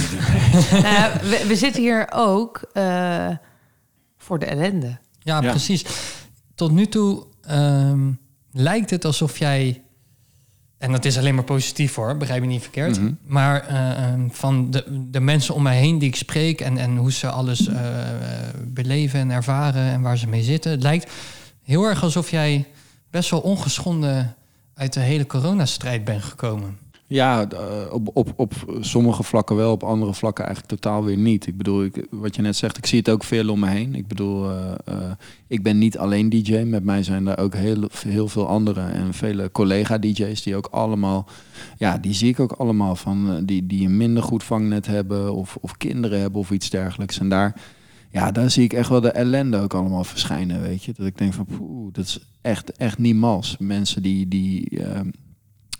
Nou 0.81 0.93
ja, 0.93 1.19
we, 1.21 1.45
we 1.47 1.55
zitten 1.55 1.81
hier 1.81 2.07
ook 2.13 2.61
eh, 2.73 3.29
voor 4.17 4.39
de 4.39 4.45
ellende. 4.45 4.97
Ja, 5.19 5.41
Ja. 5.41 5.49
precies. 5.49 5.85
Tot 6.55 6.71
nu 6.71 6.87
toe 6.87 7.25
ehm, 7.41 8.11
lijkt 8.51 8.89
het 8.89 9.05
alsof 9.05 9.37
jij, 9.37 9.81
en 10.77 10.91
dat 10.91 11.05
is 11.05 11.17
alleen 11.17 11.35
maar 11.35 11.43
positief 11.43 11.95
hoor, 11.95 12.17
begrijp 12.17 12.41
je 12.41 12.47
niet 12.47 12.61
verkeerd, 12.61 12.99
Mhm. 12.99 13.11
maar 13.25 13.67
eh, 13.67 14.03
ehm, 14.07 14.27
van 14.29 14.71
de, 14.71 15.07
de 15.11 15.19
mensen 15.19 15.55
om 15.55 15.63
mij 15.63 15.77
heen 15.77 15.99
die 15.99 16.07
ik 16.09 16.15
spreek 16.15 16.61
en, 16.61 16.77
en 16.77 16.97
hoe 16.97 17.11
ze 17.11 17.29
alles 17.29 17.67
eh, 17.67 17.79
beleven 18.67 19.19
en 19.19 19.31
ervaren 19.31 19.91
en 19.91 20.01
waar 20.01 20.17
ze 20.17 20.27
mee 20.27 20.43
zitten, 20.43 20.71
het 20.71 20.81
lijkt 20.83 21.11
heel 21.63 21.83
erg 21.85 22.03
alsof 22.03 22.31
jij 22.31 22.67
best 23.09 23.29
wel 23.29 23.39
ongeschonden 23.39 24.35
uit 24.73 24.93
de 24.93 24.99
hele 24.99 25.25
coronastrijd 25.25 26.03
bent 26.03 26.23
gekomen. 26.23 26.77
Ja, 27.07 27.49
eh, 27.49 27.93
op, 27.93 28.09
op, 28.13 28.33
op 28.35 28.53
sommige 28.79 29.23
vlakken 29.23 29.55
wel, 29.55 29.71
op 29.71 29.83
andere 29.83 30.13
vlakken 30.13 30.45
eigenlijk 30.45 30.81
totaal 30.81 31.03
weer 31.03 31.17
niet. 31.17 31.47
Ik 31.47 31.57
bedoel, 31.57 31.83
ik, 31.83 32.05
wat 32.09 32.35
je 32.35 32.41
net 32.41 32.55
zegt, 32.55 32.77
ik 32.77 32.85
zie 32.85 32.99
het 32.99 33.09
ook 33.09 33.23
veel 33.23 33.49
om 33.49 33.59
me 33.59 33.67
heen. 33.67 33.95
Ik 33.95 34.07
bedoel, 34.07 34.49
eh, 34.49 34.71
eh, 34.85 35.11
ik 35.47 35.63
ben 35.63 35.77
niet 35.77 35.97
alleen 35.97 36.29
DJ. 36.29 36.57
Met 36.57 36.83
mij 36.83 37.03
zijn 37.03 37.27
er 37.27 37.37
ook 37.37 37.55
heel, 37.55 37.89
heel 38.07 38.27
veel 38.27 38.47
andere 38.47 38.81
en 38.81 39.13
vele 39.13 39.51
collega-DJ's 39.51 40.43
die 40.43 40.55
ook 40.55 40.67
allemaal, 40.71 41.27
ja, 41.77 41.97
die 41.97 42.13
zie 42.13 42.29
ik 42.29 42.39
ook 42.39 42.51
allemaal 42.51 42.95
van, 42.95 43.45
die, 43.45 43.67
die 43.67 43.85
een 43.85 43.97
minder 43.97 44.23
goed 44.23 44.43
vangnet 44.43 44.85
hebben 44.87 45.33
of, 45.33 45.57
of 45.61 45.77
kinderen 45.77 46.19
hebben 46.19 46.39
of 46.39 46.51
iets 46.51 46.69
dergelijks. 46.69 47.19
En 47.19 47.29
daar, 47.29 47.55
ja, 48.13 48.31
daar 48.31 48.51
zie 48.51 48.63
ik 48.63 48.73
echt 48.73 48.89
wel 48.89 49.01
de 49.01 49.11
ellende 49.11 49.57
ook 49.57 49.73
allemaal 49.73 50.03
verschijnen, 50.03 50.61
weet 50.61 50.83
je. 50.83 50.93
Dat 50.93 51.05
ik 51.05 51.17
denk 51.17 51.33
van, 51.33 51.45
poeh, 51.45 51.93
dat 51.93 52.05
is 52.05 52.19
echt, 52.41 52.71
echt 52.71 52.97
niet 52.97 53.15
mals. 53.15 53.55
Mensen 53.59 54.01
die, 54.01 54.27
die, 54.27 54.79
ehm, 54.79 55.09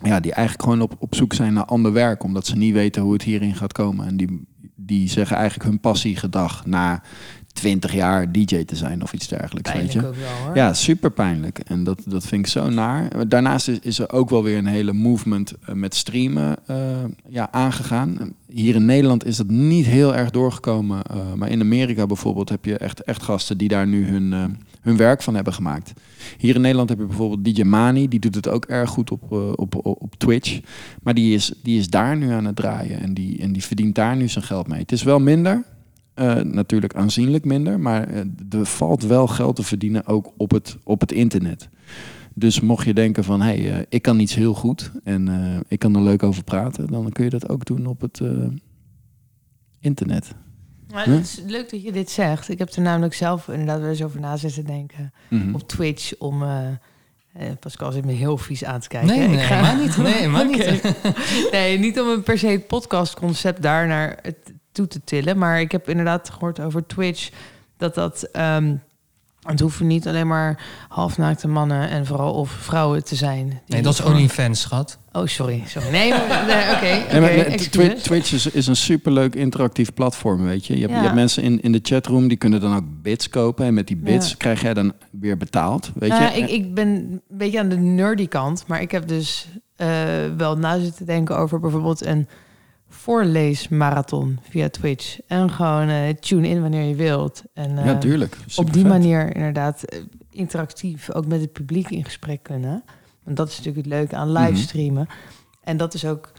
ja, 0.02 0.20
die 0.20 0.32
eigenlijk 0.32 0.62
gewoon 0.62 0.82
op, 0.82 0.96
op 0.98 1.14
zoek 1.14 1.32
zijn 1.34 1.52
naar 1.52 1.64
ander 1.64 1.92
werk, 1.92 2.22
omdat 2.22 2.46
ze 2.46 2.56
niet 2.56 2.72
weten 2.72 3.02
hoe 3.02 3.12
het 3.12 3.22
hierin 3.22 3.54
gaat 3.54 3.72
komen. 3.72 4.06
En 4.06 4.16
die, 4.16 4.42
die 4.74 5.08
zeggen 5.08 5.36
eigenlijk 5.36 5.68
hun 5.68 5.80
passiegedag 5.80 6.66
na 6.66 7.02
20 7.54 7.92
jaar 7.92 8.32
DJ 8.32 8.64
te 8.64 8.76
zijn 8.76 9.02
of 9.02 9.12
iets 9.12 9.28
dergelijks. 9.28 9.72
weet 9.72 9.92
je? 9.92 10.06
ook 10.06 10.14
wel 10.14 10.28
hoor. 10.44 10.56
Ja, 10.56 10.72
super 10.72 11.10
pijnlijk. 11.10 11.58
En 11.58 11.84
dat, 11.84 12.02
dat 12.06 12.26
vind 12.26 12.46
ik 12.46 12.52
zo 12.52 12.68
naar. 12.68 13.28
Daarnaast 13.28 13.68
is, 13.68 13.78
is 13.78 13.98
er 13.98 14.12
ook 14.12 14.30
wel 14.30 14.42
weer 14.42 14.58
een 14.58 14.66
hele 14.66 14.92
movement 14.92 15.52
eh, 15.64 15.74
met 15.74 15.94
streamen 15.94 16.56
eh, 16.66 16.76
ja, 17.28 17.48
aangegaan. 17.52 18.34
Hier 18.48 18.74
in 18.74 18.84
Nederland 18.84 19.24
is 19.26 19.36
dat 19.36 19.48
niet 19.48 19.86
heel 19.86 20.14
erg 20.14 20.30
doorgekomen. 20.30 21.02
eh, 21.02 21.32
maar 21.32 21.50
in 21.50 21.60
Amerika 21.60 22.06
bijvoorbeeld 22.06 22.48
heb 22.48 22.64
je 22.64 22.78
echt, 22.78 23.00
echt 23.00 23.22
gasten 23.22 23.58
die 23.58 23.68
daar 23.68 23.86
nu 23.86 24.06
hun, 24.06 24.56
hun 24.80 24.96
werk 24.96 25.22
van 25.22 25.34
hebben 25.34 25.52
gemaakt. 25.52 25.92
Hier 26.38 26.54
in 26.54 26.60
Nederland 26.60 26.88
heb 26.88 26.98
je 26.98 27.06
bijvoorbeeld 27.06 27.44
DJ 27.44 27.62
Mani. 27.62 28.08
Die 28.08 28.20
doet 28.20 28.34
het 28.34 28.48
ook 28.48 28.64
erg 28.64 28.90
goed 28.90 29.10
op, 29.10 29.32
op, 29.32 29.74
op, 29.74 30.02
op 30.02 30.14
Twitch. 30.16 30.60
Maar 31.02 31.14
die 31.14 31.34
is, 31.34 31.52
die 31.62 31.78
is 31.78 31.88
daar 31.88 32.16
nu 32.16 32.30
aan 32.30 32.44
het 32.44 32.56
draaien. 32.56 33.00
En 33.00 33.14
die, 33.14 33.38
en 33.40 33.52
die 33.52 33.62
verdient 33.64 33.94
daar 33.94 34.16
nu 34.16 34.28
zijn 34.28 34.44
geld 34.44 34.68
mee. 34.68 34.80
Het 34.80 34.92
is 34.92 35.02
wel 35.02 35.18
minder. 35.20 35.64
Eh, 36.14 36.34
natuurlijk 36.34 36.94
aanzienlijk 36.94 37.44
minder, 37.44 37.80
maar 37.80 38.08
eh, 38.08 38.20
er 38.50 38.66
valt 38.66 39.02
wel 39.02 39.26
geld 39.26 39.56
te 39.56 39.62
verdienen 39.62 40.06
ook 40.06 40.32
op 40.36 40.50
het, 40.50 40.76
op 40.84 41.00
het 41.00 41.12
internet. 41.12 41.68
Dus 42.34 42.60
mocht 42.60 42.86
je 42.86 42.94
denken 42.94 43.24
van, 43.24 43.40
hé, 43.42 43.46
hey, 43.62 43.72
eh, 43.78 43.86
ik 43.88 44.02
kan 44.02 44.18
iets 44.20 44.34
heel 44.34 44.54
goed 44.54 44.90
en 45.04 45.28
eh, 45.28 45.60
ik 45.68 45.78
kan 45.78 45.94
er 45.94 46.02
leuk 46.02 46.22
over 46.22 46.44
praten, 46.44 46.86
dan 46.86 47.10
kun 47.12 47.24
je 47.24 47.30
dat 47.30 47.48
ook 47.48 47.64
doen 47.64 47.86
op 47.86 48.00
het 48.00 48.20
eh, 48.20 48.28
internet. 49.80 50.34
Maar 50.92 51.06
het 51.06 51.24
is 51.24 51.42
leuk 51.46 51.70
dat 51.70 51.82
je 51.82 51.92
dit 51.92 52.10
zegt. 52.10 52.48
Ik 52.48 52.58
heb 52.58 52.70
er 52.72 52.82
namelijk 52.82 53.14
zelf 53.14 53.48
inderdaad 53.48 53.80
wel 53.80 53.88
eens 53.88 54.02
over 54.02 54.20
na 54.20 54.36
zitten 54.36 54.64
denken. 54.64 55.12
Mhm. 55.30 55.54
Op 55.54 55.68
Twitch 55.68 56.12
om... 56.18 56.42
eh 56.42 56.68
eh, 57.32 57.50
Pascal 57.60 57.92
zit 57.92 58.04
me 58.04 58.12
heel 58.12 58.38
vies 58.38 58.64
aan 58.64 58.80
te 58.80 58.88
kijken. 58.88 59.08
Nee, 59.16 59.24
Ik 59.24 59.30
nee, 59.30 59.38
ga- 59.44 59.54
helemaal 59.64 59.84
niet. 59.84 59.96
Nee, 59.96 60.12
helemaal 60.12 60.44
niet. 60.54 60.94
Nee, 61.52 61.78
niet 61.78 62.00
om 62.00 62.08
een 62.08 62.22
per 62.22 62.38
se 62.38 62.64
podcastconcept 62.68 63.62
daar 63.62 63.86
naar 63.86 64.18
het 64.22 64.53
toe 64.74 64.86
te 64.86 65.00
tillen. 65.04 65.38
Maar 65.38 65.60
ik 65.60 65.72
heb 65.72 65.88
inderdaad 65.88 66.30
gehoord 66.30 66.60
over 66.60 66.86
Twitch 66.86 67.30
dat 67.76 67.94
dat. 67.94 68.22
ehm, 68.32 68.74
het 69.44 69.60
hoeven 69.60 69.86
niet 69.86 70.08
alleen 70.08 70.26
maar 70.26 70.64
halfnaakte 70.88 71.48
mannen 71.48 71.88
en 71.88 72.06
vooral 72.06 72.34
of 72.34 72.50
vrouwen 72.50 73.04
te 73.04 73.14
zijn. 73.14 73.48
die 73.48 73.58
Nee, 73.66 73.82
dat 73.82 73.92
is 73.92 73.98
gewoon- 73.98 74.14
OnlyFans, 74.14 74.60
schat. 74.60 74.98
Oh, 75.12 75.26
sorry. 75.26 75.62
sorry. 75.66 75.88
Nee, 75.90 76.10
maar- 76.10 76.44
nee, 76.46 76.74
oké. 76.74 76.80
Nee, 76.84 77.02
oké, 77.04 77.20
maar, 77.20 77.30
nee, 77.30 77.44
excuses. 77.44 77.70
Twi- 77.70 78.02
Twitch 78.02 78.32
is, 78.32 78.46
is 78.46 78.66
een 78.66 78.76
superleuk 78.76 79.34
interactief 79.34 79.94
platform, 79.94 80.44
weet 80.44 80.66
je. 80.66 80.74
Je 80.74 80.80
hebt, 80.80 80.92
Ja. 80.92 80.96
je 80.98 81.02
hebt 81.04 81.14
mensen 81.14 81.42
in, 81.42 81.60
in 81.62 81.72
de 81.72 81.80
chatroom 81.82 82.28
die 82.28 82.36
kunnen 82.36 82.60
dan 82.60 82.76
ook 82.76 82.84
bits 83.02 83.28
kopen. 83.28 83.66
En 83.66 83.74
met 83.74 83.86
die 83.86 83.96
bits 83.96 84.28
Ja. 84.30 84.34
krijg 84.38 84.60
jij 84.62 84.74
dan 84.74 84.92
weer 85.10 85.36
betaald, 85.36 85.90
weet 85.94 86.08
Nou 86.10 86.22
je. 86.22 86.28
ja, 86.28 86.34
ik, 86.34 86.50
ik 86.50 86.74
ben 86.74 86.88
een 86.88 87.20
beetje 87.28 87.58
aan 87.58 87.68
de 87.68 87.76
nerdy 87.78 88.28
kant, 88.28 88.64
maar 88.66 88.80
ik 88.80 88.90
heb 88.90 89.08
dus 89.08 89.48
eh, 89.76 89.88
wel 90.36 90.56
na 90.56 90.78
zitten 90.78 91.06
denken 91.06 91.36
over 91.38 91.60
bijvoorbeeld 91.60 92.04
een 92.06 92.28
voorleesmarathon 93.04 94.38
via 94.50 94.68
Twitch. 94.68 95.18
En 95.26 95.50
gewoon 95.50 95.88
eh, 95.88 96.08
tune 96.14 96.48
in 96.48 96.60
wanneer 96.60 96.82
je 96.88 96.94
wilt. 96.94 97.42
En, 97.54 97.78
eh, 97.78 97.84
ja, 97.84 97.98
tuurlijk. 97.98 98.36
op 98.56 98.72
die 98.72 98.84
manier 98.84 99.34
inderdaad 99.36 99.82
eh, 99.82 100.00
interactief 100.30 101.10
ook 101.10 101.26
met 101.26 101.40
het 101.40 101.52
publiek 101.52 101.90
in 101.90 102.04
gesprek 102.04 102.42
kunnen. 102.42 102.84
Want 103.22 103.36
dat 103.36 103.48
is 103.48 103.56
natuurlijk 103.56 103.86
het 103.86 103.94
leuke 103.94 104.16
aan 104.16 104.32
Mhm. 104.32 104.42
livestreamen. 104.42 105.06
En 105.62 105.76
dat 105.76 105.94
is 105.94 106.04
ook... 106.04 106.32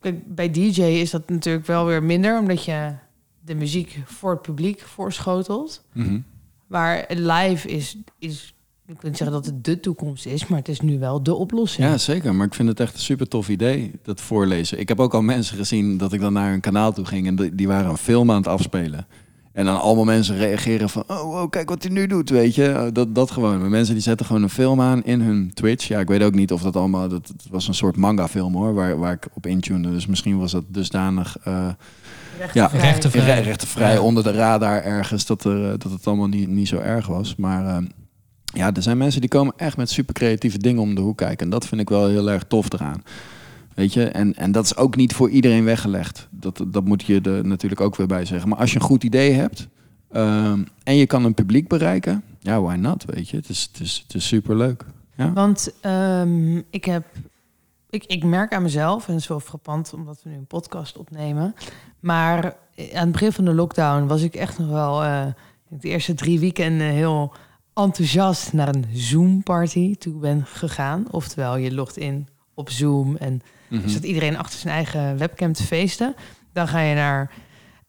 Kijk, 0.00 0.34
bij 0.34 0.50
DJ 0.50 0.82
is 0.82 1.10
dat 1.10 1.28
natuurlijk 1.30 1.66
wel 1.66 1.86
weer 1.86 2.02
minder, 2.02 2.38
omdat 2.38 2.64
je 2.64 2.92
de 3.40 3.54
muziek 3.54 3.98
voor 4.04 4.30
het 4.30 4.42
publiek 4.42 4.80
voorschotelt. 4.80 5.84
Mhm. 5.92 6.20
Maar 6.66 7.04
live 7.08 7.68
is, 7.68 7.96
is, 8.18 8.54
ik 8.86 9.00
wil 9.00 9.10
niet 9.10 9.18
zeggen 9.18 9.36
dat 9.36 9.46
het 9.46 9.64
de 9.64 9.80
toekomst 9.80 10.26
is, 10.26 10.46
maar 10.46 10.58
het 10.58 10.68
is 10.68 10.80
nu 10.80 10.98
wel 10.98 11.22
de 11.22 11.34
oplossing. 11.34 11.88
Ja, 11.88 11.98
zeker. 11.98 12.34
Maar 12.34 12.46
ik 12.46 12.54
vind 12.54 12.68
het 12.68 12.80
echt 12.80 12.94
een 12.94 13.00
super 13.00 13.28
tof 13.28 13.48
idee, 13.48 13.90
dat 14.02 14.20
voorlezen. 14.20 14.78
Ik 14.80 14.88
heb 14.88 15.00
ook 15.00 15.14
al 15.14 15.22
mensen 15.22 15.56
gezien 15.56 15.98
dat 15.98 16.12
ik 16.12 16.20
dan 16.20 16.32
naar 16.32 16.50
hun 16.50 16.60
kanaal 16.60 16.92
toe 16.92 17.04
ging 17.04 17.26
en 17.26 17.36
die- 17.36 17.54
die 17.54 17.66
waren 17.68 17.90
een 17.90 17.96
film 17.96 18.30
aan 18.30 18.36
het 18.36 18.46
afspelen. 18.46 19.06
En 19.52 19.64
dan 19.64 19.80
allemaal 19.80 20.04
mensen 20.04 20.36
reageren 20.36 20.88
van, 20.88 21.04
oh, 21.06 21.22
wow, 21.22 21.50
kijk 21.50 21.68
wat 21.68 21.82
hij 21.82 21.92
nu 21.92 22.06
doet, 22.06 22.30
weet 22.30 22.54
je. 22.54 22.68
Uh, 22.68 22.84
Dat, 22.92 23.14
dat 23.14 23.30
gewoon. 23.30 23.60
Maar 23.60 23.68
mensen 23.70 23.94
die 23.94 24.02
zetten 24.02 24.26
gewoon 24.26 24.42
een 24.42 24.48
film 24.50 24.80
aan 24.80 25.04
in 25.04 25.20
hun 25.20 25.50
Twitch. 25.54 25.88
Ja, 25.88 26.00
ik 26.00 26.08
weet 26.08 26.22
ook 26.22 26.34
niet 26.34 26.52
of 26.52 26.62
dat 26.62 26.76
allemaal, 26.76 27.08
dat, 27.08 27.28
het 27.28 27.46
was 27.50 27.68
een 27.68 27.74
soort 27.74 27.96
manga 27.96 28.28
film 28.28 28.54
hoor, 28.54 28.74
waar, 28.74 28.98
waar 28.98 29.12
ik 29.12 29.26
op 29.34 29.46
intune. 29.46 29.90
Dus 29.90 30.06
misschien 30.06 30.38
was 30.38 30.52
dat 30.52 30.64
dusdanig 30.68 31.36
uh, 31.48 31.68
ja, 32.52 32.66
Rechtenvrij. 32.66 33.24
re- 33.24 33.40
rechtenvrij 33.40 33.98
onder 33.98 34.22
de 34.22 34.32
radar 34.32 34.82
ergens, 34.82 35.26
dat, 35.26 35.44
er, 35.44 35.64
eh, 35.64 35.78
dat 35.78 35.92
het 35.92 36.06
allemaal 36.06 36.28
niet, 36.28 36.48
niet 36.48 36.68
zo 36.68 36.76
erg 36.78 37.06
was. 37.06 37.36
Maar 37.36 37.64
uh, 37.82 37.88
ja, 38.52 38.74
er 38.74 38.82
zijn 38.82 38.96
mensen 38.96 39.20
die 39.20 39.30
komen 39.30 39.54
echt 39.56 39.76
met 39.76 39.90
super 39.90 40.14
creatieve 40.14 40.58
dingen 40.58 40.82
om 40.82 40.94
de 40.94 41.00
hoek 41.00 41.16
kijken. 41.16 41.44
En 41.44 41.50
dat 41.50 41.66
vind 41.66 41.80
ik 41.80 41.88
wel 41.88 42.08
heel 42.08 42.30
erg 42.30 42.44
tof 42.44 42.72
eraan. 42.72 43.02
Weet 43.74 43.92
je, 43.92 44.04
en, 44.04 44.34
en 44.34 44.52
dat 44.52 44.64
is 44.64 44.76
ook 44.76 44.96
niet 44.96 45.12
voor 45.14 45.30
iedereen 45.30 45.64
weggelegd. 45.64 46.28
Dat, 46.30 46.64
dat 46.66 46.84
moet 46.84 47.02
je 47.02 47.20
er 47.20 47.46
natuurlijk 47.46 47.80
ook 47.80 47.96
weer 47.96 48.06
bij 48.06 48.24
zeggen. 48.24 48.48
Maar 48.48 48.58
als 48.58 48.72
je 48.72 48.78
een 48.78 48.84
goed 48.84 49.04
idee 49.04 49.32
hebt 49.32 49.68
um, 50.12 50.66
en 50.82 50.96
je 50.96 51.06
kan 51.06 51.24
een 51.24 51.34
publiek 51.34 51.68
bereiken, 51.68 52.22
ja, 52.40 52.60
why 52.60 52.74
not? 52.74 53.04
Weet 53.04 53.28
je, 53.28 53.36
het 53.36 53.48
is, 53.48 53.68
het 53.72 53.80
is, 53.80 54.02
het 54.06 54.14
is 54.14 54.26
super 54.26 54.56
leuk. 54.56 54.84
Ja? 55.16 55.32
Want 55.32 55.72
um, 55.86 56.62
ik 56.70 56.84
heb, 56.84 57.04
ik, 57.90 58.04
ik 58.04 58.24
merk 58.24 58.54
aan 58.54 58.62
mezelf, 58.62 59.08
en 59.08 59.14
het 59.14 59.30
is 59.30 59.44
frappant 59.44 59.92
omdat 59.94 60.20
we 60.22 60.30
nu 60.30 60.36
een 60.36 60.46
podcast 60.46 60.96
opnemen. 60.96 61.54
Maar 62.00 62.44
aan 62.76 63.02
het 63.02 63.12
begin 63.12 63.32
van 63.32 63.44
de 63.44 63.54
lockdown 63.54 64.06
was 64.06 64.22
ik 64.22 64.34
echt 64.34 64.58
nog 64.58 64.68
wel 64.68 65.04
uh, 65.04 65.26
de 65.68 65.88
eerste 65.88 66.14
drie 66.14 66.40
weekenden 66.40 66.86
heel 66.86 67.32
enthousiast 67.74 68.52
naar 68.52 68.68
een 68.68 68.84
Zoom-party 68.92 69.96
toe 69.96 70.18
ben 70.18 70.46
gegaan. 70.46 71.06
Oftewel, 71.10 71.56
je 71.56 71.74
logt 71.74 71.96
in 71.96 72.28
op 72.54 72.70
Zoom 72.70 73.16
en 73.16 73.40
mm-hmm. 73.68 73.88
zit 73.88 74.04
iedereen 74.04 74.38
achter 74.38 74.58
zijn 74.58 74.74
eigen 74.74 75.18
webcam 75.18 75.52
te 75.52 75.62
feesten. 75.62 76.14
Dan 76.52 76.68
ga 76.68 76.80
je 76.80 76.94
naar 76.94 77.30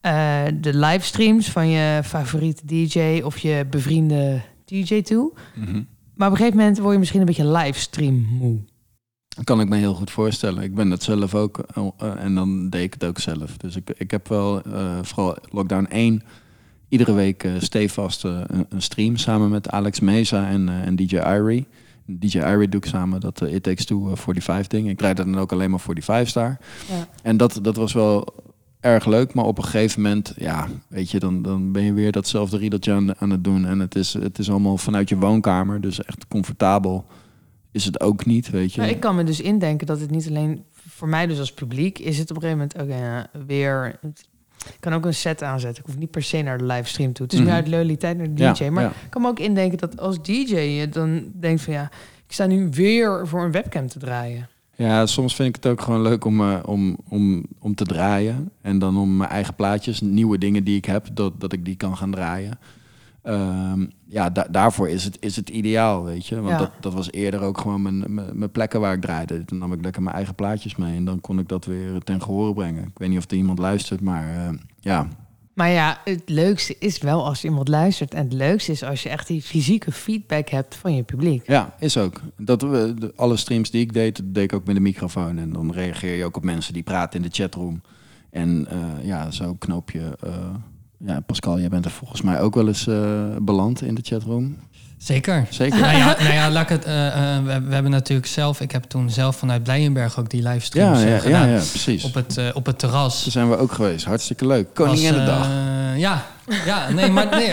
uh, 0.02 0.60
de 0.60 0.74
livestreams 0.74 1.50
van 1.50 1.68
je 1.68 2.00
favoriete 2.04 2.66
DJ 2.66 3.20
of 3.24 3.38
je 3.38 3.66
bevriende 3.70 4.40
DJ 4.64 5.02
toe. 5.02 5.32
Mm-hmm. 5.54 5.86
Maar 6.14 6.28
op 6.28 6.32
een 6.32 6.40
gegeven 6.40 6.58
moment 6.58 6.78
word 6.78 6.92
je 6.92 6.98
misschien 6.98 7.20
een 7.20 7.26
beetje 7.26 7.50
livestream 7.50 8.14
moe. 8.14 8.58
Dat 9.28 9.44
kan 9.44 9.60
ik 9.60 9.68
me 9.68 9.76
heel 9.76 9.94
goed 9.94 10.10
voorstellen. 10.10 10.62
Ik 10.62 10.74
ben 10.74 10.88
dat 10.88 11.02
zelf 11.02 11.34
ook 11.34 11.64
uh, 11.78 12.24
en 12.24 12.34
dan 12.34 12.70
deed 12.70 12.82
ik 12.82 12.92
het 12.92 13.04
ook 13.04 13.18
zelf. 13.18 13.56
Dus 13.56 13.76
ik, 13.76 13.90
ik 13.96 14.10
heb 14.10 14.28
wel, 14.28 14.66
uh, 14.66 14.98
vooral 15.02 15.36
lockdown 15.50 15.84
1, 15.84 16.22
iedere 16.94 17.12
week 17.12 17.44
uh, 17.44 17.52
stevast 17.58 18.24
een, 18.24 18.66
een, 18.68 18.82
stream 18.82 19.16
samen 19.16 19.50
met 19.50 19.70
Alex 19.70 20.00
Mesa 20.00 20.48
en, 20.48 20.68
uh, 20.68 20.86
en 20.86 20.96
DJ 20.96 21.16
Irie. 21.16 21.66
DJ 22.06 22.38
Irie 22.38 22.68
doe 22.68 22.80
ik 22.80 22.86
samen 22.86 23.20
dat 23.20 23.40
It 23.40 23.62
Takes 23.62 23.84
Two 23.84 24.14
45 24.14 24.66
ding. 24.66 24.88
Ik 24.88 24.98
draai 24.98 25.14
dat 25.14 25.26
dan 25.26 25.38
ook 25.38 25.52
alleen 25.52 25.70
maar 25.70 25.80
45 25.80 26.28
star. 26.28 26.58
Ja. 26.88 27.08
En 27.22 27.36
dat, 27.36 27.58
dat 27.62 27.76
was 27.76 27.92
wel 27.92 28.34
erg 28.80 29.06
leuk. 29.06 29.34
Maar 29.34 29.44
op 29.44 29.58
een 29.58 29.64
gegeven 29.64 30.02
moment, 30.02 30.34
ja, 30.36 30.68
weet 30.88 31.10
je, 31.10 31.18
dan, 31.18 31.42
dan 31.42 31.72
ben 31.72 31.82
je 31.82 31.92
weer 31.92 32.12
datzelfde 32.12 32.56
riedeltje 32.56 32.92
aan, 32.92 33.16
aan 33.18 33.30
het 33.30 33.44
doen. 33.44 33.66
En 33.66 33.78
het 33.78 33.94
is, 33.94 34.12
het 34.12 34.38
is 34.38 34.50
allemaal 34.50 34.76
vanuit 34.76 35.08
je 35.08 35.16
woonkamer. 35.16 35.80
Dus 35.80 36.04
echt 36.04 36.28
comfortabel 36.28 37.06
is 37.70 37.84
het 37.84 38.00
ook 38.00 38.26
niet, 38.26 38.50
weet 38.50 38.74
je. 38.74 38.80
Maar 38.80 38.90
ik 38.90 39.00
kan 39.00 39.16
me 39.16 39.24
dus 39.24 39.40
indenken 39.40 39.86
dat 39.86 40.00
het 40.00 40.10
niet 40.10 40.28
alleen 40.28 40.64
voor 40.88 41.08
mij 41.08 41.26
dus 41.26 41.38
als 41.38 41.52
publiek 41.52 41.98
is 41.98 42.18
het 42.18 42.30
op 42.30 42.36
een 42.36 42.42
gegeven 42.42 42.68
moment 42.76 42.80
ook 42.80 42.98
ja, 42.98 43.26
weer. 43.46 43.98
Ik 44.68 44.76
kan 44.80 44.92
ook 44.92 45.04
een 45.04 45.14
set 45.14 45.42
aanzetten. 45.42 45.82
Ik 45.82 45.90
hoef 45.90 45.98
niet 45.98 46.10
per 46.10 46.22
se 46.22 46.42
naar 46.42 46.58
de 46.58 46.64
livestream 46.64 47.12
toe. 47.12 47.24
Het 47.24 47.34
is 47.34 47.40
Mhm. 47.40 47.48
meer 47.48 47.58
uit 47.58 47.68
loyaliteit 47.68 48.16
naar 48.16 48.34
de 48.34 48.42
Ja, 48.42 48.52
DJ. 48.52 48.68
Maar 48.68 48.82
ja. 48.82 48.88
ik 48.88 49.10
kan 49.10 49.22
me 49.22 49.28
ook 49.28 49.38
indenken 49.38 49.78
dat 49.78 50.00
als 50.00 50.22
DJ 50.22 50.54
je 50.56 50.88
dan 50.88 51.24
denkt 51.40 51.62
van 51.62 51.72
ja, 51.72 51.90
ik 52.26 52.32
sta 52.32 52.46
nu 52.46 52.68
weer 52.70 53.26
voor 53.28 53.44
een 53.44 53.50
webcam 53.52 53.88
te 53.88 53.98
draaien. 53.98 54.48
Ja, 54.76 55.06
soms 55.06 55.34
vind 55.34 55.48
ik 55.48 55.54
het 55.54 55.66
ook 55.72 55.80
gewoon 55.80 56.02
leuk 56.02 56.24
om, 56.24 56.40
eh, 56.40 56.58
om, 56.64 56.96
om, 57.08 57.44
om 57.58 57.74
te 57.74 57.84
draaien. 57.84 58.50
En 58.60 58.78
dan 58.78 58.96
om 58.98 59.16
mijn 59.16 59.30
eigen 59.30 59.54
plaatjes, 59.54 60.00
nieuwe 60.00 60.38
dingen 60.38 60.64
die 60.64 60.76
ik 60.76 60.84
heb, 60.84 61.06
dat, 61.12 61.40
dat 61.40 61.52
ik 61.52 61.64
die 61.64 61.76
kan 61.76 61.96
gaan 61.96 62.10
draaien. 62.10 62.58
Ehm, 63.24 63.86
ja, 64.06 64.30
da- 64.30 64.46
daarvoor 64.50 64.88
is 64.88 65.04
het, 65.04 65.16
is 65.20 65.36
het 65.36 65.48
ideaal, 65.48 66.04
weet 66.04 66.26
je. 66.26 66.34
Want 66.36 66.48
Ja. 66.48 66.58
dat, 66.58 66.70
dat 66.80 66.92
was 66.94 67.12
eerder 67.12 67.40
ook 67.40 67.58
gewoon 67.60 67.82
mijn, 67.82 68.04
mijn, 68.14 68.38
mijn 68.38 68.50
plekken 68.50 68.80
waar 68.80 68.94
ik 68.94 69.00
draaide. 69.00 69.42
Dan 69.44 69.58
nam 69.58 69.72
ik 69.72 69.82
lekker 69.82 70.02
mijn 70.02 70.16
eigen 70.16 70.34
plaatjes 70.34 70.76
mee 70.76 70.96
en 70.96 71.04
dan 71.04 71.20
kon 71.20 71.38
ik 71.38 71.48
dat 71.48 71.64
weer 71.64 72.00
ten 72.02 72.22
gehore 72.22 72.54
brengen. 72.54 72.82
Ik 72.84 72.98
weet 72.98 73.08
niet 73.08 73.18
of 73.18 73.30
er 73.30 73.36
iemand 73.36 73.58
luistert, 73.58 74.00
maar 74.00 74.36
eh, 74.36 74.52
ja. 74.80 75.08
Maar 75.54 75.68
ja, 75.70 76.00
het 76.04 76.22
leukste 76.26 76.76
is 76.78 76.98
wel 76.98 77.24
als 77.26 77.44
iemand 77.44 77.68
luistert. 77.68 78.14
En 78.14 78.24
het 78.24 78.32
leukste 78.32 78.72
is 78.72 78.82
als 78.82 79.02
je 79.02 79.08
echt 79.08 79.26
die 79.26 79.42
fysieke 79.42 79.92
feedback 79.92 80.48
hebt 80.48 80.74
van 80.74 80.94
je 80.94 81.02
publiek. 81.02 81.46
Ja, 81.46 81.74
is 81.78 81.96
ook. 81.96 82.20
Dat, 82.36 82.62
we 82.62 82.94
de, 82.98 83.12
alle 83.16 83.36
streams 83.36 83.70
die 83.70 83.80
ik 83.80 83.92
deed, 83.92 84.16
dat 84.16 84.34
deed 84.34 84.44
ik 84.44 84.52
ook 84.52 84.66
met 84.66 84.74
de 84.74 84.80
microfoon. 84.80 85.38
En 85.38 85.52
dan 85.52 85.72
reageer 85.72 86.16
je 86.16 86.24
ook 86.24 86.36
op 86.36 86.44
mensen 86.44 86.72
die 86.72 86.82
praten 86.82 87.20
in 87.22 87.28
de 87.28 87.34
chatroom. 87.34 87.80
En 88.30 88.66
eh, 88.70 88.78
ja, 89.06 89.30
zo 89.30 89.54
knoop 89.58 89.90
je... 89.90 90.16
eh, 90.20 90.30
ja, 90.98 91.20
Pascal, 91.20 91.58
jij 91.60 91.68
bent 91.68 91.84
er 91.84 91.90
volgens 91.90 92.22
mij 92.22 92.40
ook 92.40 92.54
wel 92.54 92.66
eens 92.68 92.86
eh, 92.86 93.24
beland 93.40 93.82
in 93.82 93.94
de 93.94 94.00
chatroom. 94.04 94.56
Zeker. 94.98 95.46
Zeker? 95.50 95.80
nou, 95.80 95.96
ja, 95.96 96.16
nou 96.18 96.32
ja, 96.32 96.50
laat 96.50 96.62
ik 96.62 96.68
het. 96.68 96.84
eh, 96.84 97.36
eh, 97.36 97.44
we, 97.44 97.60
we 97.60 97.74
hebben 97.74 97.90
natuurlijk 97.92 98.28
zelf. 98.28 98.60
Ik 98.60 98.70
heb 98.72 98.84
toen 98.84 99.10
zelf 99.10 99.36
vanuit 99.36 99.62
Blijenberg 99.62 100.18
ook 100.18 100.30
die 100.30 100.42
livestreams 100.42 101.00
Ja, 101.00 101.06
ja, 101.08 101.18
gedaan. 101.18 101.48
ja, 101.48 101.54
ja, 101.54 101.58
precies. 101.70 102.04
Op 102.04 102.14
het, 102.14 102.40
op 102.54 102.66
het 102.66 102.78
terras. 102.78 103.22
Daar 103.22 103.32
zijn 103.32 103.48
we 103.50 103.56
ook 103.56 103.72
geweest. 103.72 104.04
Hartstikke 104.04 104.46
leuk. 104.46 104.74
Koninginnedag. 104.74 105.46
Eh, 105.46 105.98
ja, 105.98 106.26
ja, 106.66 106.90
nee, 106.90 107.10
maar 107.10 107.28
nee, 107.30 107.48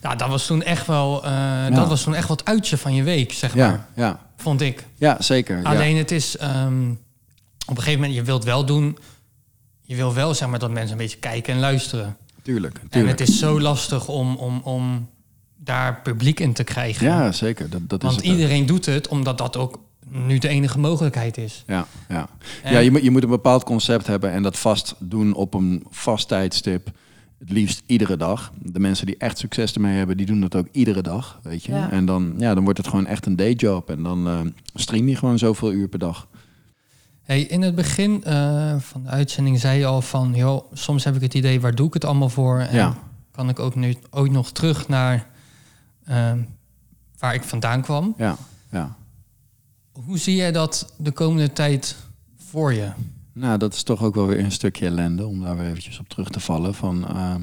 nou, 0.00 0.16
dat 0.16 0.28
was 0.28 0.46
toen 0.46 0.62
echt 0.62 0.86
wel. 0.86 1.24
eh, 1.24 1.74
Dat 1.74 1.88
was 1.88 2.02
toen 2.02 2.14
echt 2.14 2.28
wat 2.28 2.44
uitje 2.44 2.76
van 2.76 2.94
je 2.94 3.02
week, 3.02 3.32
zeg 3.32 3.54
maar. 3.54 3.66
ja, 3.66 3.86
ja, 3.94 4.18
Vond 4.36 4.60
ik. 4.60 4.84
ja, 4.96 5.16
zeker. 5.22 5.56
ja. 5.56 5.62
Alleen 5.62 5.96
het 5.96 6.10
is 6.10 6.36
ehm, 6.36 6.90
op 7.66 7.76
een 7.76 7.82
gegeven 7.82 8.00
moment, 8.00 8.14
je 8.18 8.22
wilt 8.22 8.44
wel 8.44 8.64
doen. 8.64 8.98
Je 9.82 9.96
wil 9.96 10.14
wel 10.14 10.34
zeg 10.34 10.48
maar 10.48 10.58
dat 10.58 10.70
mensen 10.70 10.92
een 10.92 10.98
beetje 10.98 11.18
kijken 11.18 11.54
en 11.54 11.60
luisteren. 11.60 12.16
Tuurlijk, 12.44 12.78
En 12.78 12.88
tuurlijk. 12.88 13.18
het 13.18 13.28
is 13.28 13.38
zo 13.38 13.60
lastig 13.60 14.08
om, 14.08 14.36
om, 14.36 14.60
om 14.64 15.08
daar 15.56 16.00
publiek 16.02 16.40
in 16.40 16.52
te 16.52 16.64
krijgen. 16.64 17.06
Ja, 17.06 17.32
zeker. 17.32 17.70
Dat, 17.70 17.80
dat 17.88 18.02
is 18.02 18.08
Want 18.08 18.20
ook. 18.20 18.32
iedereen 18.32 18.66
doet 18.66 18.86
het 18.86 19.08
omdat 19.08 19.38
dat 19.38 19.56
ook 19.56 19.78
nu 20.08 20.38
de 20.38 20.48
enige 20.48 20.78
mogelijkheid 20.78 21.36
is. 21.38 21.64
Ja, 21.66 21.86
ja. 22.08 22.28
En- 22.62 22.72
ja 22.72 22.78
je, 22.78 22.90
moet, 22.90 23.02
je 23.02 23.10
moet 23.10 23.22
een 23.22 23.28
bepaald 23.28 23.64
concept 23.64 24.06
hebben 24.06 24.30
en 24.30 24.42
dat 24.42 24.58
vast 24.58 24.94
doen 24.98 25.34
op 25.34 25.54
een 25.54 25.84
vast 25.90 26.28
tijdstip. 26.28 26.90
Het 27.38 27.50
liefst 27.50 27.82
iedere 27.86 28.16
dag. 28.16 28.52
De 28.62 28.80
mensen 28.80 29.06
die 29.06 29.16
echt 29.18 29.38
succes 29.38 29.72
ermee 29.74 29.96
hebben, 29.96 30.16
die 30.16 30.26
doen 30.26 30.40
dat 30.40 30.54
ook 30.54 30.66
iedere 30.72 31.02
dag. 31.02 31.40
Weet 31.42 31.64
je? 31.64 31.72
Ja. 31.72 31.90
En 31.90 32.04
dan, 32.06 32.34
ja, 32.38 32.54
dan 32.54 32.64
wordt 32.64 32.78
het 32.78 32.88
gewoon 32.88 33.06
echt 33.06 33.26
een 33.26 33.36
dayjob. 33.36 33.90
En 33.90 34.02
dan 34.02 34.26
eh, 34.28 34.40
stream 34.74 35.08
je 35.08 35.16
gewoon 35.16 35.38
zoveel 35.38 35.72
uur 35.72 35.88
per 35.88 35.98
dag. 35.98 36.28
Hey, 37.24 37.40
in 37.42 37.62
het 37.62 37.74
begin 37.74 38.24
eh, 38.24 38.78
van 38.78 39.02
de 39.02 39.08
uitzending 39.08 39.60
zei 39.60 39.78
je 39.78 39.86
al 39.86 40.02
van... 40.02 40.34
Joh, 40.34 40.72
soms 40.72 41.04
heb 41.04 41.14
ik 41.14 41.20
het 41.22 41.34
idee, 41.34 41.60
waar 41.60 41.74
doe 41.74 41.86
ik 41.86 41.94
het 41.94 42.04
allemaal 42.04 42.28
voor? 42.28 42.58
En 42.58 42.74
Ja. 42.76 42.94
kan 43.30 43.48
ik 43.48 43.58
ook 43.58 43.74
nu 43.74 43.96
ooit 44.10 44.32
nog 44.32 44.50
terug 44.52 44.88
naar 44.88 45.26
ehm, 46.04 46.38
waar 47.18 47.34
ik 47.34 47.42
vandaan 47.42 47.82
kwam. 47.82 48.14
Ja, 48.18 48.36
ja. 48.70 48.96
Hoe 49.92 50.18
zie 50.18 50.36
jij 50.36 50.52
dat 50.52 50.92
de 50.98 51.10
komende 51.12 51.52
tijd 51.52 51.96
voor 52.36 52.72
je? 52.72 52.90
Nou, 53.32 53.58
dat 53.58 53.74
is 53.74 53.82
toch 53.82 54.02
ook 54.02 54.14
wel 54.14 54.26
weer 54.26 54.38
een 54.38 54.52
stukje 54.52 54.86
ellende 54.86 55.26
om 55.26 55.40
daar 55.42 55.56
weer 55.56 55.68
eventjes 55.68 55.98
op 55.98 56.08
terug 56.08 56.28
te 56.30 56.40
vallen. 56.40 56.74
Van, 56.74 57.08
ehm, 57.08 57.42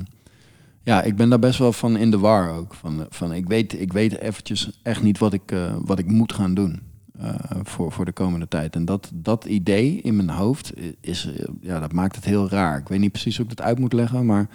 ja, 0.83 1.01
ik 1.01 1.15
ben 1.15 1.29
daar 1.29 1.39
best 1.39 1.59
wel 1.59 1.73
van 1.73 1.97
in 1.97 2.11
de 2.11 2.19
war 2.19 2.49
ook. 2.49 2.73
Van, 2.73 3.05
van 3.09 3.33
ik, 3.33 3.47
weet, 3.47 3.81
ik 3.81 3.93
weet 3.93 4.17
eventjes 4.17 4.79
echt 4.83 5.01
niet 5.03 5.17
wat 5.17 5.33
ik, 5.33 5.51
eh, 5.51 5.75
wat 5.79 5.99
ik 5.99 6.07
moet 6.07 6.33
gaan 6.33 6.53
doen 6.53 6.81
eh, 7.21 7.59
voor, 7.63 7.91
voor 7.91 8.05
de 8.05 8.11
komende 8.11 8.47
tijd. 8.47 8.75
En 8.75 8.85
dat, 8.85 9.11
dat 9.13 9.45
idee 9.45 10.01
in 10.01 10.15
mijn 10.15 10.29
hoofd 10.29 10.73
is, 11.01 11.25
eh, 11.25 11.47
ja, 11.61 11.79
dat 11.79 11.93
maakt 11.93 12.15
het 12.15 12.25
heel 12.25 12.49
raar. 12.49 12.77
Ik 12.77 12.87
weet 12.87 12.99
niet 12.99 13.11
precies 13.11 13.37
hoe 13.37 13.45
ik 13.45 13.55
dat 13.55 13.65
uit 13.65 13.79
moet 13.79 13.93
leggen, 13.93 14.25
maar 14.25 14.47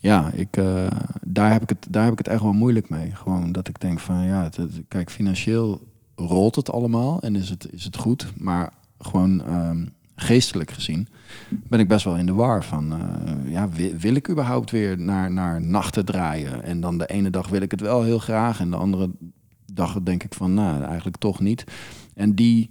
ja, 0.00 0.30
ik, 0.30 0.56
eh, 0.56 0.86
daar, 1.22 1.52
heb 1.52 1.62
ik 1.62 1.68
het, 1.68 1.86
daar 1.90 2.02
heb 2.02 2.12
ik 2.12 2.18
het 2.18 2.28
echt 2.28 2.42
wel 2.42 2.52
moeilijk 2.52 2.88
mee. 2.88 3.14
Gewoon 3.14 3.52
dat 3.52 3.68
ik 3.68 3.80
denk 3.80 4.00
van 4.00 4.24
ja, 4.24 4.50
kijk, 4.88 5.10
financieel 5.10 5.86
rolt 6.14 6.54
het 6.54 6.70
allemaal 6.70 7.20
en 7.20 7.36
is 7.36 7.48
het, 7.48 7.72
is 7.72 7.84
het 7.84 7.96
goed, 7.96 8.32
maar 8.36 8.72
gewoon 8.98 9.44
ehm, 9.44 9.86
geestelijk 10.16 10.70
gezien 10.70 11.08
ben 11.48 11.80
ik 11.80 11.88
best 11.88 12.04
wel 12.04 12.16
in 12.16 12.26
de 12.26 12.32
war 12.32 12.64
van 12.64 12.94
ja, 13.44 13.68
wil, 13.68 13.92
wil 13.92 14.14
ik 14.14 14.30
überhaupt 14.30 14.70
weer 14.70 14.98
naar, 14.98 15.32
naar 15.32 15.62
nachten 15.62 16.04
draaien? 16.04 16.62
En 16.62 16.80
dan 16.80 16.98
de 16.98 17.06
ene 17.06 17.30
dag 17.30 17.48
wil 17.48 17.60
ik 17.60 17.70
het 17.70 17.80
wel 17.80 18.02
heel 18.02 18.18
graag 18.18 18.60
en 18.60 18.70
de 18.70 18.76
andere 18.76 19.10
dag 19.72 20.02
denk 20.02 20.22
ik 20.22 20.34
van 20.34 20.54
nou, 20.54 20.82
eigenlijk 20.82 21.16
toch 21.16 21.40
niet. 21.40 21.64
En 22.14 22.34
die 22.34 22.70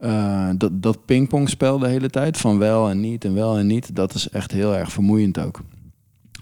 eh, 0.00 0.48
dat, 0.56 0.82
dat 0.82 1.04
pingpongspel 1.04 1.78
de 1.78 1.88
hele 1.88 2.10
tijd 2.10 2.36
van 2.36 2.58
wel 2.58 2.90
en 2.90 3.00
niet 3.00 3.24
en 3.24 3.34
wel 3.34 3.58
en 3.58 3.66
niet, 3.66 3.96
dat 3.96 4.14
is 4.14 4.28
echt 4.28 4.50
heel 4.50 4.76
erg 4.76 4.92
vermoeiend 4.92 5.38
ook. 5.38 5.60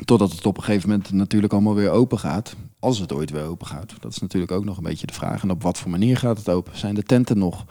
Totdat 0.05 0.33
het 0.33 0.47
op 0.47 0.57
een 0.57 0.63
gegeven 0.63 0.89
moment 0.89 1.13
natuurlijk 1.13 1.53
allemaal 1.53 1.75
weer 1.75 1.91
open 1.91 2.19
gaat. 2.19 2.57
Als 2.79 2.99
het 2.99 3.13
ooit 3.13 3.31
weer 3.31 3.45
open 3.45 3.67
gaat. 3.67 3.95
Dat 4.01 4.11
is 4.11 4.19
natuurlijk 4.19 4.53
ook 4.53 4.65
nog 4.65 4.77
een 4.77 4.83
beetje 4.83 5.07
de 5.07 5.13
vraag. 5.13 5.43
En 5.43 5.51
op 5.51 5.63
wat 5.63 5.79
voor 5.79 5.91
manier 5.91 6.17
gaat 6.17 6.39
het 6.39 6.49
open? 6.49 6.79
Zijn 6.79 6.95
de 6.95 7.03
tenten 7.03 7.39
nog? 7.39 7.65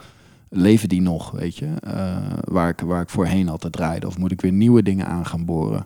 Leven 0.50 0.90
die 0.90 1.02
nog, 1.02 1.32
weet 1.32 1.58
je? 1.58 1.74
Eh, 1.80 2.18
waar, 2.44 2.70
ik, 2.70 2.80
waar 2.80 3.02
ik 3.02 3.10
voorheen 3.10 3.50
altijd 3.50 3.74
draaide. 3.74 4.08
Of 4.08 4.18
moet 4.18 4.32
ik 4.32 4.42
weer 4.42 4.52
nieuwe 4.52 4.84
dingen 4.84 5.08
aan 5.08 5.26
gaan 5.26 5.46
boren? 5.46 5.86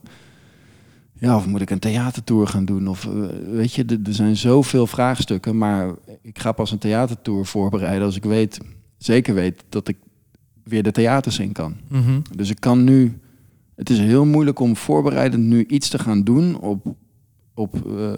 Ja, 1.21 1.35
of 1.35 1.45
moet 1.47 1.61
ik 1.61 1.69
een 1.69 1.79
theatertour 1.79 2.47
gaan 2.47 2.65
doen? 2.65 2.87
Of 2.87 3.05
eh, 3.05 3.11
weet 3.51 3.73
je, 3.73 3.85
er- 3.85 4.13
zijn 4.13 4.35
zoveel 4.37 4.87
vraagstukken. 4.87 5.57
Maar 5.57 5.91
ik 6.21 6.39
ga 6.39 6.51
pas 6.51 6.71
een 6.71 6.77
theatertour 6.77 7.45
voorbereiden 7.45 8.05
als 8.05 8.15
ik 8.15 8.23
weet, 8.23 8.59
zeker 8.97 9.33
weet 9.33 9.63
dat 9.69 9.87
ik 9.87 9.97
weer 10.63 10.83
de 10.83 10.91
theaters 10.91 11.39
in 11.39 11.51
kan. 11.51 11.75
Mhm. 11.87 12.19
Dus 12.35 12.49
ik 12.49 12.59
kan 12.59 12.83
nu. 12.83 13.19
Het 13.75 13.89
is 13.89 13.99
heel 13.99 14.25
moeilijk 14.25 14.59
om 14.59 14.75
voorbereidend 14.75 15.43
nu 15.43 15.65
iets 15.65 15.89
te 15.89 15.99
gaan 15.99 16.23
doen 16.23 16.59
op, 16.59 16.85
op 17.53 17.75
eh, 17.97 18.13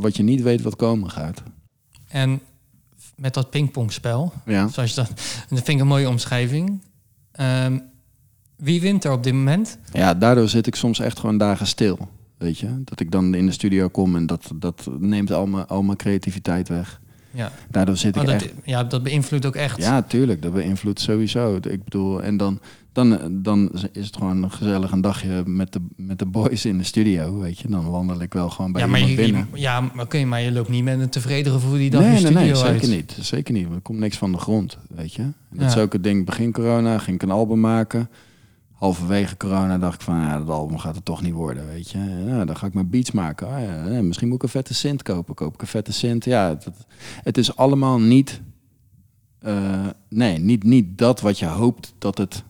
wat 0.00 0.16
je 0.16 0.22
niet 0.22 0.42
weet 0.42 0.62
wat 0.62 0.76
komen 0.76 1.10
gaat. 1.10 1.42
En 2.08 2.40
met 3.16 3.34
dat 3.34 3.50
pingpongspel, 3.50 4.32
Ja. 4.46 4.68
zoals 4.68 4.90
je 4.90 4.96
dat, 4.96 5.08
dat 5.48 5.62
vind 5.62 5.68
ik 5.68 5.78
een 5.80 5.86
mooie 5.86 6.08
omschrijving. 6.08 6.80
Ehm, 7.32 7.78
wie 8.56 8.80
wint 8.80 9.04
er 9.04 9.12
op 9.12 9.22
dit 9.22 9.32
moment? 9.32 9.78
ja, 9.92 10.14
daardoor 10.14 10.48
zit 10.48 10.66
ik 10.66 10.74
soms 10.74 10.98
echt 11.00 11.18
gewoon 11.18 11.38
dagen 11.38 11.66
stil. 11.66 12.08
Weet 12.38 12.58
je, 12.58 12.68
dat 12.84 13.00
ik 13.00 13.10
dan 13.10 13.34
in 13.34 13.46
de 13.46 13.52
studio 13.52 13.88
kom 13.88 14.16
en 14.16 14.26
dat, 14.26 14.50
dat 14.54 14.88
neemt 14.98 15.32
al 15.32 15.46
mijn, 15.46 15.66
al 15.66 15.82
mijn 15.82 15.96
creativiteit 15.96 16.68
weg. 16.68 17.00
Ja, 17.30 17.52
Daardoor 17.70 17.96
zit 17.96 18.16
ik 18.16 18.22
Oh, 18.22 18.28
dat, 18.28 18.34
echt. 18.42 18.52
ja 18.64 18.84
dat 18.84 19.02
beïnvloedt 19.02 19.46
ook 19.46 19.54
echt. 19.54 19.76
Ja, 19.76 20.02
tuurlijk, 20.02 20.42
dat 20.42 20.52
beïnvloedt 20.52 21.00
sowieso. 21.00 21.56
Ik 21.56 21.84
bedoel, 21.84 22.22
en 22.22 22.36
dan, 22.36 22.60
dan, 22.92 23.18
dan 23.42 23.70
is 23.92 24.06
het 24.06 24.16
gewoon 24.16 24.42
een 24.42 24.50
gezellig 24.50 24.92
een 24.92 25.00
dagje 25.00 25.42
met 25.46 25.72
de, 25.72 25.80
met 25.96 26.18
de 26.18 26.26
boys 26.26 26.64
in 26.64 26.78
de 26.78 26.84
studio, 26.84 27.38
weet 27.38 27.58
je. 27.58 27.68
Dan 27.68 27.90
wandel 27.90 28.20
ik 28.20 28.32
wel 28.32 28.50
gewoon 28.50 28.72
bij 28.72 28.82
ja, 28.82 28.88
maar 28.88 29.00
je, 29.00 29.44
ja, 29.54 29.80
maar 29.80 30.04
oké, 30.04 30.24
maar 30.24 30.40
je 30.40 30.52
loopt 30.52 30.68
niet 30.68 30.84
met 30.84 31.00
een 31.00 31.08
tevreden 31.08 31.52
gevoel 31.52 31.72
die 31.76 31.90
dag 31.90 32.00
nee, 32.00 32.08
je 32.08 32.20
nee, 32.20 32.30
studio 32.30 32.40
nee, 32.54 32.62
uit. 32.62 32.80
zeker 32.80 32.96
niet. 32.96 33.16
Zeker 33.20 33.54
niet. 33.54 33.66
Er 33.74 33.80
komt 33.80 33.98
niks 33.98 34.16
van 34.16 34.32
de 34.32 34.38
grond, 34.38 34.78
weet 34.88 35.14
je. 35.14 35.22
Dat 35.50 35.60
Ja. 35.60 35.66
is 35.66 35.76
ook 35.76 35.92
het 35.92 36.02
ding. 36.04 36.24
Begin 36.26 36.52
corona 36.52 36.98
ging 36.98 37.16
ik 37.16 37.22
een 37.22 37.30
album 37.30 37.60
maken. 37.60 38.08
Halverwege 38.78 39.36
corona 39.36 39.78
dacht 39.78 39.94
ik 39.94 40.00
van, 40.00 40.20
ja, 40.20 40.38
dat 40.38 40.48
album 40.48 40.78
gaat 40.78 40.94
het 40.94 41.04
toch 41.04 41.22
niet 41.22 41.32
worden, 41.32 41.66
weet 41.66 41.90
je. 41.90 41.98
Ja, 42.26 42.44
dan 42.44 42.56
ga 42.56 42.66
ik 42.66 42.74
mijn 42.74 42.90
beats 42.90 43.10
maken. 43.10 43.48
Ah, 43.48 43.92
ja, 43.92 44.02
misschien 44.02 44.28
moet 44.28 44.36
ik 44.36 44.42
een 44.42 44.48
vette 44.48 44.74
synth 44.74 45.02
kopen. 45.02 45.34
Koop 45.34 45.54
ik 45.54 45.60
een 45.60 45.66
vette 45.66 45.92
synth. 45.92 46.24
Ja, 46.24 46.48
het, 46.48 46.68
het 47.22 47.38
is 47.38 47.56
allemaal 47.56 48.00
niet, 48.00 48.40
eh, 49.38 49.86
nee, 50.08 50.38
niet, 50.38 50.64
niet 50.64 50.98
dat 50.98 51.20
wat 51.20 51.38
je 51.38 51.46
hoopt 51.46 51.94
dat 51.98 52.18
het 52.18 52.44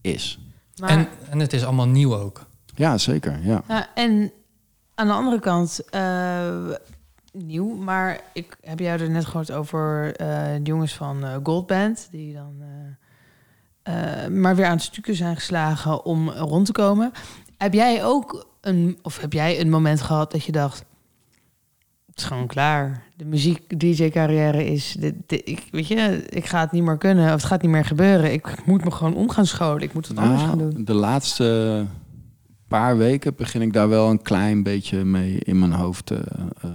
is. 0.00 0.40
Maar, 0.76 0.90
En, 0.90 1.08
en 1.30 1.38
het 1.38 1.52
is 1.52 1.64
allemaal 1.64 1.88
nieuw 1.88 2.16
ook. 2.16 2.46
Ja, 2.74 2.98
zeker, 2.98 3.40
ja. 3.42 3.62
Ja, 3.68 3.94
en 3.94 4.32
aan 4.94 5.06
de 5.06 5.12
andere 5.12 5.40
kant, 5.40 5.80
eh, 5.90 6.70
nieuw, 7.32 7.74
maar 7.74 8.20
ik 8.32 8.56
heb 8.60 8.78
jou 8.78 9.00
er 9.00 9.10
net 9.10 9.24
gehoord 9.24 9.52
over 9.52 10.16
eh, 10.16 10.26
de 10.54 10.62
jongens 10.62 10.94
van 10.94 11.24
eh, 11.24 11.36
Goldband, 11.42 12.08
die 12.10 12.34
dan 12.34 12.62
maar 14.30 14.56
weer 14.56 14.66
aan 14.66 14.72
het 14.72 14.82
stukken 14.82 15.14
zijn 15.14 15.34
geslagen 15.36 16.04
om 16.04 16.28
rond 16.30 16.66
te 16.66 16.72
komen. 16.72 17.12
Heb 17.56 17.72
jij 17.74 18.04
ook 18.04 18.46
een, 18.60 18.98
of 19.02 19.20
heb 19.20 19.32
jij 19.32 19.60
een 19.60 19.70
moment 19.70 20.00
gehad 20.00 20.30
dat 20.32 20.44
je 20.44 20.52
dacht, 20.52 20.84
het 22.06 22.18
is 22.18 22.24
gewoon 22.24 22.46
klaar. 22.46 23.02
De 23.16 23.24
muziek-dj-carrière 23.24 24.64
is, 24.72 24.96
dit, 24.98 25.14
dit- 25.26 25.48
ik, 25.48 25.68
weet 25.70 25.86
je, 25.86 26.24
ik 26.28 26.46
ga 26.46 26.60
het 26.60 26.72
niet 26.72 26.82
meer 26.82 26.98
kunnen, 26.98 27.24
of 27.26 27.30
het 27.32 27.44
gaat 27.44 27.62
niet 27.62 27.70
meer 27.70 27.84
gebeuren. 27.84 28.32
Ik 28.32 28.66
moet 28.66 28.84
me 28.84 28.90
gewoon 28.90 29.14
om 29.14 29.30
gaan 29.30 29.46
scholen. 29.46 29.82
Ik 29.82 29.92
moet 29.94 30.08
wat 30.08 30.16
anders 30.18 30.42
gaan 30.42 30.58
doen. 30.58 30.68
Nou, 30.72 30.84
de 30.84 30.94
laatste 30.94 31.84
paar 32.68 32.96
weken 32.96 33.34
begin 33.34 33.62
ik 33.62 33.72
daar 33.72 33.88
wel 33.88 34.10
een 34.10 34.22
klein 34.22 34.62
beetje 34.62 35.04
mee 35.04 35.38
in 35.38 35.58
mijn 35.58 35.72
hoofd. 35.72 36.10
eh, 36.10 36.18
eh, 36.62 36.70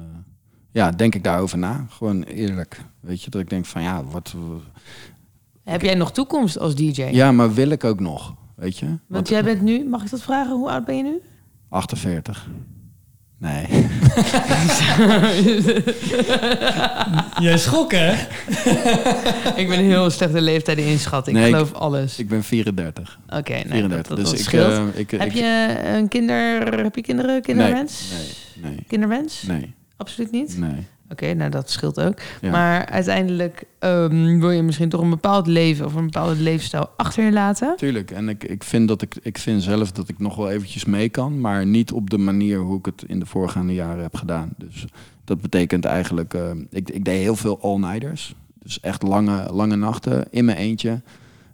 ja, 0.72 0.92
denk 0.92 1.16
ik 1.16 1.24
daarover 1.24 1.58
na. 1.58 1.86
Gewoon 1.90 2.24
eerlijk. 2.24 2.82
Weet 3.00 3.22
je, 3.24 3.30
dat 3.30 3.42
ik 3.42 3.50
denk 3.50 3.66
van 3.66 3.82
ja, 3.82 4.04
wat. 4.04 4.36
Heb 5.66 5.82
jij 5.82 5.96
nog 5.96 6.12
toekomst 6.12 6.60
als 6.60 6.76
DJ? 6.76 7.02
Ja, 7.12 7.32
maar 7.32 7.54
wil 7.54 7.70
ik 7.70 7.84
ook 7.84 8.00
nog? 8.00 8.36
Weet 8.56 8.78
je? 8.78 8.86
Want 8.86 9.00
Want 9.08 9.30
jij 9.30 9.44
bent 9.44 9.62
nu, 9.62 9.86
mag 9.90 10.04
ik 10.04 10.10
dat 10.10 10.22
vragen? 10.22 10.56
Hoe 10.56 10.70
oud 10.70 10.86
ben 10.86 10.98
je 10.98 11.04
nu? 11.04 11.22
48. 11.70 12.48
Nee. 13.40 13.66
Jij 17.40 17.58
schrok, 17.58 17.92
hè? 17.92 18.12
ik 19.62 19.68
ben 19.68 19.80
heel 19.80 20.10
slecht 20.10 20.34
de 20.34 20.42
leeftijden 20.42 20.86
inschatten. 20.86 21.34
Ik 21.34 21.40
Nee, 21.40 21.48
ik- 21.50 21.54
geloof 21.56 21.74
alles. 21.74 22.20
ik 22.20 22.28
ben 22.28 22.44
34. 22.44 23.20
Oké, 23.30 23.52
nee, 23.54 23.64
34. 23.64 23.90
dat, 23.90 24.08
dat, 24.08 24.18
dus 24.18 24.26
dat 24.30 24.40
ik, 24.40 24.46
scheelt. 24.46 24.72
eh, 24.94 25.00
ik, 25.00 25.12
heb 25.12 25.22
ik- 25.22 25.34
je 25.34 25.76
een 25.86 26.08
kinder... 26.08 26.62
Heb 26.84 26.96
je 26.96 27.02
kinderen? 27.02 27.42
Kinderwens? 27.42 28.12
Nee, 28.62 28.72
nee, 28.72 28.84
Kinderwens? 28.88 29.44
nee, 29.44 29.74
Absoluut 29.98 30.32
niet? 30.32 30.58
nee. 30.58 30.88
Oké, 31.10 31.34
nou 31.34 31.50
dat 31.50 31.70
scheelt 31.70 32.02
ook. 32.02 32.18
Ja. 32.42 32.52
Maar 32.52 32.86
uiteindelijk 32.86 33.64
ehm, 33.80 34.40
wil 34.40 34.52
je 34.52 34.62
misschien 34.62 34.90
toch 34.90 35.02
een 35.02 35.10
bepaald 35.10 35.48
leven 35.48 35.86
of 35.86 35.94
een 35.96 36.06
bepaalde 36.06 36.36
levensstijl 36.42 36.90
achter 36.98 37.24
je 37.24 37.32
laten. 37.32 37.74
Tuurlijk. 37.78 38.12
En 38.12 38.30
ik, 38.30 38.44
ik, 38.44 38.64
vind 38.64 38.88
dat 38.88 39.02
ik, 39.02 39.16
ik 39.22 39.38
vind 39.38 39.64
zelf 39.64 39.92
dat 39.92 40.10
ik 40.10 40.20
nog 40.20 40.36
wel 40.36 40.50
eventjes 40.50 40.86
mee 40.86 41.10
kan. 41.10 41.40
Maar 41.42 41.66
niet 41.66 41.92
op 41.92 42.10
de 42.10 42.18
manier 42.18 42.60
hoe 42.60 42.78
ik 42.78 42.86
het 42.86 43.04
in 43.08 43.20
de 43.20 43.26
voorgaande 43.26 43.74
jaren 43.74 44.02
heb 44.02 44.16
gedaan. 44.16 44.50
Dus 44.58 44.86
dat 45.24 45.42
betekent 45.42 45.86
eigenlijk... 45.86 46.34
eh, 46.34 46.52
ik, 46.70 46.90
ik 46.90 47.06
deed 47.06 47.22
heel 47.22 47.36
veel 47.36 47.60
all-nighters. 47.62 48.36
Dus 48.64 48.80
echt 48.80 49.04
lange, 49.04 49.54
lange 49.54 49.76
nachten 49.76 50.26
in 50.32 50.46
mijn 50.46 50.58
eentje. 50.58 51.02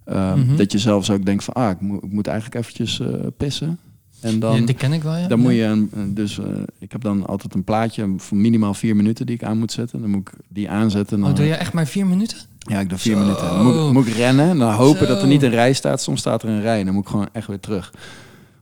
Eh, 0.04 0.34
Mhm. 0.34 0.56
Dat 0.56 0.72
je 0.72 0.78
zelfs 0.78 1.10
ook 1.10 1.24
denkt 1.24 1.44
van... 1.44 1.54
Ah, 1.54 1.70
ik 1.70 1.80
moet, 1.80 2.02
ik 2.02 2.12
moet 2.12 2.26
eigenlijk 2.26 2.58
eventjes 2.60 3.00
eh, 3.00 3.08
pissen. 3.36 3.78
En 4.22 4.38
dan... 4.38 4.60
Ja, 4.60 4.66
die 4.66 4.74
ken 4.74 4.92
ik 4.92 5.02
wel, 5.02 5.16
ja. 5.16 5.26
Dan 5.28 5.38
moet 5.38 5.52
je 5.52 5.62
een, 5.62 5.90
dus 6.14 6.38
eh, 6.38 6.44
ik 6.78 6.92
heb 6.92 7.00
dan 7.02 7.26
altijd 7.26 7.54
een 7.54 7.64
plaatje 7.64 8.14
van 8.16 8.40
minimaal 8.40 8.74
vier 8.74 8.96
minuten 8.96 9.26
die 9.26 9.34
ik 9.34 9.44
aan 9.44 9.58
moet 9.58 9.72
zetten. 9.72 10.00
Dan 10.00 10.10
moet 10.10 10.28
ik 10.28 10.34
die 10.48 10.70
aanzetten. 10.70 11.16
En 11.16 11.22
dan, 11.22 11.30
Oh, 11.30 11.36
doe 11.36 11.46
je 11.46 11.54
echt 11.54 11.72
maar 11.72 11.86
vier 11.86 12.06
minuten? 12.06 12.38
Ja, 12.58 12.80
ik 12.80 12.88
doe 12.88 12.98
vier 12.98 13.14
Zo. 13.16 13.20
minuten. 13.20 13.46
Dan 13.48 13.62
moet, 13.64 13.74
ik- 13.86 13.92
moet 13.92 14.06
ik 14.06 14.14
rennen 14.14 14.48
en 14.48 14.58
dan 14.58 14.72
hopen 14.72 15.08
dat 15.08 15.20
er 15.22 15.28
niet 15.28 15.42
een 15.42 15.50
rij 15.50 15.72
staat. 15.72 16.02
Soms 16.02 16.20
staat 16.20 16.42
er 16.42 16.48
een 16.48 16.60
rij 16.60 16.78
en 16.78 16.84
dan 16.84 16.94
moet 16.94 17.04
ik 17.04 17.10
gewoon 17.10 17.28
echt 17.32 17.46
weer 17.46 17.60
terug. 17.60 17.92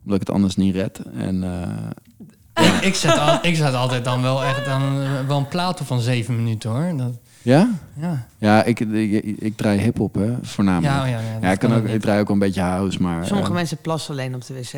Omdat 0.05 0.21
ik 0.21 0.27
het 0.27 0.37
anders 0.37 0.57
niet 0.57 0.75
red. 0.75 1.01
En 1.15 1.43
eh, 1.45 2.65
Ik, 2.67 2.81
ik, 2.85 2.95
zet 2.95 3.19
al, 3.19 3.39
ik 3.43 3.57
zet 3.57 3.75
altijd 3.75 4.05
dan 4.05 4.23
wel 4.23 4.45
echt 4.45 4.65
dan, 4.65 4.83
eh, 4.83 5.27
wel 5.27 5.39
een 5.39 5.49
plato 5.49 5.85
van 5.85 6.01
zeven 6.01 6.37
minuten, 6.37 6.71
hoor. 6.71 6.97
Dat, 6.97 7.19
ja? 7.43 7.71
ja. 8.01 8.27
Ja, 8.39 8.65
ik, 8.65 8.81
ik, 8.81 9.25
ik 9.39 9.57
draai 9.57 9.79
hip-hop, 9.81 10.15
hè, 10.15 10.33
voornamelijk. 10.43 10.93
Ja, 10.95 11.03
oh 11.03 11.09
ja, 11.43 11.51
ik, 11.53 11.59
kan 11.59 11.71
kan 11.71 11.79
ook, 11.79 11.87
ik 11.87 12.01
draai 12.01 12.21
ook 12.21 12.29
een 12.31 12.39
beetje 12.39 12.61
house, 12.61 13.03
maar... 13.03 13.27
Sommige 13.27 13.53
mensen 13.53 13.77
plassen 13.77 14.13
alleen 14.13 14.35
op 14.35 14.47
de 14.47 14.55
wc. 14.55 14.73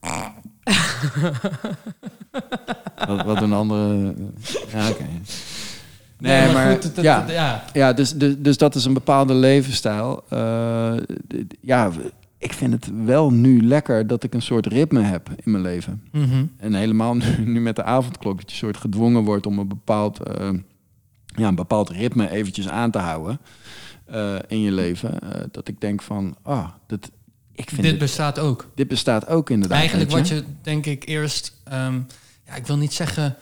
wat, 3.06 3.24
wat 3.24 3.42
een 3.42 3.52
andere... 3.52 4.14
Ja. 4.72 4.88
Nee, 6.18 6.40
Nee, 6.44 6.52
maar, 6.52 6.72
goed, 6.72 6.82
dat- 6.82 6.94
dat- 6.94 7.04
ja, 7.04 7.20
dat- 7.20 7.30
ja. 7.30 7.64
Ja, 7.72 7.92
dus, 7.92 8.12
dus, 8.14 8.34
dus 8.38 8.56
dat 8.58 8.74
is 8.74 8.84
een 8.84 8.94
bepaalde 8.94 9.34
levensstijl. 9.34 10.24
Eh, 10.28 10.94
ja, 11.60 11.90
ik 12.38 12.52
vind 12.52 12.72
het 12.72 12.90
wel 13.04 13.30
nu 13.30 13.62
lekker 13.66 14.06
dat 14.06 14.22
ik 14.22 14.34
een 14.34 14.42
soort 14.42 14.66
ritme 14.66 15.00
heb 15.00 15.28
in 15.44 15.50
mijn 15.50 15.62
leven. 15.62 16.02
Mhm. 16.12 16.44
En 16.56 16.74
helemaal 16.74 17.14
nu, 17.14 17.24
nu 17.44 17.60
met 17.60 17.76
de 17.76 17.82
avondklok, 17.84 18.40
dat 18.40 18.50
je 18.50 18.56
soort 18.56 18.76
gedwongen 18.76 19.24
wordt 19.24 19.46
om 19.46 19.58
een 19.58 19.68
bepaald, 19.68 20.18
eh, 20.22 20.50
ja, 21.26 21.48
een 21.48 21.54
bepaald 21.54 21.90
ritme 21.90 22.30
eventjes 22.30 22.68
aan 22.68 22.90
te 22.90 22.98
houden 22.98 23.38
eh, 24.04 24.34
in 24.48 24.60
je 24.60 24.72
leven. 24.72 25.18
dat 25.50 25.68
ik 25.68 25.80
denk 25.80 26.02
van, 26.02 26.36
ah, 26.42 26.68
dat, 26.86 27.10
ik 27.56 27.68
vind 27.68 27.82
Dit 27.82 27.90
dit, 27.90 27.98
bestaat 27.98 28.38
ook. 28.38 28.70
dit 28.74 28.88
bestaat 28.88 29.26
ook 29.26 29.50
inderdaad. 29.50 29.78
Eigenlijk 29.78 30.10
wat 30.10 30.28
je, 30.28 30.44
denk 30.62 30.86
ik, 30.86 31.06
eerst... 31.08 31.52
ehm, 31.64 32.00
ja, 32.46 32.54
ik 32.54 32.66
wil 32.66 32.76
niet 32.76 32.92
zeggen 32.94 33.36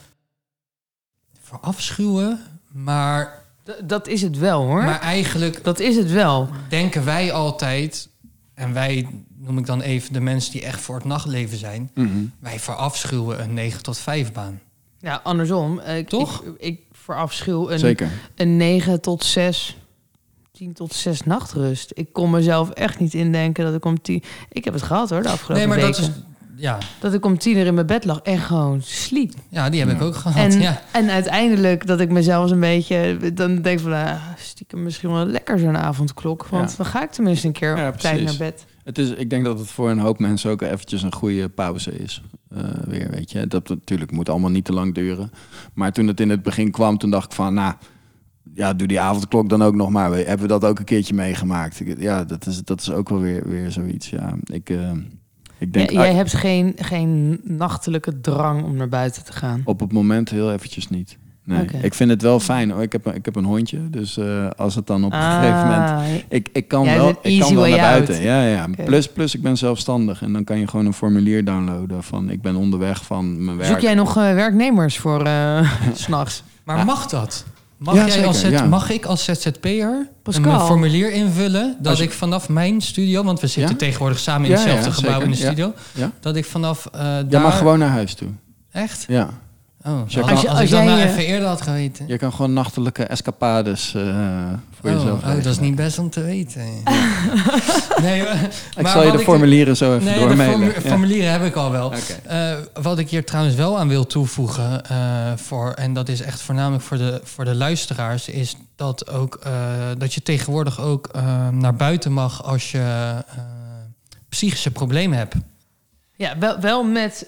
verafschuwen, 1.43 2.41
maar, 2.73 3.45
D- 3.65 3.89
dat 3.89 4.07
is 4.09 4.23
het 4.23 4.39
wel 4.39 4.62
hoor. 4.62 4.83
maar 4.85 5.01
eigenlijk 5.01 5.65
dat 5.65 5.81
is 5.81 5.97
het 5.97 6.11
wel. 6.11 6.49
denken 6.69 7.05
wij 7.05 7.33
altijd... 7.33 8.09
En 8.55 8.73
wij 8.73 9.09
noem 9.37 9.59
ik 9.59 9.67
dan 9.67 9.81
even 9.81 10.12
de 10.12 10.21
mensen 10.21 10.53
die 10.53 10.62
echt 10.65 10.81
voor 10.81 10.95
het 10.95 11.05
nachtleven 11.05 11.59
zijn. 11.59 11.91
Mhm. 11.95 12.25
Wij 12.39 12.59
verafschuwen 12.61 13.41
een 13.43 13.55
9 13.55 13.83
tot 13.83 13.99
5 13.99 14.33
baan. 14.33 14.61
Ja, 14.99 15.21
andersom. 15.25 15.79
Eh, 15.79 15.99
Ik, 15.99 16.09
Toch? 16.09 16.43
Ik, 16.43 16.55
ik 16.59 16.81
verafschuw 16.93 17.71
een, 17.71 17.79
Zeker. 17.79 18.09
een 18.35 18.57
9 18.57 19.01
tot 19.01 19.25
6, 19.25 19.77
10 20.59 20.73
tot 20.73 20.93
6 20.95 21.23
nachtrust. 21.23 21.91
Ik 21.95 22.13
kon 22.13 22.31
mezelf 22.31 22.71
echt 22.71 22.99
niet 23.01 23.15
indenken 23.15 23.65
dat 23.65 23.75
ik 23.75 23.85
om 23.85 24.01
10... 24.03 24.23
Ik 24.49 24.65
heb 24.65 24.75
het 24.75 24.83
gehad 24.83 25.11
hoor, 25.11 25.23
de 25.23 25.29
afgelopen 25.29 25.57
Nee, 25.57 25.67
maar 25.67 25.87
weken. 25.87 26.01
dat 26.03 26.11
is... 26.11 26.23
Ja, 26.57 26.79
Dat 27.01 27.15
ik 27.15 27.25
om 27.25 27.39
tien 27.39 27.57
uur 27.57 27.67
in 27.67 27.75
mijn 27.75 27.87
bed 27.87 28.05
lag 28.05 28.21
en 28.21 28.39
gewoon 28.39 28.83
sliep. 28.83 29.33
ja 29.49 29.71
die 29.71 29.81
heb 29.81 29.91
ik 29.91 30.03
ook 30.03 30.15
gehad. 30.15 30.53
En, 30.53 30.61
ja. 30.61 30.81
en 30.93 31.11
uiteindelijk 31.11 31.87
dat 31.87 32.01
ik 32.01 32.11
mezelf 32.11 32.51
een 32.51 32.61
beetje... 32.61 33.19
Dan 33.35 33.63
denk 33.63 33.81
van, 33.81 33.93
ah, 33.93 34.21
stiekem 34.39 34.83
misschien 34.83 35.11
wel 35.11 35.27
lekker 35.27 35.59
zo'n 35.59 35.77
avondklok. 35.77 36.47
Want 36.47 36.71
Ja. 36.71 36.77
dan 36.77 36.87
ga 36.87 37.03
ik 37.03 37.11
tenminste 37.11 37.47
een 37.47 37.53
keer 37.53 37.77
Ja, 37.77 37.89
op 37.89 37.97
tijd 37.97 38.23
naar 38.25 38.37
bed. 38.39 38.65
Het 38.85 38.99
is, 38.99 39.11
ik 39.11 39.31
denk 39.31 39.45
dat 39.45 39.59
het 39.59 39.69
voor 39.69 39.91
een 39.91 39.99
hoop 39.99 40.19
mensen 40.19 40.51
ook 40.51 40.63
eventjes 40.63 41.03
een 41.03 41.13
goede 41.15 41.49
pauze 41.49 41.99
is. 41.99 42.23
Eh, 42.51 42.63
weer, 42.87 43.11
weet 43.11 43.31
je. 43.31 43.47
Dat 43.47 43.69
natuurlijk 43.69 44.11
moet 44.11 44.29
allemaal 44.29 44.51
niet 44.51 44.65
te 44.65 44.73
lang 44.73 44.95
duren. 44.95 45.31
Maar 45.75 45.93
toen 45.93 46.07
het 46.07 46.21
in 46.21 46.31
het 46.31 46.43
begin 46.43 46.71
kwam, 46.71 46.99
toen 46.99 47.11
dacht 47.11 47.25
ik 47.27 47.33
van, 47.33 47.55
nou, 47.55 47.75
ja, 48.55 48.75
doe 48.75 48.87
die 48.87 49.01
avondklok 49.01 49.49
dan 49.49 49.63
ook 49.63 49.75
nog 49.75 49.91
maar. 49.91 50.11
We- 50.11 50.17
Hebben 50.17 50.41
we 50.47 50.59
dat 50.59 50.65
ook 50.65 50.79
een 50.79 50.85
keertje 50.85 51.15
meegemaakt? 51.15 51.81
Ik- 51.81 52.01
Ja, 52.01 52.25
dat 52.25 52.47
is, 52.47 52.65
dat 52.65 52.81
is 52.81 52.91
ook 52.91 53.09
wel 53.09 53.21
weer, 53.21 53.49
weer 53.49 53.71
zoiets. 53.71 54.11
Ja, 54.11 54.35
ik, 54.45 54.71
eh, 54.71 54.91
ik 55.59 55.73
denk 55.73 55.91
Ja, 55.91 56.01
jij 56.03 56.15
hebt 56.15 56.35
geen, 56.35 56.73
geen 56.77 57.41
nachtelijke 57.43 58.21
drang 58.21 58.63
om 58.63 58.77
naar 58.77 58.89
buiten 58.89 59.25
te 59.25 59.33
gaan. 59.33 59.63
op 59.65 59.81
het 59.81 59.93
moment 59.93 60.31
heel 60.31 60.53
eventjes 60.53 60.89
niet. 60.89 61.19
Nee, 61.47 61.67
ik 61.83 61.95
vind 61.95 62.11
het 62.11 62.23
wel 62.23 62.41
fijn. 62.41 62.71
Hoor. 62.71 62.83
Ik, 62.83 62.93
heb, 62.93 63.07
een- 63.07 63.15
ik 63.15 63.25
heb 63.25 63.37
een 63.37 63.45
hondje, 63.45 63.91
dus 63.91 64.17
eh, 64.17 64.51
als 64.57 64.75
het 64.75 64.87
dan 64.87 65.05
op 65.05 65.13
een 65.13 65.21
gegeven 65.23 65.59
moment 65.63 65.91
Ah, 65.91 66.03
Ik, 66.29 66.49
ik 66.53 66.69
kan 66.69 66.85
wel, 66.85 67.09
ik 67.23 67.41
kan 67.41 67.55
wel 67.55 67.63
naar 67.69 67.71
out. 67.79 67.81
buiten. 67.81 68.23
Ja, 68.23 68.47
ja. 68.47 68.67
Plus, 68.85 69.09
plus, 69.13 69.35
ik 69.35 69.43
ben 69.43 69.57
zelfstandig. 69.57 70.23
En 70.23 70.33
dan 70.33 70.45
kan 70.45 70.59
je 70.59 70.67
gewoon 70.69 70.87
een 70.87 70.93
formulier 70.93 71.45
downloaden 71.45 72.03
van 72.03 72.31
ik 72.31 72.43
ben 72.43 72.57
onderweg 72.57 73.05
van 73.05 73.45
mijn 73.45 73.57
werk. 73.57 73.71
Zoek 73.71 73.81
jij 73.81 73.95
nog 73.95 74.17
eh, 74.17 74.23
werknemers 74.23 74.99
voor 74.99 75.23
eh, 75.27 75.71
s 75.95 76.03
s'nachts? 76.03 76.43
Maar 76.65 76.77
Ja. 76.77 76.85
mag 76.85 77.07
dat? 77.07 77.45
Mag, 77.79 77.95
Ja, 77.95 78.01
jij 78.01 78.11
zeker, 78.11 78.27
als 78.27 78.41
Z- 78.41 78.49
ja. 78.49 78.64
mag 78.64 78.91
ik 78.91 79.05
als 79.05 79.25
ZZP'er 79.25 80.09
een 80.25 80.61
formulier 80.61 81.12
invullen 81.12 81.77
dat 81.81 81.99
je- 81.99 82.05
ik 82.05 82.12
vanaf 82.12 82.49
mijn 82.49 82.81
studio, 82.81 83.22
want 83.25 83.41
we 83.41 83.47
zitten 83.47 83.72
Ja? 83.72 83.79
tegenwoordig 83.79 84.18
samen 84.18 84.45
in 84.45 84.51
Ja, 84.51 84.57
hetzelfde 84.59 84.89
ja, 84.89 84.95
gebouw 84.95 85.20
in 85.20 85.31
de 85.31 85.37
studio, 85.37 85.72
Ja. 85.95 86.11
dat 86.20 86.37
ik 86.37 86.45
vanaf 86.45 86.87
eh 86.93 87.01
Jij 87.03 87.25
daar... 87.29 87.43
mag 87.43 87.59
gewoon 87.59 87.79
naar 87.79 87.89
huis 87.89 88.14
toe. 88.14 88.29
Echt? 88.72 89.05
Ja. 89.09 89.29
Oh, 89.87 90.01
je 90.07 90.22
als, 90.22 90.26
kan- 90.26 90.37
als, 90.37 90.47
als 90.47 90.61
ik 90.61 90.68
dat 90.70 90.78
jij, 90.78 90.85
nou 90.85 91.01
even 91.01 91.26
eerder 91.26 91.49
had 91.49 91.62
geweten. 91.62 92.07
Je 92.09 92.18
kan 92.18 92.32
gewoon 92.32 92.53
nachtelijke 92.53 93.05
escapades 93.05 93.95
eh, 93.95 94.03
voor 94.80 94.91
Oh, 94.91 94.97
jezelf 94.97 95.22
oh, 95.22 95.35
dat 95.35 95.45
is 95.47 95.59
niet 95.59 95.74
best 95.74 95.99
om 95.99 96.11
te 96.11 96.20
weten. 96.22 96.62
nee, 98.03 98.22
maar, 98.22 98.49
Ik 98.76 98.87
zal 98.87 99.05
je 99.05 99.11
de 99.12 99.18
formulieren 99.18 99.76
zo 99.76 99.93
even 99.95 100.05
Nee, 100.05 100.14
de 100.14 100.20
doormailen. 100.20 100.55
formu- 100.59 100.72
Ja. 100.74 100.80
formulieren 100.80 101.30
heb 101.32 101.43
ik 101.45 101.55
al 101.55 101.70
wel. 101.70 101.93
Eh, 102.26 102.53
wat 102.82 102.99
ik 102.99 103.09
hier 103.11 103.24
trouwens 103.24 103.55
wel 103.57 103.78
aan 103.78 103.89
wil 103.89 104.07
toevoegen, 104.07 104.85
eh, 104.87 104.97
voor, 105.37 105.70
en 105.72 105.93
dat 105.93 106.09
is 106.09 106.20
echt 106.20 106.41
voornamelijk 106.41 106.82
voor 106.85 106.97
de, 106.97 107.20
voor 107.24 107.45
de 107.45 107.55
luisteraars, 107.55 108.28
is 108.28 108.57
dat, 108.76 109.11
ook, 109.11 109.35
eh, 109.43 109.53
dat 109.99 110.14
je 110.14 110.22
tegenwoordig 110.22 110.80
ook 110.80 111.07
eh, 111.07 111.49
naar 111.49 111.74
buiten 111.74 112.12
mag 112.12 112.45
als 112.45 112.70
je 112.70 112.78
eh, 112.78 113.18
psychische 114.28 114.70
problemen 114.70 115.18
hebt. 115.18 115.35
Ja, 116.16 116.39
wel, 116.39 116.61
wel 116.61 116.85
met 116.85 117.26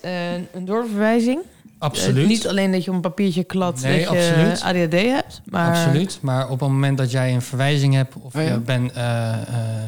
een 0.53 0.65
doorverwijzing. 0.65 1.41
Absoluut. 1.87 2.23
Eh, 2.23 2.29
niet 2.29 2.49
alleen 2.49 2.73
dat 2.73 2.85
je 2.85 2.91
op 2.91 2.97
een 2.97 3.03
papiertje 3.03 3.45
klad 3.45 3.81
Nee, 3.83 4.05
dat 4.05 4.13
je 4.13 4.19
absoluut. 4.29 4.63
ADHD 4.63 4.93
hebt. 4.93 5.41
Maar 5.45 5.69
Absoluut. 5.71 6.19
Maar 6.23 6.45
op 6.49 6.61
het 6.61 6.69
moment 6.69 6.99
dat 6.99 7.11
jij 7.11 7.35
een 7.35 7.43
verwijzing 7.43 7.95
hebt 7.95 8.15
of 8.17 8.35
Oh 8.35 8.43
ja. 8.43 8.53
je 8.53 8.59
bent 8.61 8.93
eh, 8.93 9.33
eh, 9.33 9.83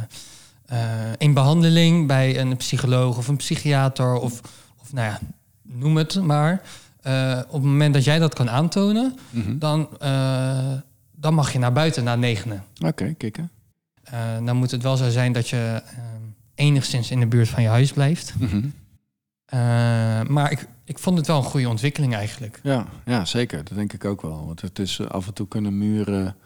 eh, 0.67 0.79
in 1.19 1.35
behandeling 1.35 2.07
bij 2.07 2.39
een 2.41 2.57
psycholoog 2.57 3.17
of 3.19 3.29
een 3.29 3.37
psychiater 3.37 4.13
of, 4.15 4.41
of 4.81 4.93
nou 4.93 5.07
ja, 5.07 5.19
noem 5.63 5.97
het 5.97 6.23
maar. 6.23 6.61
Eh, 7.01 7.39
op 7.47 7.53
het 7.53 7.63
moment 7.71 7.95
dat 7.95 8.05
jij 8.05 8.19
dat 8.19 8.35
kan 8.35 8.51
aantonen, 8.51 9.15
Mhm. 9.31 9.59
dan, 9.59 9.89
eh, 9.99 10.73
dan 11.13 11.35
mag 11.35 11.53
je 11.53 11.59
naar 11.59 11.73
buiten 11.73 12.05
na 12.05 12.15
negenen. 12.17 12.65
Oké, 12.85 13.15
kikken. 13.17 13.51
Eh, 14.03 14.19
dan 14.45 14.57
moet 14.57 14.71
het 14.71 14.83
wel 14.83 14.97
zo 14.97 15.09
zijn 15.11 15.33
dat 15.33 15.49
je 15.49 15.83
enigszins 16.55 17.11
in 17.11 17.21
de 17.21 17.27
buurt 17.27 17.49
van 17.49 17.63
je 17.63 17.69
huis 17.69 17.93
blijft. 17.93 18.35
Mhm. 18.39 18.61
Eh, 19.49 20.23
maar 20.23 20.51
ik, 20.51 20.69
ik 20.85 20.99
vond 20.99 21.19
het 21.19 21.27
wel 21.27 21.37
een 21.37 21.43
goede 21.43 21.69
ontwikkeling 21.69 22.15
eigenlijk. 22.15 22.61
Ja, 22.63 22.87
ja, 23.05 23.25
zeker. 23.25 23.65
Dat 23.65 23.75
denk 23.75 23.93
ik 23.93 24.05
ook 24.05 24.23
wel. 24.23 24.47
Want 24.47 24.61
het 24.61 24.79
is 24.79 24.99
eh, 24.99 25.07
af 25.07 25.27
en 25.27 25.35
toe 25.35 25.49
kunnen 25.49 25.79
muren 25.79 26.37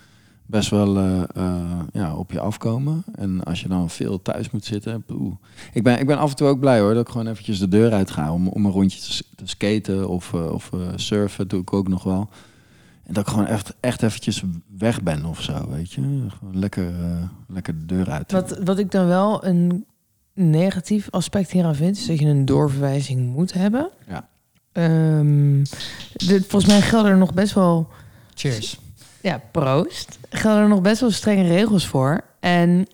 best 0.47 0.71
wel 0.71 0.97
eh, 0.97 1.23
eh, 1.35 1.81
ja, 1.93 2.15
op 2.15 2.33
je 2.33 2.41
afkomen. 2.41 3.05
En 3.15 3.45
als 3.45 3.61
je 3.61 3.69
dan 3.69 3.91
veel 3.91 4.23
thuis 4.23 4.51
moet 4.51 4.65
zitten. 4.65 5.03
poeh. 5.03 5.35
Ik, 5.73 5.83
ben, 5.83 5.99
ik 5.99 6.07
ben 6.07 6.19
af 6.19 6.31
en 6.31 6.37
toe 6.37 6.49
ook 6.49 6.61
blij 6.61 6.81
hoor 6.81 6.95
dat 6.95 7.07
ik 7.07 7.13
gewoon 7.13 7.27
eventjes 7.27 7.59
de 7.59 7.69
deur 7.69 7.93
uit 7.93 8.11
ga 8.11 8.33
om, 8.33 8.49
om 8.49 8.65
een 8.65 8.73
rondje 8.73 9.23
te, 9.37 9.47
skaten 9.47 10.09
of, 10.09 10.35
of 10.35 10.71
surfen. 10.97 11.49
Doe 11.49 11.61
ik 11.61 11.73
ook 11.73 11.89
nog 11.89 12.03
wel. 12.03 12.29
En 13.05 13.15
dat 13.15 13.27
ik 13.27 13.33
gewoon 13.33 13.47
echt, 13.47 13.75
echt 13.81 14.03
eventjes 14.03 14.43
weg 14.79 15.03
ben 15.03 15.25
of 15.25 15.43
zo, 15.43 15.69
weet 15.71 15.93
je. 15.93 16.01
Gewoon 16.39 16.59
lekker, 16.59 16.93
lekker 17.49 17.79
de 17.79 17.87
deur 17.87 18.11
uit. 18.11 18.33
wat, 18.33 18.59
wat 18.65 18.79
ik 18.79 18.91
dan 18.91 19.07
wel 19.07 19.45
een 19.45 19.85
negatief 20.35 21.11
aspect 21.11 21.51
hieraan 21.51 21.75
vind, 21.75 21.97
is 21.97 22.07
dat 22.07 22.19
je 22.19 22.27
een 22.27 22.45
doorverwijzing 22.45 23.33
moet 23.33 23.53
hebben. 23.53 23.91
Ja. 24.09 24.29
Ehm, 24.73 25.65
de, 26.13 26.45
volgens 26.49 26.67
mij 26.67 26.81
gelden 26.81 27.11
er 27.11 27.19
nog 27.19 27.35
best 27.35 27.55
wel 27.55 27.89
Cheers. 28.35 28.81
Ja, 29.21 29.41
proost. 29.51 30.19
Gelden 30.31 30.63
er 30.63 30.69
nog 30.69 30.83
best 30.83 31.01
wel 31.01 31.11
strenge 31.11 31.49
regels 31.49 31.87
voor. 31.87 32.21
En 32.41 32.87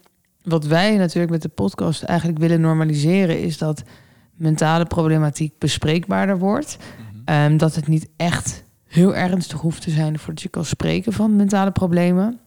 wat 0.42 0.64
wij 0.64 0.96
natuurlijk 0.96 1.32
met 1.32 1.42
de 1.42 1.48
podcast 1.48 2.02
eigenlijk 2.02 2.38
willen 2.38 2.60
normaliseren, 2.60 3.40
is 3.40 3.58
dat 3.58 3.82
mentale 4.34 4.84
problematiek 4.84 5.58
bespreekbaarder 5.58 6.38
wordt. 6.38 6.76
Ehm, 7.24 7.56
dat 7.56 7.74
het 7.74 7.86
niet 7.86 8.08
echt 8.16 8.64
heel 8.86 9.14
ernstig 9.14 9.60
hoeft 9.60 9.82
te 9.82 9.90
zijn 9.90 10.18
voordat 10.18 10.42
je 10.42 10.48
kan 10.48 10.64
spreken 10.64 11.12
van 11.12 11.36
mentale 11.36 11.70
problemen. 11.70 12.38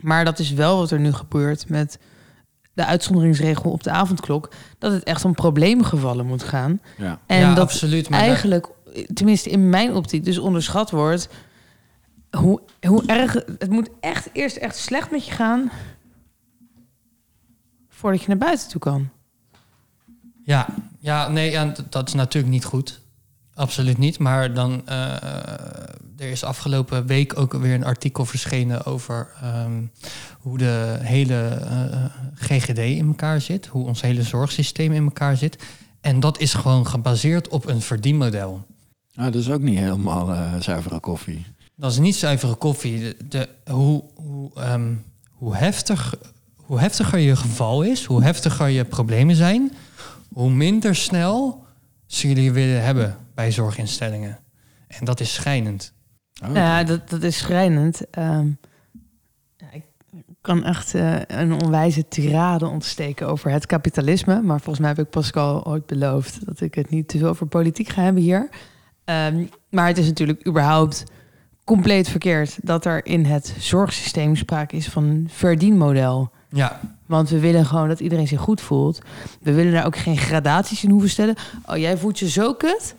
Maar 0.00 0.24
dat 0.24 0.38
is 0.38 0.52
wel 0.52 0.76
wat 0.76 0.90
er 0.90 1.00
nu 1.00 1.12
gebeurt 1.12 1.68
met 1.68 1.98
de 2.74 2.84
uitzonderingsregel 2.84 3.70
op 3.70 3.82
de 3.82 3.90
avondklok. 3.90 4.52
Dat 4.78 4.92
het 4.92 5.04
echt 5.04 5.24
om 5.24 5.34
probleemgevallen 5.34 6.26
moet 6.26 6.42
gaan. 6.42 6.80
Ja. 6.96 7.18
En 7.26 7.40
ja, 7.40 7.54
dat 7.54 7.64
absoluut. 7.64 8.08
Maar 8.08 8.20
eigenlijk, 8.20 8.68
tenminste 9.14 9.50
in 9.50 9.68
mijn 9.68 9.94
optiek, 9.94 10.24
dus 10.24 10.38
onderschat 10.38 10.90
wordt 10.90 11.28
hoe, 12.30 12.60
hoe 12.86 13.02
erg 13.06 13.32
het 13.32 13.70
moet 13.70 13.90
echt 14.00 14.28
eerst 14.32 14.56
echt 14.56 14.76
slecht 14.76 15.10
met 15.10 15.26
je 15.26 15.32
gaan 15.32 15.70
voordat 17.88 18.20
je 18.20 18.28
naar 18.28 18.38
buiten 18.38 18.68
toe 18.68 18.80
kan. 18.80 19.08
Ja, 20.44 20.66
ja 20.98 21.28
nee, 21.28 21.50
ja, 21.50 21.74
dat 21.90 22.08
is 22.08 22.14
natuurlijk 22.14 22.52
niet 22.52 22.64
goed. 22.64 23.00
Absoluut 23.54 23.98
niet. 23.98 24.18
Maar 24.18 24.54
dan, 24.54 24.82
eh, 24.86 25.12
er 26.16 26.30
is 26.30 26.44
afgelopen 26.44 27.06
week 27.06 27.38
ook 27.38 27.52
weer 27.52 27.74
een 27.74 27.84
artikel 27.84 28.24
verschenen 28.24 28.84
over 28.86 29.28
ehm, 29.42 29.82
hoe 30.40 30.58
de 30.58 30.98
hele 31.00 31.48
eh, 31.48 32.04
GGD 32.34 32.78
in 32.78 33.06
elkaar 33.06 33.40
zit. 33.40 33.66
Hoe 33.66 33.86
ons 33.86 34.00
hele 34.00 34.22
zorgsysteem 34.22 34.92
in 34.92 35.04
elkaar 35.04 35.36
zit. 35.36 35.62
En 36.00 36.20
dat 36.20 36.38
is 36.38 36.54
gewoon 36.54 36.86
gebaseerd 36.86 37.48
op 37.48 37.66
een 37.66 37.80
verdienmodel. 37.80 38.64
Ah, 39.14 39.24
dat 39.24 39.34
is 39.34 39.50
ook 39.50 39.60
niet 39.60 39.78
helemaal 39.78 40.32
eh, 40.32 40.54
zuivere 40.60 41.00
koffie. 41.00 41.46
Dat 41.76 41.90
is 41.92 41.98
niet 41.98 42.16
zuivere 42.16 42.54
koffie. 42.54 42.98
De, 43.00 43.16
de- 43.28 43.72
hoe, 43.72 44.02
hoe, 44.14 44.50
ehm, 44.54 44.92
hoe, 45.30 45.56
heftig, 45.56 46.14
hoe 46.56 46.78
heftiger 46.80 47.18
je 47.18 47.36
geval 47.36 47.82
is, 47.82 48.04
hoe 48.04 48.22
heftiger 48.22 48.68
je 48.68 48.84
problemen 48.84 49.36
zijn, 49.36 49.72
hoe 50.32 50.50
minder 50.50 50.94
snel 50.96 51.63
jullie 52.22 52.52
willen 52.52 52.84
hebben 52.84 53.16
bij 53.34 53.52
zorginstellingen. 53.52 54.38
En 54.86 55.04
dat 55.04 55.20
is 55.20 55.34
schijnend. 55.34 55.92
Oh, 56.42 56.48
Nou 56.48 56.58
ja, 56.58 56.84
dat, 56.84 57.08
dat 57.08 57.22
is 57.22 57.38
schrijnend. 57.38 58.10
Ehm, 58.10 58.48
ja, 59.56 59.66
ik 59.72 59.84
kan 60.40 60.64
echt 60.64 60.94
eh, 60.94 61.16
een 61.26 61.52
onwijze 61.62 62.08
tirade 62.08 62.66
ontsteken 62.66 63.28
over 63.28 63.50
het 63.50 63.66
kapitalisme. 63.66 64.42
Maar 64.42 64.60
volgens 64.60 64.78
mij 64.78 64.88
heb 64.88 65.04
ik 65.06 65.10
Pascal 65.10 65.66
ooit 65.66 65.86
beloofd 65.86 66.46
dat 66.46 66.60
ik 66.60 66.74
het 66.74 66.90
niet 66.90 67.08
te 67.08 67.18
veel 67.18 67.28
over 67.28 67.46
politiek 67.46 67.88
ga 67.88 68.02
hebben 68.02 68.22
hier. 68.22 68.48
Ehm, 69.04 69.44
maar 69.70 69.86
het 69.86 69.98
is 69.98 70.06
natuurlijk 70.06 70.46
überhaupt 70.46 71.04
compleet 71.64 72.08
verkeerd 72.08 72.58
dat 72.62 72.84
er 72.84 73.06
in 73.06 73.24
het 73.24 73.54
zorgsysteem 73.58 74.36
sprake 74.36 74.76
is 74.76 74.88
van 74.88 75.04
een 75.04 75.28
verdienmodel. 75.30 76.30
Ja, 76.48 76.80
Want 77.14 77.28
we 77.28 77.38
willen 77.40 77.66
gewoon 77.66 77.88
dat 77.88 78.00
iedereen 78.00 78.28
zich 78.28 78.40
goed 78.40 78.60
voelt. 78.60 78.98
We 79.42 79.52
willen 79.52 79.72
daar 79.72 79.86
ook 79.86 79.96
geen 79.96 80.16
gradaties 80.16 80.84
in 80.84 80.90
hoeven 80.90 81.10
stellen. 81.10 81.34
Oh, 81.66 81.76
jij 81.76 81.96
voelt 81.98 82.18
je 82.18 82.28
zo 82.28 82.54
kut? 82.54 82.94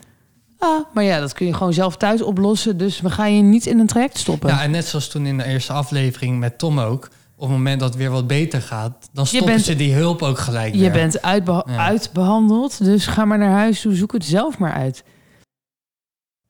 Ah, 0.59 0.79
maar 0.93 1.03
ja, 1.03 1.19
dat 1.19 1.33
kun 1.33 1.45
je 1.45 1.53
gewoon 1.53 1.73
zelf 1.73 1.97
thuis 1.97 2.21
oplossen. 2.21 2.77
Dus 2.77 3.01
we 3.01 3.09
gaan 3.09 3.35
je 3.35 3.41
niet 3.41 3.65
in 3.65 3.79
een 3.79 3.87
traject 3.87 4.17
stoppen. 4.17 4.49
ja, 4.49 4.61
en 4.61 4.71
net 4.71 4.85
zoals 4.85 5.07
toen 5.07 5.25
in 5.25 5.37
de 5.37 5.43
eerste 5.43 5.73
aflevering 5.73 6.39
met 6.39 6.57
Tom 6.57 6.79
ook. 6.79 7.09
Op 7.35 7.41
het 7.41 7.49
moment 7.57 7.79
dat 7.79 7.89
het 7.89 7.97
weer 7.97 8.09
wat 8.11 8.27
beter 8.27 8.61
gaat, 8.61 9.09
dan 9.13 9.25
stoppen 9.25 9.49
bent- 9.51 9.65
ze 9.65 9.75
die 9.75 9.93
hulp 9.93 10.21
ook 10.21 10.37
gelijk 10.39 10.75
je 10.75 10.91
bent 10.91 11.21
uitbe- 11.21 11.63
Ja. 11.67 11.77
uitbehandeld, 11.77 12.83
dus 12.83 13.05
ga 13.07 13.25
maar 13.25 13.37
naar 13.37 13.51
huis 13.51 13.81
toe. 13.81 13.95
Zoek 13.95 14.11
het 14.13 14.25
zelf 14.25 14.57
maar 14.57 14.73
uit. 14.73 15.03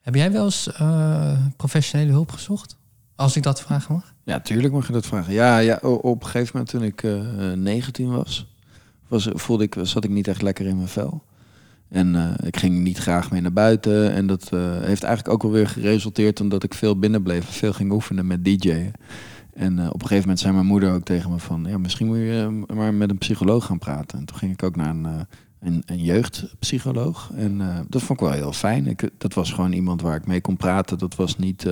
Heb 0.02 0.16
jij 0.16 0.32
wel 0.32 0.44
eens 0.46 0.72
eh, 0.74 1.32
professionele 1.58 2.12
hulp 2.12 2.32
gezocht? 2.32 2.78
Als 3.16 3.36
ik 3.36 3.44
dat 3.44 3.62
vragen 3.62 3.94
mag? 3.94 4.14
Ja, 4.26 4.40
tuurlijk 4.40 4.74
mag 4.74 4.88
je 4.88 4.94
dat 4.94 5.06
vragen. 5.06 5.34
Ja, 5.34 5.58
ja 5.58 5.80
op 5.82 6.24
een 6.24 6.30
gegeven 6.30 6.50
moment 6.54 6.70
toen 6.70 6.84
ik 6.84 7.04
eh 7.04 7.52
19 7.52 8.12
was, 8.12 8.48
was, 9.08 9.30
voelde 9.34 9.64
ik, 9.64 9.76
zat 9.82 10.04
ik 10.04 10.10
niet 10.10 10.28
echt 10.28 10.42
lekker 10.42 10.66
in 10.66 10.76
mijn 10.76 10.88
vel. 10.88 11.24
En 11.90 12.16
eh, 12.16 12.48
ik 12.48 12.58
ging 12.58 12.80
niet 12.80 12.98
graag 12.98 13.32
mee 13.32 13.42
naar 13.42 13.54
buiten. 13.54 14.12
En 14.12 14.28
dat 14.28 14.50
eh, 14.54 14.60
heeft 14.82 15.04
eigenlijk 15.04 15.34
ook 15.34 15.44
alweer 15.44 15.68
geresulteerd 15.68 16.42
omdat 16.42 16.64
ik 16.64 16.74
veel 16.74 17.00
binnen 17.00 17.24
bleef. 17.24 17.46
Veel 17.46 17.74
ging 17.74 17.92
oefenen 17.92 18.28
met 18.28 18.46
DJ'en. 18.46 18.92
En 19.54 19.80
op 19.80 19.94
een 19.94 20.08
gegeven 20.08 20.20
moment 20.20 20.40
zei 20.40 20.54
mijn 20.54 20.66
moeder 20.66 20.94
ook 20.94 21.04
tegen 21.04 21.32
me 21.32 21.40
van... 21.40 21.66
ja, 21.68 21.78
misschien 21.78 22.08
moet 22.08 22.18
je 22.18 22.64
maar 22.74 22.94
met 22.94 23.10
een 23.10 23.18
psycholoog 23.18 23.66
gaan 23.66 23.80
praten. 23.80 24.20
En 24.20 24.26
toen 24.26 24.38
ging 24.38 24.52
ik 24.52 24.64
ook 24.64 24.76
naar 24.76 24.90
een, 24.90 25.28
een, 25.60 25.84
een 25.86 26.04
jeugdpsycholoog. 26.04 27.32
En 27.36 27.58
dat 27.90 28.02
vond 28.02 28.20
ik 28.20 28.26
wel 28.26 28.36
heel 28.36 28.54
fijn. 28.54 28.88
Ik, 28.88 29.10
dat 29.18 29.34
was 29.34 29.52
gewoon 29.52 29.72
iemand 29.72 30.02
waar 30.02 30.16
ik 30.16 30.28
mee 30.28 30.42
kon 30.42 30.58
praten. 30.58 30.98
Dat 30.98 31.16
was 31.16 31.38
niet... 31.38 31.68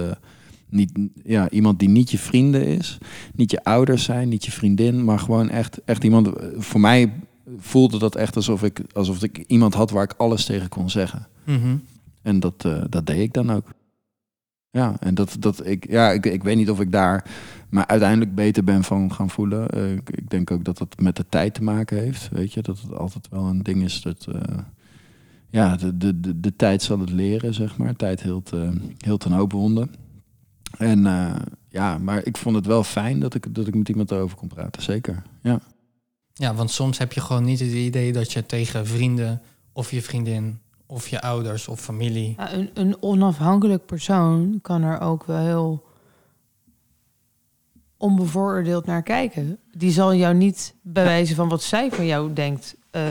eh, 0.73 0.77
niet, 0.77 1.09
ja, 1.23 1.49
iemand 1.49 1.79
die 1.79 1.89
niet 1.89 2.11
je 2.11 2.17
vrienden 2.17 2.65
is, 2.65 2.97
niet 3.35 3.51
je 3.51 3.63
ouders 3.63 4.03
zijn, 4.03 4.29
niet 4.29 4.45
je 4.45 4.51
vriendin, 4.51 5.03
maar 5.03 5.19
gewoon 5.19 5.49
echt, 5.49 5.83
echt 5.85 6.03
iemand. 6.03 6.29
Voor 6.57 6.79
mij 6.79 7.13
voelde 7.57 7.99
dat 7.99 8.15
echt 8.15 8.35
alsof 8.35 8.63
ik, 8.63 8.81
alsof 8.93 9.23
ik 9.23 9.43
iemand 9.47 9.73
had 9.73 9.91
waar 9.91 10.03
ik 10.03 10.13
alles 10.17 10.45
tegen 10.45 10.69
kon 10.69 10.89
zeggen. 10.89 11.27
Mhm. 11.43 11.75
En 12.21 12.39
dat, 12.39 12.65
eh, 12.65 12.83
dat 12.89 13.05
deed 13.05 13.19
ik 13.19 13.33
dan 13.33 13.51
ook. 13.51 13.67
Ja, 14.69 14.95
en 14.99 15.15
dat, 15.15 15.35
dat 15.39 15.65
ik, 15.65 15.89
ja, 15.89 16.11
ik, 16.11 16.25
ik 16.25 16.43
weet 16.43 16.55
niet 16.55 16.69
of 16.69 16.79
ik 16.79 16.91
daar 16.91 17.25
maar 17.73 17.87
uiteindelijk 17.87 18.35
beter 18.35 18.63
ben 18.63 18.83
van 18.83 19.13
gaan 19.13 19.29
voelen. 19.29 19.69
Eh, 19.69 19.91
ik, 19.91 20.09
ik 20.09 20.29
denk 20.29 20.51
ook 20.51 20.63
dat 20.65 20.77
dat 20.77 20.99
met 20.99 21.15
de 21.15 21.25
tijd 21.29 21.53
te 21.53 21.63
maken 21.63 21.97
heeft. 21.97 22.29
Weet 22.31 22.53
je, 22.53 22.61
dat 22.61 22.81
het 22.81 22.93
altijd 22.93 23.27
wel 23.29 23.45
een 23.45 23.63
ding 23.63 23.83
is 23.83 24.01
dat. 24.01 24.27
eh, 24.27 24.57
ja, 25.49 25.75
de, 25.75 25.97
de, 25.97 26.19
de, 26.19 26.39
de 26.39 26.55
tijd 26.55 26.81
zal 26.81 26.99
het 26.99 27.11
leren, 27.11 27.53
zeg 27.53 27.77
maar. 27.77 27.95
Tijd 27.95 28.23
hield, 28.23 28.51
eh 28.51 28.69
hield 28.97 29.23
een 29.23 29.31
hoop 29.31 29.51
wonden. 29.51 29.91
En 30.77 31.05
eh, 31.05 31.35
ja, 31.69 31.97
maar 31.97 32.25
ik 32.25 32.37
vond 32.37 32.55
het 32.55 32.65
wel 32.65 32.83
fijn 32.83 33.19
dat 33.19 33.33
ik, 33.33 33.55
dat 33.55 33.67
ik 33.67 33.75
met 33.75 33.89
iemand 33.89 34.11
erover 34.11 34.37
kon 34.37 34.47
praten. 34.47 34.81
Zeker. 34.81 35.23
Ja. 35.41 35.59
Ja, 36.33 36.53
want 36.53 36.71
soms 36.71 36.97
heb 36.97 37.13
je 37.13 37.21
gewoon 37.21 37.43
niet 37.43 37.59
het 37.59 37.71
idee 37.71 38.13
dat 38.13 38.31
je 38.31 38.45
tegen 38.45 38.87
vrienden 38.87 39.41
of 39.73 39.91
je 39.91 40.01
vriendin 40.01 40.59
of 40.85 41.07
je 41.07 41.21
ouders 41.21 41.67
of 41.67 41.79
familie. 41.79 42.33
Ja, 42.37 42.53
een, 42.53 42.69
een 42.73 43.01
onafhankelijk 43.01 43.85
persoon 43.85 44.59
kan 44.61 44.83
er 44.83 44.99
ook 44.99 45.23
wel 45.23 45.37
heel 45.37 45.83
onbevooroordeeld 47.97 48.85
naar 48.85 49.03
kijken. 49.03 49.59
Die 49.71 49.91
zal 49.91 50.15
jou 50.15 50.33
niet 50.33 50.75
bij 50.81 51.03
wijze 51.03 51.35
van 51.35 51.49
wat 51.49 51.63
zij 51.63 51.91
van 51.91 52.05
jou 52.05 52.33
denkt 52.33 52.75
eh, 52.93 53.01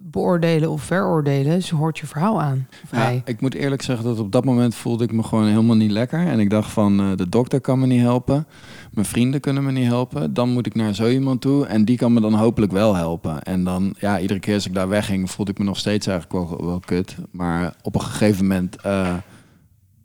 beoordelen 0.00 0.70
of 0.70 0.82
veroordelen. 0.82 1.62
Ze 1.62 1.74
hoort 1.74 1.98
je 1.98 2.06
verhaal 2.06 2.42
aan. 2.42 2.68
Ja, 2.92 3.20
ik 3.24 3.40
moet 3.40 3.54
eerlijk 3.54 3.82
zeggen 3.82 4.04
dat 4.04 4.18
op 4.18 4.32
dat 4.32 4.44
moment 4.44 4.74
voelde 4.74 5.04
ik 5.04 5.12
me 5.12 5.22
gewoon 5.22 5.46
helemaal 5.46 5.76
niet 5.76 5.90
lekker. 5.90 6.26
En 6.26 6.38
ik 6.40 6.50
dacht 6.50 6.70
van, 6.70 7.00
eh, 7.00 7.16
de 7.16 7.28
dokter 7.28 7.60
kan 7.60 7.78
me 7.78 7.86
niet 7.86 8.00
helpen. 8.00 8.46
Mijn 8.92 9.06
vrienden 9.06 9.40
kunnen 9.40 9.64
me 9.64 9.72
niet 9.72 9.86
helpen. 9.86 10.34
Dan 10.34 10.48
moet 10.52 10.66
ik 10.66 10.74
naar 10.74 10.94
zo 10.94 11.08
iemand 11.08 11.40
toe. 11.40 11.66
En 11.66 11.84
die 11.84 11.96
kan 11.96 12.12
me 12.12 12.20
dan 12.20 12.34
hopelijk 12.34 12.72
wel 12.72 12.94
helpen. 12.94 13.42
En 13.42 13.64
dan, 13.64 13.94
ja, 13.98 14.20
iedere 14.20 14.40
keer 14.40 14.54
als 14.54 14.66
ik 14.66 14.74
daar 14.74 14.88
wegging, 14.88 15.30
voelde 15.30 15.50
ik 15.50 15.58
me 15.58 15.64
nog 15.64 15.76
steeds 15.78 16.06
eigenlijk 16.06 16.48
wel, 16.50 16.66
wel 16.66 16.80
kut. 16.80 17.16
Maar 17.30 17.74
op 17.82 17.94
een 17.94 18.00
gegeven 18.00 18.46
moment 18.46 18.76
eh, 18.76 19.14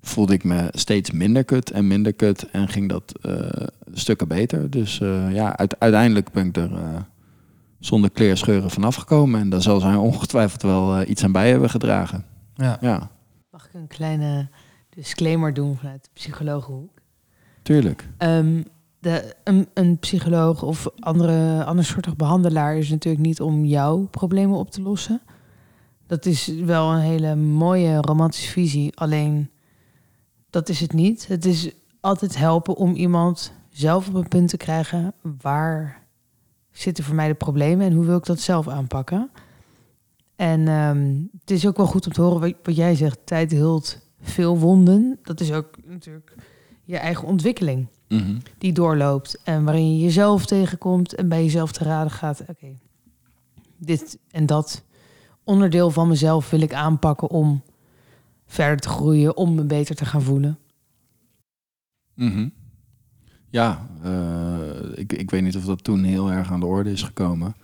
voelde 0.01 0.34
ik 0.34 0.43
me 0.43 0.68
steeds 0.72 1.11
minder 1.11 1.43
kut 1.43 1.72
en 1.72 1.88
minder 1.88 2.14
kut. 2.14 2.49
En 2.51 2.68
ging 2.68 2.89
dat 2.89 3.14
stukken 3.93 4.28
beter. 4.28 4.70
Dus 4.70 4.97
ja, 5.32 5.57
uit- 5.57 5.80
uiteindelijk 5.80 6.32
ben 6.32 6.45
ik 6.47 6.57
er... 6.57 6.72
zonder 7.86 8.12
kleerscheuren 8.12 8.70
vanaf 8.70 8.96
gekomen. 8.96 9.40
En 9.40 9.50
daar 9.50 9.62
zal 9.62 9.80
zij 9.80 9.96
ongetwijfeld 9.96 10.62
wel 10.62 10.96
eh, 10.96 11.10
iets 11.10 11.24
aan 11.24 11.32
bij 11.32 11.50
hebben 11.50 11.70
gedragen. 11.70 12.26
Ja. 12.56 12.78
Ja, 12.82 13.12
Mag 13.52 13.66
ik 13.68 13.74
een 13.74 13.88
kleine 13.88 14.50
disclaimer 14.90 15.54
doen 15.54 15.78
vanuit 15.78 16.04
de 16.04 16.10
psychologenhoek? 16.14 16.92
tuurlijk. 17.62 18.08
Ehm, 18.18 18.62
de, 19.00 19.36
een, 19.44 19.68
een 19.74 19.98
psycholoog 19.98 20.64
of 20.64 20.88
andere, 21.00 21.64
ander 21.64 21.86
soortig 21.86 22.16
behandelaar 22.16 22.78
is 22.78 22.90
natuurlijk 22.90 23.26
niet 23.26 23.42
om 23.42 23.66
jouw 23.66 24.08
problemen 24.12 24.58
op 24.58 24.72
te 24.72 24.82
lossen. 24.82 25.22
Dat 26.08 26.26
is 26.26 26.48
wel 26.48 26.92
een 26.92 27.00
hele 27.02 27.36
mooie 27.36 28.02
romantische 28.02 28.52
visie. 28.52 28.98
Alleen 28.98 29.50
dat 30.50 30.70
is 30.70 30.80
het 30.80 30.94
niet. 30.94 31.28
Het 31.28 31.46
is 31.46 31.72
altijd 32.00 32.38
helpen 32.38 32.76
om 32.76 32.94
iemand 32.94 33.54
zelf 33.70 34.08
op 34.08 34.14
een 34.14 34.28
punt 34.28 34.50
te 34.50 34.58
krijgen 34.58 35.14
waar 35.42 36.03
zitten 36.74 37.04
voor 37.04 37.16
mij 37.16 37.28
de 37.28 37.34
problemen 37.34 37.86
en 37.86 37.94
hoe 37.94 38.06
wil 38.06 38.18
ik 38.18 38.26
dat 38.26 38.40
zelf 38.40 38.68
aanpakken. 38.68 39.30
En 40.36 40.68
ehm, 40.68 41.22
het 41.40 41.52
is 41.52 41.68
ook 41.68 41.78
wel 41.78 41.86
goed 41.86 42.06
om 42.06 42.12
te 42.14 42.22
horen 42.22 42.40
wat, 42.40 42.54
wat 42.64 42.76
jij 42.76 42.96
zegt. 42.96 43.20
Tijd 43.24 43.52
hield 43.52 44.00
veel 44.22 44.58
wonden. 44.60 45.20
Dat 45.24 45.40
is 45.40 45.52
ook 45.52 45.70
natuurlijk 45.86 46.36
je 46.84 46.98
eigen 46.98 47.28
ontwikkeling 47.28 47.88
Mhm. 48.08 48.38
die 48.58 48.74
doorloopt 48.74 49.40
en 49.44 49.64
waarin 49.64 49.96
je 49.96 50.04
jezelf 50.04 50.46
tegenkomt 50.46 51.16
en 51.16 51.30
bij 51.30 51.44
jezelf 51.44 51.72
te 51.72 51.84
raden 51.84 52.12
gaat. 52.12 52.42
Oké, 52.48 52.78
dit 53.78 54.20
en 54.32 54.46
dat 54.46 54.84
onderdeel 55.44 55.90
van 55.92 56.08
mezelf 56.08 56.50
wil 56.50 56.62
ik 56.62 56.74
aanpakken 56.74 57.30
om 57.30 57.64
verder 58.46 58.78
te 58.80 58.90
groeien, 58.90 59.38
om 59.38 59.56
me 59.56 59.64
beter 59.64 59.96
te 59.96 60.06
gaan 60.06 60.22
voelen. 60.22 60.58
Mhm. 62.14 62.50
Ja, 63.54 63.88
eh, 64.04 64.12
ik, 64.95 65.14
ik 65.14 65.32
weet 65.32 65.41
niet 65.41 65.56
of 65.58 65.66
dat 65.66 65.84
toen 65.84 66.04
heel 66.04 66.32
erg 66.32 66.51
aan 66.51 66.60
de 66.60 66.66
orde 66.66 66.91
is 66.91 67.01
gekomen. 67.04 67.56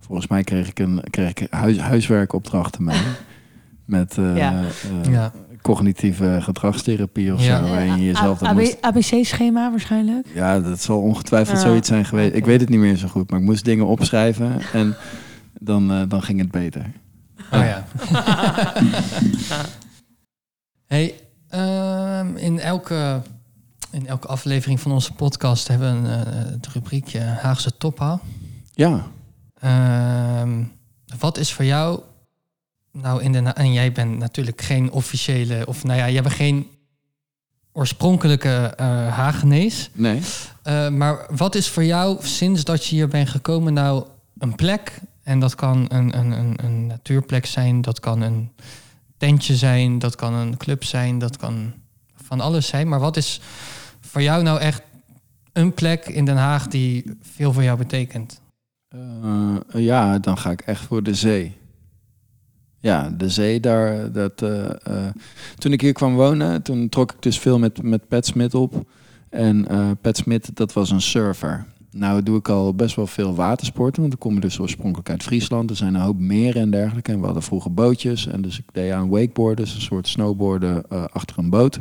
Volgens 0.00 0.26
mij 0.26 0.42
kreeg 0.44 0.68
ik, 0.68 0.78
een, 0.78 1.02
kreeg 1.10 1.30
ik 1.30 1.46
huis, 1.50 1.78
huiswerkopdrachten 1.78 2.84
mee. 2.84 3.00
Met 3.84 4.18
eh, 4.18 4.36
Ja. 4.36 4.62
eh, 5.04 5.12
Ja. 5.12 5.32
cognitieve 5.62 6.38
gedragstherapie 6.42 7.34
of 7.34 7.44
Ja. 7.44 7.64
zo. 7.64 7.70
Waarin 7.70 7.96
je 7.96 8.04
jezelf 8.04 8.42
AB 8.42 8.54
moest... 8.54 8.82
ABC-schema 8.82 9.70
waarschijnlijk. 9.70 10.26
Ja, 10.34 10.60
dat 10.60 10.80
zal 10.82 11.00
ongetwijfeld 11.00 11.58
zoiets 11.58 11.88
zijn 11.88 12.04
geweest. 12.04 12.34
Ik 12.34 12.44
weet 12.44 12.60
het 12.60 12.68
niet 12.68 12.80
meer 12.80 12.96
zo 12.96 13.08
goed, 13.08 13.30
maar 13.30 13.40
ik 13.40 13.44
moest 13.46 13.64
dingen 13.64 13.86
opschrijven 13.86 14.60
en 14.72 14.96
dan, 15.60 16.08
dan 16.08 16.22
ging 16.22 16.38
het 16.40 16.50
beter. 16.50 16.90
Oh 17.52 17.60
ja. 17.64 17.84
hey, 20.86 21.14
ehm, 21.48 22.36
in, 22.36 22.58
elke, 22.58 23.22
in 23.96 24.06
elke 24.06 24.26
aflevering 24.26 24.80
van 24.80 24.92
onze 24.92 25.12
podcast 25.12 25.68
hebben 25.68 26.02
we 26.02 26.08
een, 26.08 26.24
eh, 26.26 26.32
het 26.50 26.66
rubriekje 26.66 27.20
Haagse 27.20 27.76
Toppa. 27.76 28.20
Ja, 28.74 29.06
Ehm, 29.60 30.62
wat 31.18 31.38
is 31.38 31.52
voor 31.52 31.64
jou 31.64 32.00
nou 32.92 33.22
in 33.22 33.32
de 33.32 33.40
na- 33.40 33.54
en 33.54 33.72
jij 33.72 33.92
bent 33.92 34.18
natuurlijk 34.18 34.60
geen 34.62 34.90
officiële 34.90 35.66
of 35.66 35.84
nou 35.84 35.98
ja, 35.98 36.10
jij 36.10 36.22
bent 36.22 36.34
geen 36.34 36.66
oorspronkelijke 37.72 38.72
eh 38.76 38.86
Hagenees. 39.16 39.90
nee. 39.92 40.20
Eh, 40.62 40.88
maar 40.88 41.26
wat 41.36 41.54
is 41.54 41.68
voor 41.68 41.84
jou 41.84 42.18
sinds 42.26 42.64
dat 42.64 42.84
je 42.86 42.94
hier 42.94 43.08
bent 43.08 43.28
gekomen 43.28 43.72
nou 43.72 44.04
een 44.38 44.54
plek? 44.54 44.98
En 45.22 45.40
dat 45.40 45.54
kan 45.54 45.86
een, 45.88 46.18
een, 46.18 46.32
een, 46.32 46.64
een 46.64 46.86
natuurplek 46.86 47.46
zijn, 47.46 47.80
dat 47.82 48.00
kan 48.00 48.20
een 48.20 48.50
tentje 49.16 49.56
zijn, 49.56 49.98
dat 49.98 50.14
kan 50.16 50.34
een 50.34 50.56
club 50.56 50.84
zijn, 50.84 51.18
dat 51.18 51.36
kan 51.36 51.72
van 52.24 52.40
alles 52.40 52.66
zijn. 52.66 52.88
Maar 52.88 53.00
wat 53.00 53.16
is 53.16 53.40
voor 54.16 54.24
jou 54.24 54.42
nou 54.42 54.60
echt 54.60 54.82
een 55.52 55.74
plek 55.74 56.06
in 56.06 56.24
Den 56.24 56.36
Haag 56.36 56.66
die 56.66 57.04
veel 57.20 57.52
voor 57.52 57.62
jou 57.62 57.78
betekent? 57.78 58.40
Eh, 58.88 59.56
ja, 59.72 60.18
dan 60.18 60.38
ga 60.38 60.50
ik 60.50 60.60
echt 60.60 60.80
voor 60.80 61.02
de 61.02 61.14
zee. 61.14 61.56
Ja, 62.80 63.10
de 63.10 63.28
zee 63.28 63.60
daar. 63.60 64.12
Dat, 64.12 64.42
eh, 64.42 64.64
eh, 64.64 65.12
toen 65.58 65.72
ik 65.72 65.80
hier 65.80 65.92
kwam 65.92 66.14
wonen, 66.14 66.62
toen 66.62 66.88
trok 66.88 67.12
ik 67.12 67.22
dus 67.22 67.38
veel 67.38 67.58
met, 67.58 67.82
met 67.82 68.08
Pat 68.08 68.26
Smit 68.26 68.54
op. 68.54 68.90
En 69.28 69.66
Pat 70.00 70.16
Smit, 70.16 70.56
dat 70.56 70.72
was 70.72 70.90
een 70.90 71.00
surfer. 71.00 71.66
Nou 71.90 72.22
doe 72.22 72.38
ik 72.38 72.48
al 72.48 72.74
best 72.74 72.96
wel 72.96 73.06
veel 73.06 73.34
watersporten, 73.34 74.00
want 74.00 74.14
ik 74.14 74.20
kom 74.20 74.40
dus 74.40 74.58
oorspronkelijk 74.58 75.10
uit 75.10 75.22
Friesland. 75.22 75.70
Er 75.70 75.76
zijn 75.76 75.94
een 75.94 76.00
hoop 76.00 76.18
meren 76.18 76.62
en 76.62 76.70
dergelijke. 76.70 77.12
En 77.12 77.18
we 77.18 77.24
hadden 77.24 77.42
vroeger 77.42 77.74
bootjes. 77.74 78.26
En 78.26 78.42
dus 78.42 78.58
ik 78.58 78.64
deed 78.72 78.92
aan 78.92 79.08
wakeboarden, 79.08 79.64
dus 79.64 79.74
een 79.74 79.80
soort 79.80 80.08
snowboarden 80.08 80.88
achter 81.12 81.38
een 81.38 81.50
boot. 81.50 81.80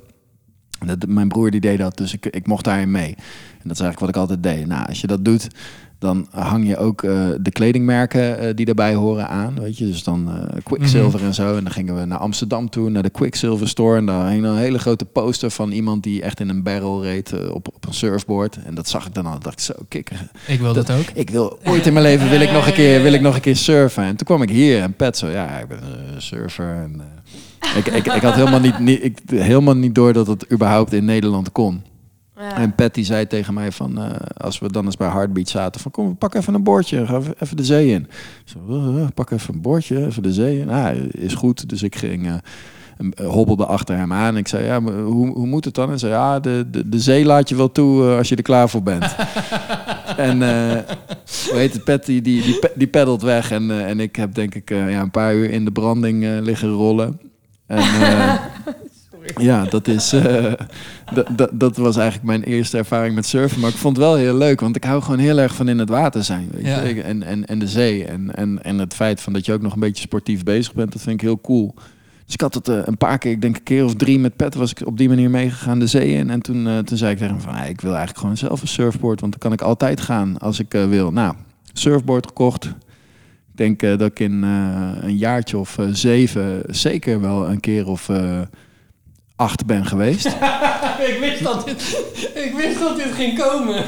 Dat, 0.86 1.08
mijn 1.08 1.28
broer 1.28 1.52
die 1.52 1.62
deed 1.62 1.78
dat, 1.78 1.98
dus 1.98 2.14
ik, 2.14 2.26
ik 2.26 2.48
mocht 2.48 2.64
daarin 2.64 2.92
mee. 2.92 3.16
En 3.16 3.72
dat 3.72 3.80
is 3.80 3.80
eigenlijk 3.80 4.00
wat 4.00 4.10
ik 4.10 4.16
altijd 4.16 4.44
deed. 4.44 4.68
Nou, 4.68 4.88
als 4.88 5.02
je 5.02 5.08
dat 5.08 5.26
doet, 5.26 5.48
dan 6.00 6.28
hang 6.32 6.68
je 6.68 6.78
ook 6.78 7.04
eh, 7.04 7.28
de 7.42 7.52
kledingmerken 7.52 8.40
eh, 8.40 8.56
die 8.56 8.66
daarbij 8.66 8.94
horen 8.94 9.28
aan. 9.28 9.60
Weet 9.60 9.78
je, 9.78 9.86
dus 9.86 10.04
dan 10.04 10.30
eh, 10.30 10.64
Quicksilver 10.64 11.24
en 11.24 11.34
zo. 11.34 11.58
En 11.58 11.64
dan 11.64 11.74
gingen 11.74 11.96
we 12.00 12.06
naar 12.06 12.18
Amsterdam 12.18 12.70
toe, 12.70 12.90
naar 12.90 13.04
de 13.04 13.10
Quicksilver 13.10 13.68
store. 13.68 13.98
En 13.98 14.06
daar 14.06 14.30
hing 14.30 14.46
een 14.46 14.58
hele 14.58 14.80
grote 14.80 15.06
poster 15.06 15.52
van 15.52 15.72
iemand 15.72 16.04
die 16.04 16.22
echt 16.22 16.40
in 16.40 16.50
een 16.50 16.64
barrel 16.64 17.04
reed 17.04 17.50
op, 17.50 17.68
op 17.76 17.88
een 17.88 17.94
surfboard. 17.94 18.58
En 18.64 18.76
dat 18.76 18.90
zag 18.90 19.06
ik 19.06 19.14
dan 19.14 19.26
al. 19.26 19.40
dacht 19.40 19.60
ik 19.60 19.66
zo, 19.66 19.74
kikker. 19.88 20.28
Ik 20.48 20.60
wil 20.60 20.74
dat, 20.74 20.92
ook. 20.92 21.06
Ik 21.14 21.30
wil 21.30 21.60
ooit 21.64 21.86
in 21.86 21.94
mijn 21.94 22.06
leven 22.06 22.30
wil 22.30 22.42
ik 22.42 22.52
nog 22.52 22.68
een 22.68 22.74
keer, 22.74 23.02
wil 23.02 23.14
ik 23.14 23.22
nog 23.22 23.36
een 23.36 23.42
keer 23.42 23.56
surfen. 23.56 24.04
En 24.04 24.16
toen 24.16 24.28
kwam 24.28 24.42
ik 24.42 24.50
hier 24.50 24.82
en 24.82 24.94
Pet 24.94 25.18
zo, 25.18 25.28
ja, 25.28 25.60
ik 25.60 25.68
ben 25.68 25.80
een 26.14 26.22
surfer. 26.22 26.76
En, 26.76 27.02
ik, 27.76 27.86
ik, 27.88 28.05
ik 28.13 28.22
had 28.22 28.34
helemaal 28.36 28.59
niet, 28.59 28.80
niet, 28.80 29.03
ik, 29.03 29.20
helemaal 29.30 29.76
niet 29.76 29.95
door 29.95 30.13
dat 30.13 30.28
het 30.28 30.51
überhaupt 30.51 30.93
in 30.93 31.05
Nederland 31.05 31.51
kon. 31.51 31.82
En 32.55 32.76
Pat 32.76 32.93
die 32.93 33.05
zei 33.05 33.28
tegen 33.28 33.53
mij 33.53 33.72
van, 33.72 33.97
eh, 34.01 34.11
als 34.38 34.59
we 34.59 34.72
dan 34.72 34.86
eens 34.86 34.97
bij 34.97 35.07
Heartbeat 35.09 35.49
zaten, 35.49 35.82
van 35.82 35.91
kom, 35.91 36.18
pak 36.18 36.34
even 36.36 36.53
een 36.53 36.63
boordje, 36.63 37.05
ga 37.05 37.18
even- 37.18 37.34
even 37.39 37.57
de 37.57 37.66
zee 37.66 37.89
in. 37.89 38.07
Zo, 38.45 38.59
"Eh, 38.70 39.01
eh, 39.01 39.07
pak 39.13 39.32
even 39.32 39.53
een 39.53 39.61
boordje, 39.61 40.05
even 40.05 40.24
de 40.24 40.34
zee 40.34 40.59
in. 40.59 40.70
Ah, 40.70 40.95
is 41.11 41.34
goed. 41.34 41.70
Dus 41.70 41.84
ik 41.84 41.95
ging, 41.95 42.28
eh, 42.28 43.26
hobbelde 43.28 43.66
achter 43.66 43.97
hem 43.97 44.13
aan. 44.13 44.38
Ik 44.38 44.47
zei, 44.47 44.66
ja, 44.66 44.80
maar 44.80 44.93
hoe, 44.93 45.28
hoe 45.28 45.47
moet 45.47 45.66
het 45.66 45.74
dan? 45.76 45.91
En 45.91 45.99
zei, 45.99 46.11
ja, 46.11 46.39
de, 46.39 46.66
de, 46.72 46.89
de 46.89 46.99
zee 46.99 47.26
laat 47.26 47.49
je 47.49 47.55
wel 47.55 47.72
toe 47.72 48.03
als 48.18 48.30
je 48.30 48.36
er 48.36 48.41
klaar 48.43 48.70
voor 48.70 48.84
bent. 48.84 49.16
en 50.18 50.38
hoe 51.49 51.57
heet 51.57 51.74
het, 51.74 51.84
Pat 51.84 52.05
die, 52.05 52.22
die, 52.22 52.41
die, 52.41 52.59
pe- 52.59 52.72
die 52.76 52.88
peddelt 52.88 53.22
weg. 53.22 53.51
En, 53.51 53.86
en 53.88 53.99
ik 53.99 54.16
heb 54.16 54.34
denk 54.34 54.55
ik 54.55 54.70
ja, 54.70 55.01
een 55.01 55.11
paar 55.11 55.36
uur 55.36 55.49
in 55.49 55.66
de 55.66 55.72
branding 55.72 56.39
liggen 56.41 56.70
rollen. 56.70 57.20
En, 57.68 57.78
eh, 57.78 58.34
ja, 59.47 59.63
dat 59.66 59.88
is. 59.88 60.13
eh, 60.13 60.53
dat- 61.13 61.28
dat- 61.32 61.49
dat 61.53 61.78
was 61.78 61.95
eigenlijk 61.97 62.28
mijn 62.28 62.43
eerste 62.43 62.78
ervaring 62.78 63.16
met 63.16 63.26
surfen. 63.26 63.59
Maar 63.59 63.70
ik 63.70 63.76
vond 63.76 63.95
het 63.97 64.05
wel 64.05 64.16
heel 64.16 64.38
leuk, 64.38 64.59
want 64.59 64.76
ik 64.76 64.84
hou 64.84 65.01
gewoon 65.01 65.20
heel 65.20 65.38
erg 65.38 65.55
van 65.55 65.68
in 65.68 65.80
het 65.80 65.89
water 65.89 66.24
zijn. 66.24 66.49
Weet 66.51 66.66
Ja. 66.66 66.82
je? 66.82 67.01
En, 67.01 67.24
en, 67.24 67.45
en 67.45 67.59
de 67.59 67.68
zee. 67.68 68.05
En, 68.05 68.36
en, 68.36 68.63
en 68.63 68.78
het 68.80 68.93
feit 68.93 69.22
van 69.22 69.34
dat 69.34 69.45
je 69.45 69.53
ook 69.53 69.61
nog 69.61 69.74
een 69.74 69.80
beetje 69.80 70.01
sportief 70.03 70.43
bezig 70.43 70.74
bent, 70.74 70.91
dat 70.91 71.01
vind 71.01 71.16
ik 71.16 71.22
heel 71.22 71.41
cool. 71.41 71.74
Dus 72.26 72.34
ik 72.34 72.41
had 72.41 72.53
het 72.53 72.68
eh, 72.68 72.80
een 72.86 72.97
paar 72.97 73.18
keer, 73.18 73.32
ik 73.32 73.41
denk 73.41 73.55
een 73.55 73.63
keer 73.63 73.84
of 73.84 73.95
drie 73.95 74.20
met 74.20 74.36
Pet, 74.36 74.55
was 74.55 74.72
ik 74.72 74.88
op 74.88 74.97
die 74.97 75.09
manier 75.09 75.30
meegegaan 75.30 75.80
de 75.80 75.88
zee 75.88 76.09
in. 76.13 76.30
En 76.30 76.41
toen, 76.41 76.84
toen 76.84 76.97
zei 76.97 77.11
ik 77.11 77.18
tegen 77.18 77.34
hem 77.34 77.43
van, 77.43 77.53
"Ah, 77.53 77.68
ik 77.70 77.82
wil 77.82 77.89
eigenlijk 77.89 78.20
gewoon 78.20 78.38
zelf 78.38 78.61
een 78.61 78.68
surfboard, 78.68 79.20
want 79.20 79.32
dan 79.32 79.41
kan 79.41 79.53
ik 79.53 79.61
altijd 79.61 80.01
gaan 80.01 80.38
als 80.38 80.59
ik 80.59 80.72
wil. 80.72 81.11
Nou, 81.11 81.34
surfboard 81.74 82.28
gekocht. 82.28 82.74
Ik 83.56 83.62
denk 83.62 83.84
eh, 83.84 83.97
dat 83.97 84.12
ik 84.12 84.20
in 84.20 84.43
eh, 84.43 84.91
een 85.01 85.18
jaartje 85.18 85.58
of 85.58 85.78
eh, 85.78 85.86
zeven 85.91 86.64
zeker 86.68 87.22
wel 87.22 87.49
een 87.49 87.60
keer 87.60 87.88
of 87.88 88.12
acht 89.36 89.66
ben 89.66 89.86
geweest. 89.86 90.26
ik, 91.10 91.18
wist 91.20 91.44
dat 91.44 91.66
dit, 91.66 92.04
ik 92.36 92.54
wist 92.58 92.80
dat 92.80 92.96
dit 92.96 93.12
ging 93.14 93.40
komen. 93.40 93.84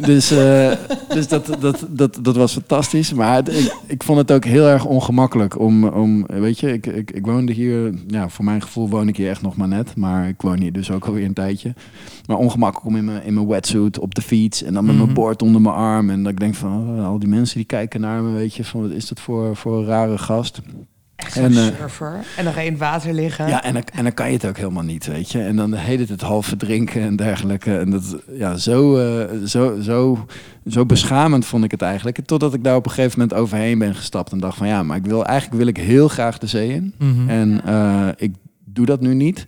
Dus, 0.00 0.30
eh, 0.30 0.72
dus 1.08 1.28
dat, 1.28 1.50
dat, 1.60 1.86
dat, 1.88 2.18
dat 2.22 2.36
was 2.36 2.52
fantastisch. 2.52 3.12
Maar 3.12 3.34
het- 3.34 3.58
ik, 3.58 3.74
ik 3.86 4.02
vond 4.02 4.18
het 4.18 4.32
ook 4.32 4.44
heel 4.44 4.66
erg 4.66 4.84
ongemakkelijk 4.84 5.58
om, 5.58 5.84
om 5.84 6.26
weet 6.26 6.58
je, 6.60 6.72
ik, 6.72 6.86
ik, 6.86 7.10
ik 7.10 7.26
woonde 7.26 7.52
hier, 7.52 7.94
ja, 8.06 8.28
voor 8.28 8.44
mijn 8.44 8.62
gevoel 8.62 8.88
woon 8.88 9.08
ik 9.08 9.16
hier 9.16 9.28
echt 9.30 9.42
nog 9.42 9.56
maar 9.56 9.68
net. 9.68 9.96
Maar 9.96 10.28
ik 10.28 10.40
woon 10.42 10.58
hier 10.60 10.72
dus 10.72 10.90
ook 10.90 11.06
alweer 11.06 11.24
een 11.24 11.32
tijdje. 11.34 11.74
Maar 12.26 12.36
ongemakkelijk 12.36 12.86
om 12.86 12.96
in 12.96 13.04
mijn, 13.04 13.24
in 13.24 13.34
mijn 13.34 13.46
wetsuit 13.48 13.98
op 13.98 14.14
de 14.14 14.22
fiets 14.22 14.62
en 14.62 14.74
dan 14.74 14.84
met 14.84 14.94
Mhm. 14.94 15.02
mijn 15.04 15.14
bord 15.14 15.42
onder 15.42 15.60
mijn 15.60 15.74
arm. 15.74 16.10
En 16.10 16.22
dat 16.22 16.32
ik 16.32 16.40
denk 16.40 16.54
van, 16.54 16.98
oh, 16.98 17.06
al 17.06 17.18
die 17.18 17.28
mensen 17.28 17.56
die 17.56 17.66
kijken 17.66 18.00
naar 18.00 18.22
me, 18.22 18.32
weet 18.32 18.54
je, 18.54 18.64
van 18.64 18.80
wat 18.82 18.90
is 18.90 19.08
dat 19.08 19.20
voor, 19.20 19.56
voor 19.56 19.78
een 19.78 19.84
rare 19.84 20.18
gast. 20.18 20.60
En, 21.36 21.56
eh, 21.56 21.76
surfer. 21.78 22.14
En 22.36 22.44
dan 22.44 22.52
ga 22.52 22.60
je 22.60 22.66
in 22.66 22.72
het 22.72 22.80
water 22.80 23.12
liggen. 23.12 23.48
Ja, 23.48 23.62
en 23.62 23.72
dan, 23.72 23.82
en 23.92 24.02
dan 24.02 24.14
kan 24.14 24.26
je 24.26 24.32
het 24.32 24.46
ook 24.46 24.56
helemaal 24.56 24.82
niet, 24.82 25.06
weet 25.06 25.30
je. 25.30 25.42
En 25.42 25.56
dan 25.56 25.74
heet 25.74 25.98
het 25.98 26.08
het 26.08 26.20
half 26.20 26.46
verdrinken 26.46 27.02
en 27.02 27.16
dergelijke. 27.16 27.78
En 27.78 27.90
dat, 27.90 28.16
ja, 28.32 28.56
zo, 28.56 28.96
eh, 28.96 29.46
zo, 29.46 29.80
zo, 29.80 30.26
zo 30.66 30.86
beschamend 30.86 31.46
vond 31.46 31.64
ik 31.64 31.70
het 31.70 31.82
eigenlijk. 31.82 32.26
Totdat 32.26 32.54
ik 32.54 32.64
daar 32.64 32.76
op 32.76 32.84
een 32.84 32.92
gegeven 32.92 33.20
moment 33.20 33.38
overheen 33.38 33.78
ben 33.78 33.94
gestapt 33.94 34.32
en 34.32 34.38
dacht 34.38 34.56
van... 34.56 34.66
ja, 34.66 34.82
maar 34.82 34.96
ik 34.96 35.06
wil, 35.06 35.24
eigenlijk 35.24 35.58
wil 35.58 35.68
ik 35.68 35.76
heel 35.76 36.08
graag 36.08 36.38
de 36.38 36.46
zee 36.46 36.68
in. 36.68 36.94
Mhm. 36.98 37.28
En 37.28 37.60
eh, 37.64 38.08
ik 38.16 38.34
doe 38.64 38.86
dat 38.86 39.00
nu 39.00 39.14
niet 39.14 39.46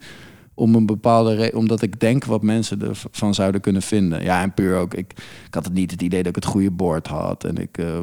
om 0.61 0.75
een 0.75 0.87
bepaalde 0.87 1.35
re- 1.35 1.57
omdat 1.57 1.83
ik 1.83 2.01
denk 2.01 2.25
wat 2.25 2.43
mensen 2.43 2.83
ervan 2.83 3.35
zouden 3.35 3.61
kunnen 3.61 3.83
vinden. 3.83 4.23
Ja, 4.23 4.43
en 4.43 4.55
puur 4.55 4.77
ook, 4.77 4.95
ik, 4.95 5.13
ik 5.47 5.55
had 5.55 5.65
het 5.65 5.75
niet 5.75 5.91
het 5.91 6.03
idee 6.03 6.23
dat 6.23 6.37
ik 6.37 6.43
het 6.43 6.53
goede 6.53 6.71
boord 6.71 7.07
had 7.07 7.45
en 7.45 7.57
ik 7.57 7.79
eh, 7.79 7.99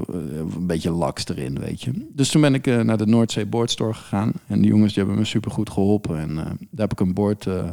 een 0.56 0.68
beetje 0.68 0.92
laks 0.92 1.28
erin, 1.28 1.60
weet 1.60 1.82
je. 1.82 1.92
Dus 2.14 2.30
toen 2.30 2.42
ben 2.42 2.54
ik 2.54 2.68
eh, 2.68 2.80
naar 2.80 2.98
de 2.98 3.06
Noordzee 3.06 3.46
Boardstore 3.46 3.94
gegaan 3.94 4.32
en 4.48 4.62
die 4.62 4.70
jongens 4.70 4.94
die 4.94 5.04
hebben 5.04 5.22
me 5.22 5.28
super 5.28 5.52
goed 5.52 5.70
geholpen 5.70 6.20
en 6.20 6.30
eh, 6.30 6.46
daar 6.46 6.88
heb 6.88 6.92
ik 6.92 7.00
een 7.00 7.14
boord, 7.14 7.48
eh, 7.48 7.70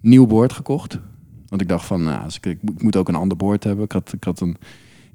nieuw 0.00 0.26
boord 0.26 0.52
gekocht. 0.52 0.98
Want 1.48 1.62
ik 1.62 1.68
dacht 1.68 1.86
van, 1.86 2.02
nou, 2.02 2.30
ik, 2.40 2.46
ik 2.46 2.82
moet 2.82 2.96
ook 2.96 3.08
een 3.08 3.14
ander 3.14 3.36
boord 3.36 3.64
hebben. 3.64 3.84
Ik 3.84 3.92
had, 3.92 4.12
ik 4.12 4.24
had 4.24 4.40
een 4.40 4.56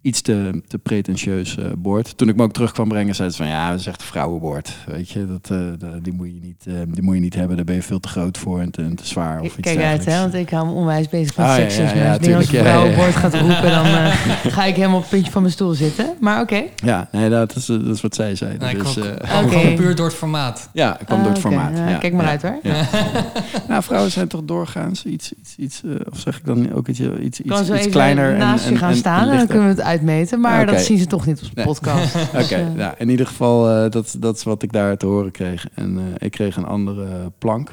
iets 0.04 0.22
te, 0.22 0.62
te 0.68 0.78
pretentieus 0.78 1.58
eh 1.58 1.66
boord. 1.78 2.18
Toen 2.18 2.28
ik 2.30 2.36
me 2.36 2.43
ook 2.43 2.54
terug 2.54 2.72
kwam 2.72 2.88
brengen, 2.88 3.16
zei 3.16 3.30
ze 3.30 3.38
van 3.38 3.47
ja, 3.47 3.70
dat 3.72 3.80
is 3.80 3.88
echt 3.88 4.01
een 4.01 4.08
vrouwenboord. 4.08 4.76
Weet 4.86 5.10
je, 5.10 5.28
dat, 5.28 5.49
eh, 5.51 5.88
die, 6.01 6.14
moet 6.14 6.28
je 6.28 6.39
niet, 6.41 6.64
eh, 6.68 6.74
die 6.88 7.04
moet 7.04 7.16
je 7.16 7.22
niet 7.22 7.36
hebben. 7.36 7.56
Daar 7.56 7.66
ben 7.66 7.76
je 7.76 7.82
veel 7.82 7.99
te 7.99 8.08
groot 8.08 8.38
voor 8.38 8.60
en 8.60 8.72
te, 8.72 8.82
en 8.82 8.95
te 8.95 9.06
zwaar. 9.08 9.39
Of 9.39 9.45
iets 9.45 9.56
Kijk 9.60 9.80
uit, 9.80 10.06
hè, 10.06 10.20
want 10.20 10.34
ik 10.34 10.49
hou 10.49 10.66
me 10.66 10.72
onwijs 10.72 11.10
bezig 11.10 11.38
met 11.38 11.45
Ah, 11.45 11.51
ja, 11.51 11.62
seksisme. 11.62 11.97
ja, 11.99 12.04
ja, 12.04 12.12
Als 12.14 12.28
ik 12.28 12.36
als 12.36 12.45
vrouwenwoord 12.45 13.14
ja. 13.14 13.20
gaat 13.20 13.34
roepen, 13.34 13.70
dan 13.70 13.86
eh, 13.86 14.16
ga 14.56 14.64
ik 14.64 14.76
helemaal 14.76 14.95
op 14.95 15.01
het 15.01 15.12
puntje 15.12 15.32
van 15.32 15.41
mijn 15.41 15.54
stoel 15.54 15.74
zitten. 15.74 16.14
Maar 16.20 16.41
oké. 16.41 16.64
Ja, 16.76 17.08
nee, 17.12 17.30
dat 17.30 17.56
is, 17.56 17.66
dat 17.66 17.86
is 17.88 18.01
wat 18.01 18.16
zij 18.16 18.36
zei. 18.36 18.58
Nee, 18.58 18.76
ik 18.76 18.84
dus, 18.84 18.93
kwam, 18.93 19.49
eh, 19.49 19.76
puur 19.76 19.95
door 19.95 20.06
het 20.06 20.16
formaat. 20.16 20.70
ja, 20.74 20.99
ik 20.99 21.06
kwam 21.06 21.18
Ah, 21.18 21.24
door 21.26 21.34
het 21.34 21.45
oké. 21.45 21.56
formaat. 21.56 21.99
Kijk 21.99 22.14
maar 22.14 22.26
ja, 22.26 22.30
uit, 22.30 22.41
hoor. 22.41 22.60
Ja. 22.64 22.86
nou, 23.70 23.84
vrouwen 23.84 24.12
zijn 24.12 24.28
toch 24.28 24.41
doorgaans 24.45 25.06
iets, 25.06 25.34
iets, 25.39 25.56
iets 25.58 25.82
eh, 25.84 25.91
of 26.12 26.20
zeg 26.20 26.38
ik 26.38 26.45
dan 26.45 26.74
ook 26.74 26.88
iets, 26.88 26.99
iets, 26.99 27.39
iets, 27.39 27.60
iets 27.60 27.70
even 27.70 27.91
kleiner 27.91 28.38
naast 28.38 28.66
en, 28.66 28.72
je 28.72 28.78
gaan 28.78 28.89
en, 28.89 28.95
staan 28.97 29.30
en, 29.30 29.38
dan 29.38 29.47
kunnen 29.47 29.64
we 29.68 29.70
het 29.70 29.80
uitmeten. 29.93 30.39
Maar 30.39 30.65
dat 30.65 30.79
zien 30.81 30.97
ze 30.97 31.05
toch 31.05 31.25
niet 31.25 31.37
op 31.41 31.43
de 31.47 31.51
Nee. 31.55 31.65
podcast. 31.65 32.15
Oké, 32.27 32.37
Dus, 32.37 32.51
eh, 32.51 32.71
nou, 32.75 32.93
in 32.97 33.09
ieder 33.09 33.27
geval, 33.27 33.69
eh, 33.69 33.91
dat, 33.91 34.15
dat 34.19 34.35
is 34.35 34.43
wat 34.43 34.63
ik 34.63 34.71
daar 34.71 34.97
te 34.97 35.05
horen 35.05 35.31
kreeg. 35.31 35.67
En 35.73 35.97
eh, 35.97 36.03
ik 36.17 36.31
kreeg 36.31 36.55
een 36.55 36.65
andere 36.65 37.31
plank 37.37 37.71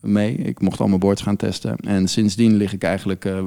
mee. 0.00 0.34
Ik 0.36 0.60
mocht 0.60 0.80
al 0.80 0.86
mijn 0.88 1.00
boards 1.00 1.22
gaan 1.22 1.36
testen. 1.36 1.76
En 1.76 2.08
sindsdien 2.08 2.54
lig 2.56 2.72
ik 2.72 2.82
eigenlijk, 2.82 3.24
eh, 3.24 3.38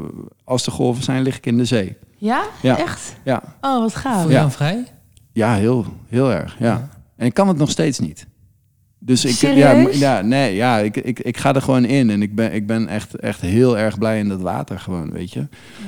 als 0.43 0.63
de 0.63 0.72
golven 0.72 1.03
zijn, 1.03 1.22
lig 1.24 1.38
ik 1.38 1.45
in 1.45 1.57
de 1.57 1.65
zee. 1.65 1.97
Ja? 2.17 2.43
Ja. 2.61 2.78
Echt? 2.78 3.15
Ja, 3.24 3.41
Oh, 3.61 3.80
wat 3.80 3.95
gaaf. 3.95 4.20
Voel 4.22 4.28
je 4.30 4.36
Ja. 4.36 4.41
dan 4.41 4.51
vrij? 4.51 4.84
ja 5.32 5.55
heel, 5.55 5.86
heel 6.07 6.32
erg. 6.32 6.55
Ja. 6.59 6.89
En 7.15 7.26
ik 7.26 7.34
kan 7.34 7.47
het 7.47 7.57
nog 7.57 7.70
steeds 7.70 7.99
niet. 7.99 8.28
Dus 9.02 9.26
ik, 9.26 9.32
ja, 9.32 9.38
Serieus? 9.38 10.00
ja, 10.00 10.22
nee, 10.22 10.56
ja, 10.56 10.78
ik, 10.78 10.95
ik, 10.97 11.20
ik 11.20 11.38
ga 11.38 11.54
er 11.56 11.62
gewoon 11.62 11.86
in 11.86 12.10
en 12.10 12.22
ik 12.22 12.36
ben, 12.36 12.54
ik 12.54 12.68
ben 12.68 12.88
echt, 12.88 13.16
echt 13.16 13.41
heel 13.41 13.78
erg 13.78 13.97
blij 13.97 14.20
in 14.20 14.30
dat 14.30 14.41
water 14.41 14.80
gewoon, 14.80 15.12
weet 15.12 15.32
je. 15.34 15.47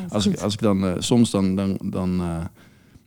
Als 0.10 0.26
ik, 0.26 0.40
als 0.40 0.54
ik 0.54 0.60
dan, 0.62 0.86
eh, 0.86 0.92
soms 0.98 1.32
dan, 1.32 1.56
dan, 1.56 1.80
dan 1.84 2.20
eh, 2.22 2.46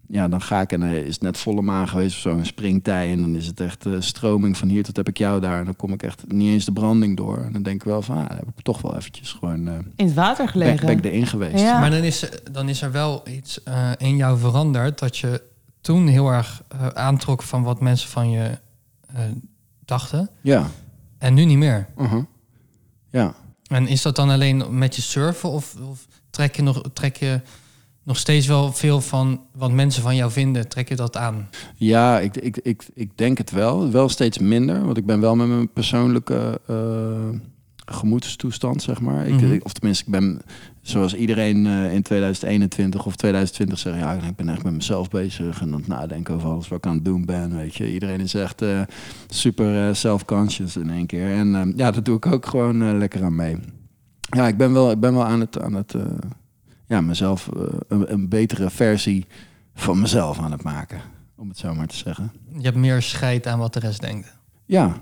ja, 0.09 0.29
dan 0.29 0.41
ga 0.41 0.61
ik 0.61 0.73
en 0.73 0.83
is 0.83 1.15
het 1.15 1.23
net 1.23 1.39
volle 1.39 1.63
maan 1.63 1.89
geweest 1.89 2.15
of 2.15 2.21
zo, 2.21 2.31
een 2.31 2.47
springtij. 2.47 3.11
En 3.11 3.21
dan 3.21 3.35
is 3.37 3.47
het 3.47 3.61
echt 3.61 3.87
eh, 3.87 3.93
stroming 3.99 4.57
van 4.57 4.69
hier 4.69 4.83
tot 4.83 4.97
heb 4.97 5.09
ik 5.09 5.19
jou 5.19 5.41
daar. 5.41 5.59
En 5.59 5.65
dan 5.65 5.77
kom 5.77 5.93
ik 5.93 6.03
echt 6.03 6.25
niet 6.33 6.53
eens 6.53 6.65
de 6.65 6.73
branding 6.73 7.17
door. 7.17 7.39
En 7.39 7.53
dan 7.53 7.63
denk 7.63 7.77
ik 7.77 7.85
wel 7.89 8.03
van, 8.03 8.17
ah, 8.17 8.29
dan 8.29 8.37
heb 8.37 8.49
ik 8.57 8.65
toch 8.65 8.81
wel 8.83 8.97
eventjes 8.97 9.33
gewoon... 9.33 9.69
eh 9.69 9.75
In 9.97 10.07
het 10.07 10.15
water 10.15 10.45
ben, 10.45 10.53
gelegen. 10.53 10.87
ben 10.87 10.97
ik 10.99 11.05
erin 11.05 11.27
geweest. 11.27 11.61
Ja. 11.65 11.81
Maar 11.81 11.91
dan 11.91 12.03
is, 12.03 12.23
er- 12.23 12.41
dan 12.53 12.69
is 12.69 12.83
er 12.83 12.93
wel 12.93 13.23
iets 13.29 13.63
eh, 13.63 13.91
in 13.99 14.17
jou 14.17 14.39
veranderd 14.39 14.99
dat 14.99 15.17
je 15.19 15.43
toen 15.81 16.07
heel 16.07 16.29
erg 16.33 16.63
aantrok 16.95 17.43
van 17.43 17.63
wat 17.63 17.81
mensen 17.81 18.09
van 18.09 18.31
je 18.31 18.59
eh, 19.15 19.21
dachten. 19.85 20.31
Ja. 20.41 20.67
En 21.19 21.35
nu 21.35 21.45
niet 21.45 21.59
meer. 21.59 21.89
uh-huh. 21.99 22.23
Ja. 23.11 23.35
En 23.67 23.87
is 23.87 24.03
dat 24.03 24.17
dan 24.17 24.31
alleen 24.31 24.79
met 24.79 24.97
je 24.97 25.03
surfen 25.03 25.49
of, 25.49 25.75
of 25.91 26.07
trek, 26.31 26.57
je 26.57 26.63
nog, 26.63 26.83
trek 26.93 27.17
je 27.17 27.41
nog 28.03 28.17
steeds 28.17 28.47
wel 28.47 28.73
veel 28.73 29.01
van 29.01 29.41
wat 29.53 29.71
mensen 29.71 30.03
van 30.03 30.17
jou 30.17 30.31
vinden? 30.31 30.69
Trek 30.69 30.89
je 30.89 30.97
dat 30.97 31.17
aan? 31.17 31.49
Ja, 31.77 32.21
ik, 32.21 32.37
ik, 32.37 32.57
ik, 32.57 32.87
ik 32.95 33.11
denk 33.15 33.39
het 33.39 33.51
wel. 33.51 33.91
Wel 33.91 34.09
steeds 34.09 34.39
minder. 34.39 34.85
Want 34.85 34.97
ik 34.97 35.07
ben 35.07 35.21
wel 35.21 35.37
met 35.37 35.49
mijn 35.49 35.73
persoonlijke 35.73 36.61
eh, 36.67 37.29
gemoedstoestand, 37.85 38.83
zeg 38.83 39.01
maar. 39.01 39.27
Ik, 39.27 39.35
Mhm. 39.35 39.53
ik- 39.53 39.65
of 39.65 39.73
tenminste, 39.73 40.05
ik 40.05 40.11
ben 40.11 40.41
zoals 40.81 41.15
iedereen 41.15 41.67
eh, 41.67 41.93
in 41.95 42.03
2021 42.03 43.07
of 43.07 43.17
2020 43.17 43.79
zegt... 43.79 43.99
ja, 43.99 44.13
ik 44.13 44.37
ben 44.37 44.49
echt 44.49 44.63
met 44.65 44.73
mezelf 44.73 45.09
bezig 45.11 45.61
en 45.61 45.73
aan 45.73 45.79
het 45.79 45.87
nadenken 45.89 46.35
over 46.35 46.49
alles 46.49 46.69
wat 46.69 46.79
ik 46.79 46.87
aan 46.87 46.95
het 46.95 47.05
doen 47.05 47.25
ben, 47.25 47.57
weet 47.57 47.75
je. 47.75 47.93
Iedereen 47.93 48.21
is 48.21 48.35
echt 48.35 48.63
eh, 48.63 48.81
super 49.29 49.89
eh, 49.89 49.95
self-conscious 49.95 50.77
in 50.77 50.91
één 50.91 51.07
keer. 51.07 51.31
En 51.37 51.55
eh, 51.55 51.77
ja, 51.77 51.91
dat 51.91 52.05
doe 52.05 52.17
ik 52.17 52.27
ook 52.27 52.47
gewoon 52.47 52.99
lekker 52.99 53.25
aan 53.25 53.35
mee. 53.37 53.57
Ja, 54.21 54.49
ik 54.49 54.57
ben 54.57 54.73
wel, 54.73 54.91
ik 54.91 55.01
ben 55.01 55.15
wel 55.15 55.25
aan 55.25 55.41
het... 55.41 55.61
Aan 55.61 55.75
het 55.75 55.95
ja, 56.87 57.01
mezelf 57.01 57.49
een, 57.89 58.13
een 58.13 58.29
betere 58.29 58.71
versie 58.71 59.27
van 59.75 60.01
mezelf 60.01 60.39
aan 60.39 60.53
het 60.53 60.63
maken. 60.63 61.01
Om 61.37 61.49
het 61.49 61.59
zo 61.59 61.75
maar 61.75 61.87
te 61.87 61.97
zeggen. 61.97 62.33
Je 62.57 62.63
hebt 62.63 62.77
meer 62.77 63.03
scheid 63.03 63.47
aan 63.47 63.59
wat 63.59 63.73
de 63.73 63.81
rest 63.81 64.01
denkt. 64.01 64.37
Ja, 64.65 64.97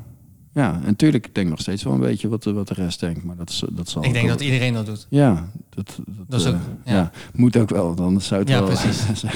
ja. 0.53 0.81
En 0.85 0.97
tuurlijk, 0.97 1.27
ik 1.27 1.35
denk 1.35 1.49
nog 1.49 1.61
steeds 1.61 1.83
wel 1.83 1.93
een 1.93 2.01
beetje 2.01 2.29
wat 2.29 2.43
de, 2.43 2.53
wat 2.53 2.69
de 2.69 2.75
rest 2.75 3.01
denkt. 3.01 3.25
Maar 3.25 3.37
dat, 3.37 3.51
is, 3.51 3.63
dat 3.73 3.89
zal 3.89 4.05
Ik 4.05 4.13
denk 4.13 4.29
dat 4.29 4.41
iedereen 4.41 4.73
dat 4.73 4.87
doet. 4.87 5.07
Ja, 5.11 5.49
dat, 5.69 5.99
dat, 6.07 6.17
Dat 6.29 6.41
is 6.41 6.47
eh, 6.47 6.53
ook- 6.53 6.61
ja. 6.85 6.93
ja. 6.93 7.11
moet 7.35 7.57
ook 7.57 7.71
wel. 7.71 7.97
Anders 7.97 8.27
zou 8.27 8.41
het 8.41 8.49
Ja, 8.49 8.59
wel... 8.59 8.67
precies. 8.69 9.05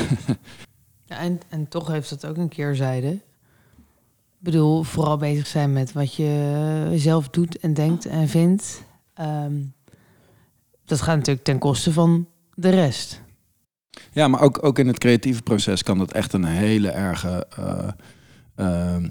Ja, 1.09 1.19
en, 1.19 1.41
en 1.49 1.69
toch 1.69 1.89
heeft 1.89 2.11
dat 2.11 2.27
ook 2.27 2.37
een 2.37 2.49
keerzijde. 2.49 3.09
Ik 3.09 3.23
bedoel, 4.53 4.83
vooral 4.83 5.17
bezig 5.17 5.47
zijn 5.47 5.73
met 5.73 5.93
wat 5.93 6.15
je 6.15 6.93
zelf 6.97 7.29
doet 7.29 7.59
en 7.59 7.75
denkt 7.75 8.07
en 8.07 8.29
vindt. 8.29 8.83
Ehm, 9.15 9.55
dat 10.85 11.01
gaat 11.01 11.17
natuurlijk 11.17 11.45
ten 11.45 11.59
koste 11.59 11.93
van 11.93 12.29
de 12.55 12.69
rest. 12.69 13.23
ja, 14.13 14.29
maar 14.29 14.41
ook, 14.41 14.65
ook 14.65 14.79
in 14.79 14.87
het 14.87 14.99
creatieve 14.99 15.43
proces 15.43 15.83
kan 15.83 15.99
dat 15.99 16.13
echt 16.13 16.33
een 16.33 16.45
hele 16.45 16.89
erge... 16.89 17.47
eh, 17.57 17.89
ehm, 18.55 19.05
eh, 19.05 19.11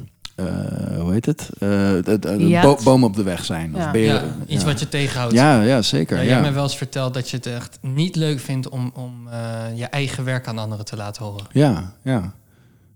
hoe 1.00 1.10
heet 1.12 1.26
het? 1.26 1.50
Eh, 1.60 1.92
een 2.22 2.62
bo- 2.62 2.78
boom 2.84 3.04
op 3.04 3.16
de 3.16 3.24
weg 3.24 3.46
zijn. 3.46 3.76
Of 3.76 3.82
Ja. 3.82 3.92
beren- 3.92 4.24
Ja, 4.24 4.36
iets 4.48 4.62
ja. 4.64 4.68
wat 4.70 4.80
je 4.80 4.90
tegenhoudt. 4.90 5.34
Ja, 5.34 5.62
ja, 5.62 5.82
zeker. 5.82 6.18
Jij 6.24 6.34
hebt 6.34 6.46
me 6.48 6.52
wel 6.52 6.64
eens 6.64 6.78
verteld 6.78 7.14
dat 7.14 7.30
je 7.30 7.38
het 7.38 7.46
echt 7.46 7.78
niet 7.82 8.16
leuk 8.16 8.40
vindt 8.40 8.70
om, 8.70 8.92
om 8.96 9.28
eh, 9.28 9.64
je 9.76 9.86
eigen 9.86 10.24
werk 10.24 10.48
aan 10.48 10.58
anderen 10.58 10.86
te 10.86 10.96
laten 10.96 11.24
horen. 11.26 11.46
Ja, 11.52 11.94
ja. 12.02 12.34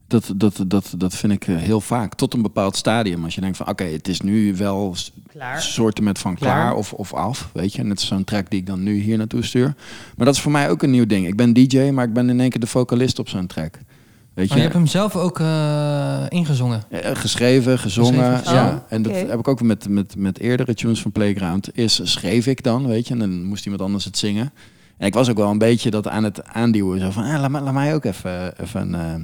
Dat, 0.07 0.31
dat, 0.35 0.63
dat, 0.67 0.93
dat 0.97 1.15
vind 1.15 1.33
ik 1.33 1.47
eh, 1.47 1.55
heel 1.55 1.81
vaak. 1.81 2.15
Tot 2.15 2.33
een 2.33 2.41
bepaald 2.41 2.75
stadium. 2.75 3.23
Als 3.23 3.35
je 3.35 3.41
denkt 3.41 3.57
van 3.57 3.67
oké, 3.67 3.83
het 3.83 4.07
is 4.07 4.21
nu 4.21 4.55
wel 4.55 4.95
Klaar. 5.31 5.61
soorten 5.61 6.03
met 6.03 6.19
van 6.19 6.35
klaar, 6.35 6.61
Klaar. 6.61 6.75
of, 6.75 6.93
of 6.93 7.13
af. 7.13 7.49
Weet 7.53 7.73
je, 7.73 7.83
net 7.83 8.01
zo'n 8.01 8.23
track 8.23 8.49
die 8.49 8.59
ik 8.59 8.65
dan 8.65 8.83
nu 8.83 8.93
hier 8.99 9.17
naartoe 9.17 9.43
stuur. 9.43 9.73
Maar 10.15 10.25
dat 10.25 10.35
is 10.35 10.41
voor 10.41 10.51
mij 10.51 10.69
ook 10.69 10.83
een 10.83 10.91
nieuw 10.91 11.05
ding. 11.05 11.27
Ik 11.27 11.35
ben 11.35 11.53
DJ, 11.53 11.89
maar 11.89 12.05
ik 12.05 12.13
ben 12.13 12.29
in 12.29 12.39
één 12.39 12.49
keer 12.49 12.59
de 12.59 12.67
vocalist 12.67 13.19
op 13.19 13.29
zo'n 13.29 13.47
track. 13.47 13.79
Weet 14.39 14.49
Maar 14.49 14.57
je, 14.57 14.63
je 14.63 14.69
hebt 14.69 14.79
hem 14.79 14.87
zelf 14.87 15.15
ook 15.15 15.39
eh, 15.39 16.23
ingezongen. 16.29 16.83
Geschreven, 17.13 17.79
gezongen. 17.79 18.37
Geschreven, 18.37 18.53
ja. 18.53 18.85
En 18.89 19.01
dat 19.01 19.13
heb 19.13 19.39
ik 19.39 19.47
ook 19.47 19.61
met, 19.61 19.89
met, 19.89 20.15
met 20.15 20.39
eerdere 20.39 20.73
tunes 20.73 21.01
van 21.01 21.11
Playground. 21.11 21.77
Is 21.77 21.99
schreef 22.03 22.47
ik 22.47 22.63
dan, 22.63 22.87
weet 22.87 23.07
je, 23.07 23.13
en 23.13 23.19
dan 23.19 23.43
moest 23.43 23.63
iemand 23.63 23.81
anders 23.81 24.05
het 24.05 24.17
zingen. 24.17 24.51
En 24.97 25.07
ik 25.07 25.13
was 25.13 25.29
ook 25.29 25.37
wel 25.37 25.49
een 25.49 25.57
beetje 25.57 25.89
dat 25.91 26.07
aan 26.07 26.23
het 26.23 26.43
aanduwen. 26.45 26.99
Zo 26.99 27.09
van, 27.09 27.23
ah, 27.23 27.39
laat, 27.39 27.49
mij- 27.49 27.61
laat 27.61 27.73
mij 27.73 27.93
ook 27.95 28.03
even, 28.05 28.61
even 28.61 28.93
eh, 28.95 29.15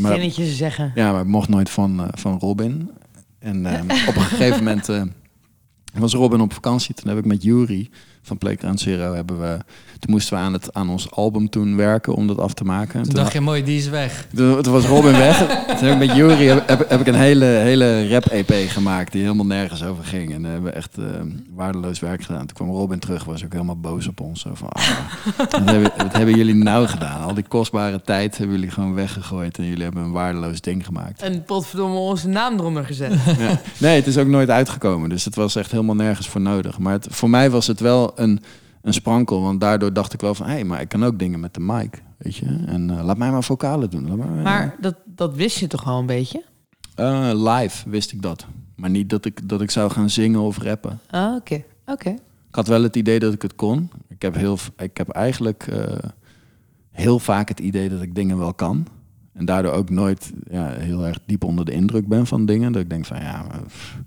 maar- 0.00 0.12
Zinnetjes 0.12 0.56
zeggen. 0.56 0.92
ja, 0.94 1.12
maar 1.12 1.20
ik 1.20 1.26
mocht 1.26 1.48
nooit 1.48 1.70
van, 1.70 2.00
eh, 2.00 2.08
van 2.10 2.38
Robin. 2.38 2.90
En 3.38 3.66
eh, 3.66 3.80
op 4.08 4.16
een 4.16 4.22
gegeven 4.22 4.58
moment 4.58 4.88
eh, 4.88 5.02
was 5.94 6.14
Robin 6.14 6.40
op 6.40 6.52
vakantie. 6.52 6.94
Toen 6.94 7.08
heb 7.08 7.18
ik 7.18 7.24
met 7.24 7.42
Jury 7.42 7.90
van 8.26 8.38
Playground 8.38 8.80
Zero 8.80 9.14
hebben 9.14 9.40
we. 9.40 9.58
Toen 9.98 10.10
moesten 10.10 10.36
we 10.36 10.42
aan, 10.42 10.52
het, 10.52 10.74
aan 10.74 10.90
ons 10.90 11.10
album 11.10 11.48
toen 11.48 11.76
werken 11.76 12.14
om 12.14 12.26
dat 12.26 12.38
af 12.38 12.54
te 12.54 12.64
maken. 12.64 13.00
En 13.00 13.02
Toen 13.02 13.14
dacht 13.14 13.32
je, 13.32 13.40
mooi, 13.40 13.64
die 13.64 13.78
is 13.78 13.88
weg. 13.88 14.26
toen, 14.34 14.62
toen 14.62 14.72
was 14.72 14.84
Robin 14.86 15.12
weg. 15.12 15.38
Toen 15.78 15.88
heb 15.88 16.02
ik 16.02 16.08
met 16.08 16.16
Jury 16.16 16.46
heb, 16.46 16.68
heb, 16.68 16.88
heb 16.88 17.00
ik 17.00 17.06
een 17.06 17.14
hele, 17.14 17.44
hele 17.44 18.08
rap-EP 18.08 18.52
gemaakt 18.68 19.12
die 19.12 19.22
helemaal 19.22 19.46
nergens 19.46 19.84
over 19.84 20.04
ging. 20.04 20.32
En 20.34 20.42
we 20.42 20.48
hebben 20.48 20.74
echt 20.74 20.98
eh, 20.98 21.04
waardeloos 21.54 21.98
werk 22.00 22.22
gedaan. 22.22 22.46
Toen 22.46 22.56
kwam 22.56 22.70
Robin 22.70 22.98
terug, 22.98 23.24
was 23.24 23.44
ook 23.44 23.52
helemaal 23.52 23.80
boos 23.80 24.06
op 24.06 24.20
ons. 24.20 24.40
Zo 24.40 24.50
van, 24.54 24.68
ah, 24.68 24.88
wat, 25.36 25.70
hebben, 25.70 25.92
wat 25.96 26.16
hebben 26.16 26.36
jullie 26.36 26.54
nou 26.54 26.86
gedaan? 26.86 27.22
Al 27.22 27.34
die 27.34 27.48
kostbare 27.48 28.02
tijd 28.02 28.38
hebben 28.38 28.56
jullie 28.56 28.70
gewoon 28.70 28.94
weggegooid. 28.94 29.58
En 29.58 29.64
jullie 29.64 29.82
hebben 29.84 30.02
een 30.02 30.12
waardeloos 30.12 30.60
ding 30.60 30.84
gemaakt. 30.84 31.22
En 31.22 31.44
potverdomme 31.44 31.98
onze 31.98 32.28
naam 32.28 32.58
eronder 32.58 32.84
gezet. 32.84 33.12
Ja. 33.38 33.60
Nee, 33.78 33.96
het 33.96 34.06
is 34.06 34.18
ook 34.18 34.26
nooit 34.26 34.50
uitgekomen. 34.50 35.08
Dus 35.08 35.24
het 35.24 35.34
was 35.34 35.56
echt 35.56 35.70
helemaal 35.70 35.94
nergens 35.94 36.28
voor 36.28 36.40
nodig. 36.40 36.78
Maar 36.78 36.92
het, 36.92 37.06
voor 37.10 37.30
mij 37.30 37.50
was 37.50 37.66
het 37.66 37.80
wel 37.80 38.15
een, 38.18 38.40
een 38.82 38.92
sprankel. 38.94 39.42
Want 39.42 39.60
daardoor 39.60 39.92
dacht 39.92 40.12
ik 40.12 40.20
wel 40.20 40.34
van... 40.34 40.46
hé, 40.46 40.52
hey, 40.52 40.64
maar 40.64 40.80
ik 40.80 40.88
kan 40.88 41.04
ook 41.04 41.18
dingen 41.18 41.40
met 41.40 41.54
de 41.54 41.60
mic, 41.60 42.02
weet 42.18 42.36
je. 42.36 42.62
En 42.66 42.90
eh, 42.90 43.04
laat 43.04 43.16
mij 43.18 43.30
maar 43.30 43.44
vocalen 43.44 43.90
doen. 43.90 44.08
Laat 44.08 44.16
maar, 44.16 44.28
Maar 44.28 44.76
dat, 44.80 44.94
dat 45.04 45.34
wist 45.34 45.58
je 45.58 45.66
toch 45.66 45.86
al 45.86 45.98
een 45.98 46.06
beetje? 46.06 46.44
Eh, 46.94 47.30
live 47.34 47.90
wist 47.90 48.12
ik 48.12 48.22
dat. 48.22 48.46
Maar 48.76 48.90
niet 48.90 49.10
dat 49.10 49.24
ik, 49.24 49.48
dat 49.48 49.60
ik 49.60 49.70
zou 49.70 49.90
gaan 49.90 50.10
zingen 50.10 50.40
of 50.40 50.58
rappen. 50.58 51.00
Ah, 51.10 51.34
oké. 51.34 51.62
Oké. 51.86 52.08
Ik 52.48 52.54
had 52.54 52.66
wel 52.66 52.82
het 52.82 52.96
idee 52.96 53.18
dat 53.18 53.32
ik 53.32 53.42
het 53.42 53.54
kon. 53.54 53.90
Ik 54.08 54.22
heb, 54.22 54.34
heel, 54.34 54.58
ik 54.76 54.96
heb 54.96 55.08
eigenlijk 55.08 55.66
eh, 55.66 55.92
heel 56.90 57.18
vaak 57.18 57.48
het 57.48 57.60
idee 57.60 57.88
dat 57.88 58.02
ik 58.02 58.14
dingen 58.14 58.38
wel 58.38 58.54
kan. 58.54 58.86
En 59.32 59.44
daardoor 59.44 59.72
ook 59.72 59.90
nooit 59.90 60.32
ja, 60.50 60.68
heel 60.68 61.06
erg 61.06 61.18
diep 61.26 61.44
onder 61.44 61.64
de 61.64 61.72
indruk 61.72 62.08
ben 62.08 62.26
van 62.26 62.46
dingen. 62.46 62.72
Dat 62.72 62.82
ik 62.82 62.90
denk 62.90 63.04
van 63.04 63.20
ja, 63.20 63.42
maar, 63.42 63.62
pff, 63.66 63.98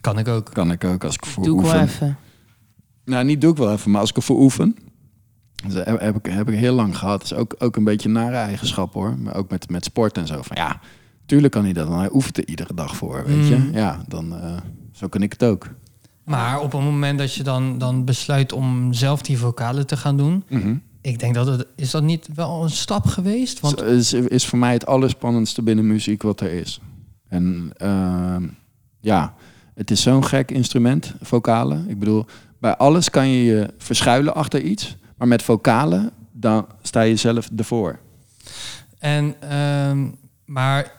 Kan 0.00 0.18
ik 0.18 0.28
ook. 0.28 0.50
kan 0.52 0.70
ik 0.70 0.84
ook 0.84 1.04
als 1.04 1.14
ik 1.14 1.26
voor 1.26 1.44
Doe 1.44 1.60
ik 1.60 1.66
wel 1.66 1.80
even. 1.80 2.16
Nou, 3.04 3.24
niet 3.24 3.40
doe 3.40 3.50
ik 3.50 3.56
wel 3.56 3.72
even, 3.72 3.90
maar 3.90 4.00
als 4.00 4.10
ik 4.10 4.16
ervoor 4.16 4.40
oefen. 4.40 4.76
Dat 5.68 5.84
heb, 5.84 6.00
heb 6.00 6.16
ik, 6.16 6.32
heb 6.32 6.48
ik 6.48 6.58
heel 6.58 6.74
lang 6.74 6.98
gehad. 6.98 7.20
Dat 7.20 7.30
is 7.30 7.36
ook, 7.36 7.54
ook 7.58 7.76
een 7.76 7.84
beetje 7.84 8.08
een 8.08 8.14
nare 8.14 8.36
eigenschap 8.36 8.92
hoor. 8.92 9.18
Maar 9.18 9.34
ook 9.34 9.50
met, 9.50 9.70
met 9.70 9.84
sport 9.84 10.18
en 10.18 10.26
zo. 10.26 10.42
Van 10.42 10.56
ja, 10.56 10.80
tuurlijk 11.26 11.52
kan 11.52 11.64
hij 11.64 11.72
dat. 11.72 11.88
Want 11.88 12.00
hij 12.00 12.10
oefent 12.12 12.38
er 12.38 12.48
iedere 12.48 12.74
dag 12.74 12.96
voor, 12.96 13.24
weet 13.26 13.48
je. 13.48 13.56
Mm. 13.56 13.70
Ja, 13.72 14.04
dan 14.08 14.40
eh, 14.40 14.56
zo 14.92 15.08
kan 15.08 15.22
ik 15.22 15.32
het 15.32 15.44
ook. 15.44 15.68
Maar 16.24 16.60
op 16.60 16.72
het 16.72 16.82
moment 16.82 17.18
dat 17.18 17.34
je 17.34 17.42
dan, 17.42 17.78
dan 17.78 18.04
besluit 18.04 18.52
om 18.52 18.92
zelf 18.92 19.22
die 19.22 19.38
vocalen 19.38 19.86
te 19.86 19.96
gaan 19.96 20.16
doen... 20.16 20.44
Ik 21.00 21.18
denk 21.18 21.34
dat 21.34 21.46
het... 21.46 21.66
Is 21.76 21.90
dat 21.90 22.02
niet 22.02 22.28
wel 22.34 22.62
een 22.62 22.70
stap 22.70 23.06
geweest? 23.06 23.60
Want 23.60 23.80
Want 23.80 23.90
is, 23.90 24.12
is 24.12 24.46
voor 24.46 24.58
mij 24.58 24.72
het 24.72 24.86
allerspannendste 24.86 25.62
binnen 25.62 25.86
muziek 25.86 26.22
wat 26.22 26.40
er 26.40 26.52
is. 26.52 26.80
En 27.28 27.72
ehm, 27.76 28.46
ja, 29.00 29.34
het 29.74 29.90
is 29.90 30.02
zo'n 30.02 30.24
gek 30.24 30.50
instrument, 30.50 31.14
vocalen. 31.20 31.88
Ik 31.88 31.98
bedoel, 31.98 32.26
bij 32.64 32.76
alles 32.76 33.10
kan 33.10 33.28
je 33.28 33.44
je 33.44 33.74
verschuilen 33.78 34.34
achter 34.34 34.62
iets. 34.62 34.96
Maar 35.16 35.28
met 35.28 35.42
vocalen, 35.42 36.10
dan 36.32 36.66
sta 36.82 37.00
je 37.00 37.16
zelf 37.16 37.50
ervoor. 37.56 37.98
En, 38.98 39.34
ehm, 39.40 40.06
maar 40.44 40.92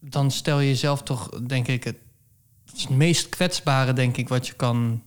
dan 0.00 0.30
stel 0.30 0.60
je 0.60 0.68
jezelf 0.68 1.02
toch, 1.02 1.28
denk 1.46 1.66
ik, 1.66 1.84
het, 1.84 1.96
het 2.76 2.88
meest 2.88 3.28
kwetsbare, 3.28 3.92
denk 3.92 4.16
ik, 4.16 4.28
wat 4.28 4.46
je 4.46 4.52
kan. 4.52 5.02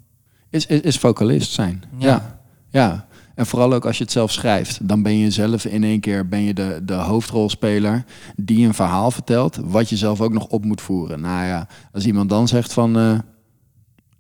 Is, 0.50 0.66
is, 0.66 0.82
is 0.82 0.98
vocalist 0.98 1.52
zijn. 1.52 1.84
Ja. 1.98 2.08
Ja. 2.08 2.40
ja. 2.70 3.08
En 3.36 3.46
vooral 3.46 3.74
ook 3.74 3.86
als 3.86 3.98
je 3.98 4.04
het 4.04 4.12
zelf 4.12 4.32
schrijft. 4.32 4.88
Dan 4.88 5.04
ben 5.04 5.18
je 5.18 5.32
zelf 5.32 5.66
in 5.66 5.84
één 5.84 6.00
keer 6.00 6.28
ben 6.28 6.42
je 6.42 6.54
de, 6.54 6.82
de 6.84 6.94
hoofdrolspeler 6.94 8.04
die 8.36 8.68
een 8.68 8.74
verhaal 8.74 9.12
vertelt. 9.12 9.60
Wat 9.64 9.90
je 9.90 9.98
zelf 9.98 10.22
ook 10.22 10.34
nog 10.34 10.48
op 10.48 10.66
moet 10.66 10.82
voeren. 10.82 11.22
Nou 11.22 11.46
ja, 11.46 11.68
als 11.92 12.06
iemand 12.06 12.30
dan 12.30 12.48
zegt 12.48 12.74
van... 12.74 13.24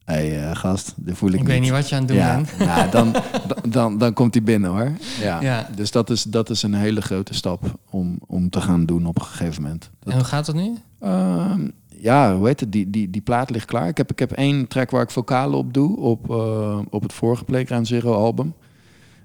Hé 0.07 0.13
hey, 0.13 0.49
eh, 0.49 0.55
gast, 0.55 0.93
dit 0.95 1.17
voel 1.17 1.29
ik, 1.29 1.35
Ik, 1.35 1.41
niet. 1.41 1.49
weet 1.49 1.61
niet 1.61 1.69
wat 1.69 1.89
je 1.89 1.95
aan 1.95 2.01
het 2.01 2.09
doen 2.09 2.17
ja, 2.17 2.35
bent. 2.35 2.57
nou, 2.69 2.89
dan, 2.89 3.11
dan, 3.47 3.69
dan, 3.69 3.97
dan 3.97 4.13
komt 4.13 4.33
hij 4.33 4.43
binnen 4.43 4.69
hoor. 4.69 4.91
Ja. 5.21 5.41
Ja. 5.41 5.69
Dus 5.75 5.91
dat 5.91 6.09
is, 6.09 6.23
dat 6.23 6.49
is 6.49 6.63
een 6.63 6.73
hele 6.73 7.01
grote 7.01 7.33
stap 7.33 7.79
om, 7.89 8.19
om 8.27 8.49
te 8.49 8.61
gaan 8.61 8.85
doen 8.85 9.05
op 9.05 9.19
een 9.19 9.25
gegeven 9.25 9.61
moment. 9.61 9.89
Dat, 9.99 10.13
En 10.13 10.19
hoe 10.19 10.27
gaat 10.27 10.47
het 10.47 10.55
nu? 10.55 10.77
Ehm, 10.99 11.67
ja, 11.87 12.35
hoe 12.35 12.47
heet 12.47 12.59
het? 12.59 12.71
Die, 12.71 12.89
die, 12.89 13.09
die 13.09 13.21
plaat 13.21 13.49
ligt 13.49 13.65
klaar. 13.65 13.87
Ik 13.87 13.97
heb, 13.97 14.11
ik 14.11 14.19
heb 14.19 14.31
één 14.31 14.67
track 14.67 14.91
waar 14.91 15.01
ik 15.01 15.11
vocalen 15.11 15.57
op 15.57 15.73
doe. 15.73 15.97
Op, 15.97 16.29
eh, 16.29 16.79
op 16.89 17.01
het 17.03 17.13
vorige 17.13 17.43
Playground 17.43 17.87
Zero 17.87 18.13
album. 18.13 18.53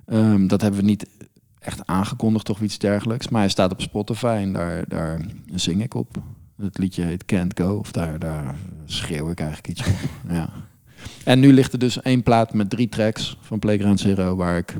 Ehm, 0.06 0.46
dat 0.46 0.60
hebben 0.60 0.80
we 0.80 0.86
niet 0.86 1.06
echt 1.58 1.86
aangekondigd 1.86 2.50
of 2.50 2.60
iets 2.60 2.78
dergelijks. 2.78 3.28
Maar 3.28 3.40
hij 3.40 3.50
staat 3.50 3.72
op 3.72 3.80
Spotify 3.80 4.38
en 4.42 4.52
daar, 4.52 4.84
daar 4.88 5.20
zing 5.54 5.82
ik 5.82 5.94
op. 5.94 6.22
Het 6.56 6.78
liedje 6.78 7.02
heet 7.02 7.24
Can't 7.24 7.60
Go. 7.60 7.74
Of 7.74 7.92
daar, 7.92 8.18
daar 8.18 8.54
schreeuw 8.84 9.30
ik 9.30 9.40
eigenlijk 9.40 9.68
iets 9.78 9.88
op. 9.88 9.96
ja. 10.30 10.48
En 11.24 11.40
nu 11.40 11.52
ligt 11.52 11.72
er 11.72 11.78
dus 11.78 12.02
één 12.02 12.22
plaat 12.22 12.54
met 12.54 12.70
drie 12.70 12.88
tracks 12.88 13.36
van 13.40 13.58
Playground 13.58 14.00
Zero... 14.00 14.36
waar 14.36 14.56
ik 14.56 14.74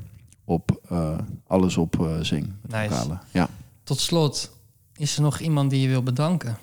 op 0.44 0.80
eh, 0.88 1.18
alles 1.46 1.76
op 1.76 2.00
eh, 2.00 2.16
zing. 2.20 2.52
Nice. 2.68 3.18
Ja. 3.32 3.48
Tot 3.84 4.00
slot, 4.00 4.50
is 4.96 5.16
er 5.16 5.22
nog 5.22 5.38
iemand 5.38 5.70
die 5.70 5.80
je 5.80 5.88
wil 5.88 6.02
bedanken? 6.02 6.58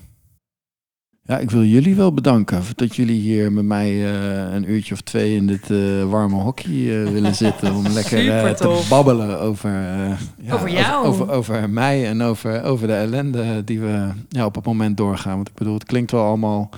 ja, 1.30 1.38
ik 1.38 1.52
wil 1.52 1.64
jullie 1.64 1.96
wel 1.96 2.14
bedanken 2.14 2.64
voor 2.64 2.76
dat 2.76 2.96
jullie 2.96 3.22
hier 3.22 3.52
met 3.52 3.66
mij 3.66 3.90
eh, 3.90 4.54
een 4.54 4.72
uurtje 4.72 4.94
of 4.94 5.02
twee 5.02 5.36
in 5.36 5.48
dit 5.48 5.72
eh, 5.72 6.10
warme 6.10 6.36
hockey 6.36 6.72
eh, 6.72 7.12
willen 7.12 7.36
zitten. 7.46 7.74
Om 7.76 7.88
lekker 7.88 8.30
eh, 8.30 8.52
te 8.52 8.86
babbelen 8.90 9.40
over, 9.40 9.70
eh, 9.70 10.20
ja, 10.42 10.54
Over 10.54 10.70
jou. 10.70 11.06
Over, 11.06 11.32
over, 11.32 11.70
mij 11.70 12.08
en 12.08 12.22
over, 12.22 12.64
over 12.64 12.88
de 12.88 12.94
ellende 12.94 13.64
die 13.64 13.80
we 13.80 14.10
ja, 14.30 14.46
op 14.46 14.56
het 14.56 14.66
moment 14.66 14.98
doorgaan. 14.98 15.36
Want 15.36 15.48
ik 15.48 15.54
bedoel, 15.54 15.74
het 15.74 15.86
klinkt 15.86 16.12
wel 16.12 16.26
allemaal 16.26 16.70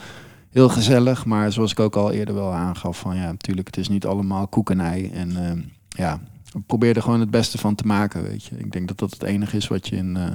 heel 0.52 0.70
gezellig. 0.70 1.26
Maar 1.26 1.52
zoals 1.52 1.72
ik 1.72 1.80
ook 1.80 1.96
al 1.96 2.12
eerder 2.12 2.36
wel 2.36 2.54
aangaf, 2.54 3.00
van 3.00 3.16
ja, 3.16 3.26
natuurlijk, 3.26 3.68
het 3.68 3.78
is 3.78 3.90
niet 3.90 4.06
allemaal 4.06 4.48
koek 4.48 4.70
en 4.70 4.80
ei. 4.80 5.10
En 5.10 5.46
eh, 5.46 5.64
ja, 5.90 6.20
probeer 6.66 6.96
er 6.96 7.02
gewoon 7.02 7.20
het 7.20 7.32
beste 7.32 7.58
van 7.58 7.76
te 7.76 7.86
maken, 7.86 8.24
weet 8.24 8.44
je. 8.44 8.58
Ik 8.58 8.72
denk 8.72 8.88
dat 8.88 8.98
dat 8.98 9.12
het 9.12 9.24
enige 9.24 9.58
is 9.58 9.68
wat 9.68 9.88
je 9.88 9.96
in, 9.96 10.18
eh, 10.18 10.32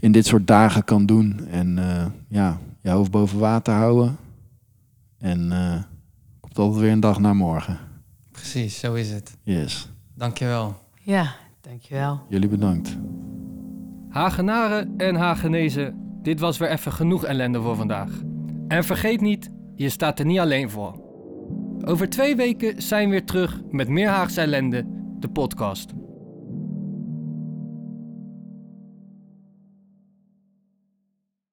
in 0.00 0.12
dit 0.12 0.26
soort 0.26 0.46
dagen 0.46 0.84
kan 0.84 1.06
doen. 1.06 1.46
En 1.46 1.78
eh, 1.78 2.06
ja, 2.28 2.58
je 2.80 2.90
hoofd 2.90 3.10
boven 3.10 3.38
water 3.38 3.74
houden. 3.74 4.16
En 5.18 5.52
eh 5.52 5.82
komt 6.40 6.66
altijd 6.66 6.82
weer 6.82 6.92
een 6.92 7.00
dag 7.00 7.18
naar 7.18 7.36
morgen. 7.36 7.78
Precies, 8.32 8.78
zo 8.78 8.94
is 8.94 9.10
het. 9.10 9.36
Yes. 9.42 9.88
Dankjewel. 10.14 10.76
Ja, 11.02 11.34
dankjewel. 11.60 12.20
Jullie 12.28 12.48
bedankt. 12.48 12.96
Hagenaren 14.08 14.94
en 14.96 15.14
Hagenezen, 15.14 15.94
dit 16.22 16.40
was 16.40 16.58
weer 16.58 16.70
even 16.70 16.92
genoeg 16.92 17.24
ellende 17.24 17.60
voor 17.60 17.76
vandaag. 17.76 18.10
En 18.70 18.84
vergeet 18.84 19.20
niet, 19.20 19.50
je 19.74 19.88
staat 19.88 20.18
er 20.18 20.24
niet 20.24 20.38
alleen 20.38 20.70
voor. 20.70 21.00
Over 21.84 22.08
twee 22.08 22.36
weken 22.36 22.82
zijn 22.82 23.04
we 23.04 23.10
weer 23.10 23.24
terug 23.24 23.60
met 23.70 23.88
meer 23.88 24.08
Haagse 24.08 24.40
ellende, 24.40 24.84
de 25.18 25.28
podcast. 25.28 25.92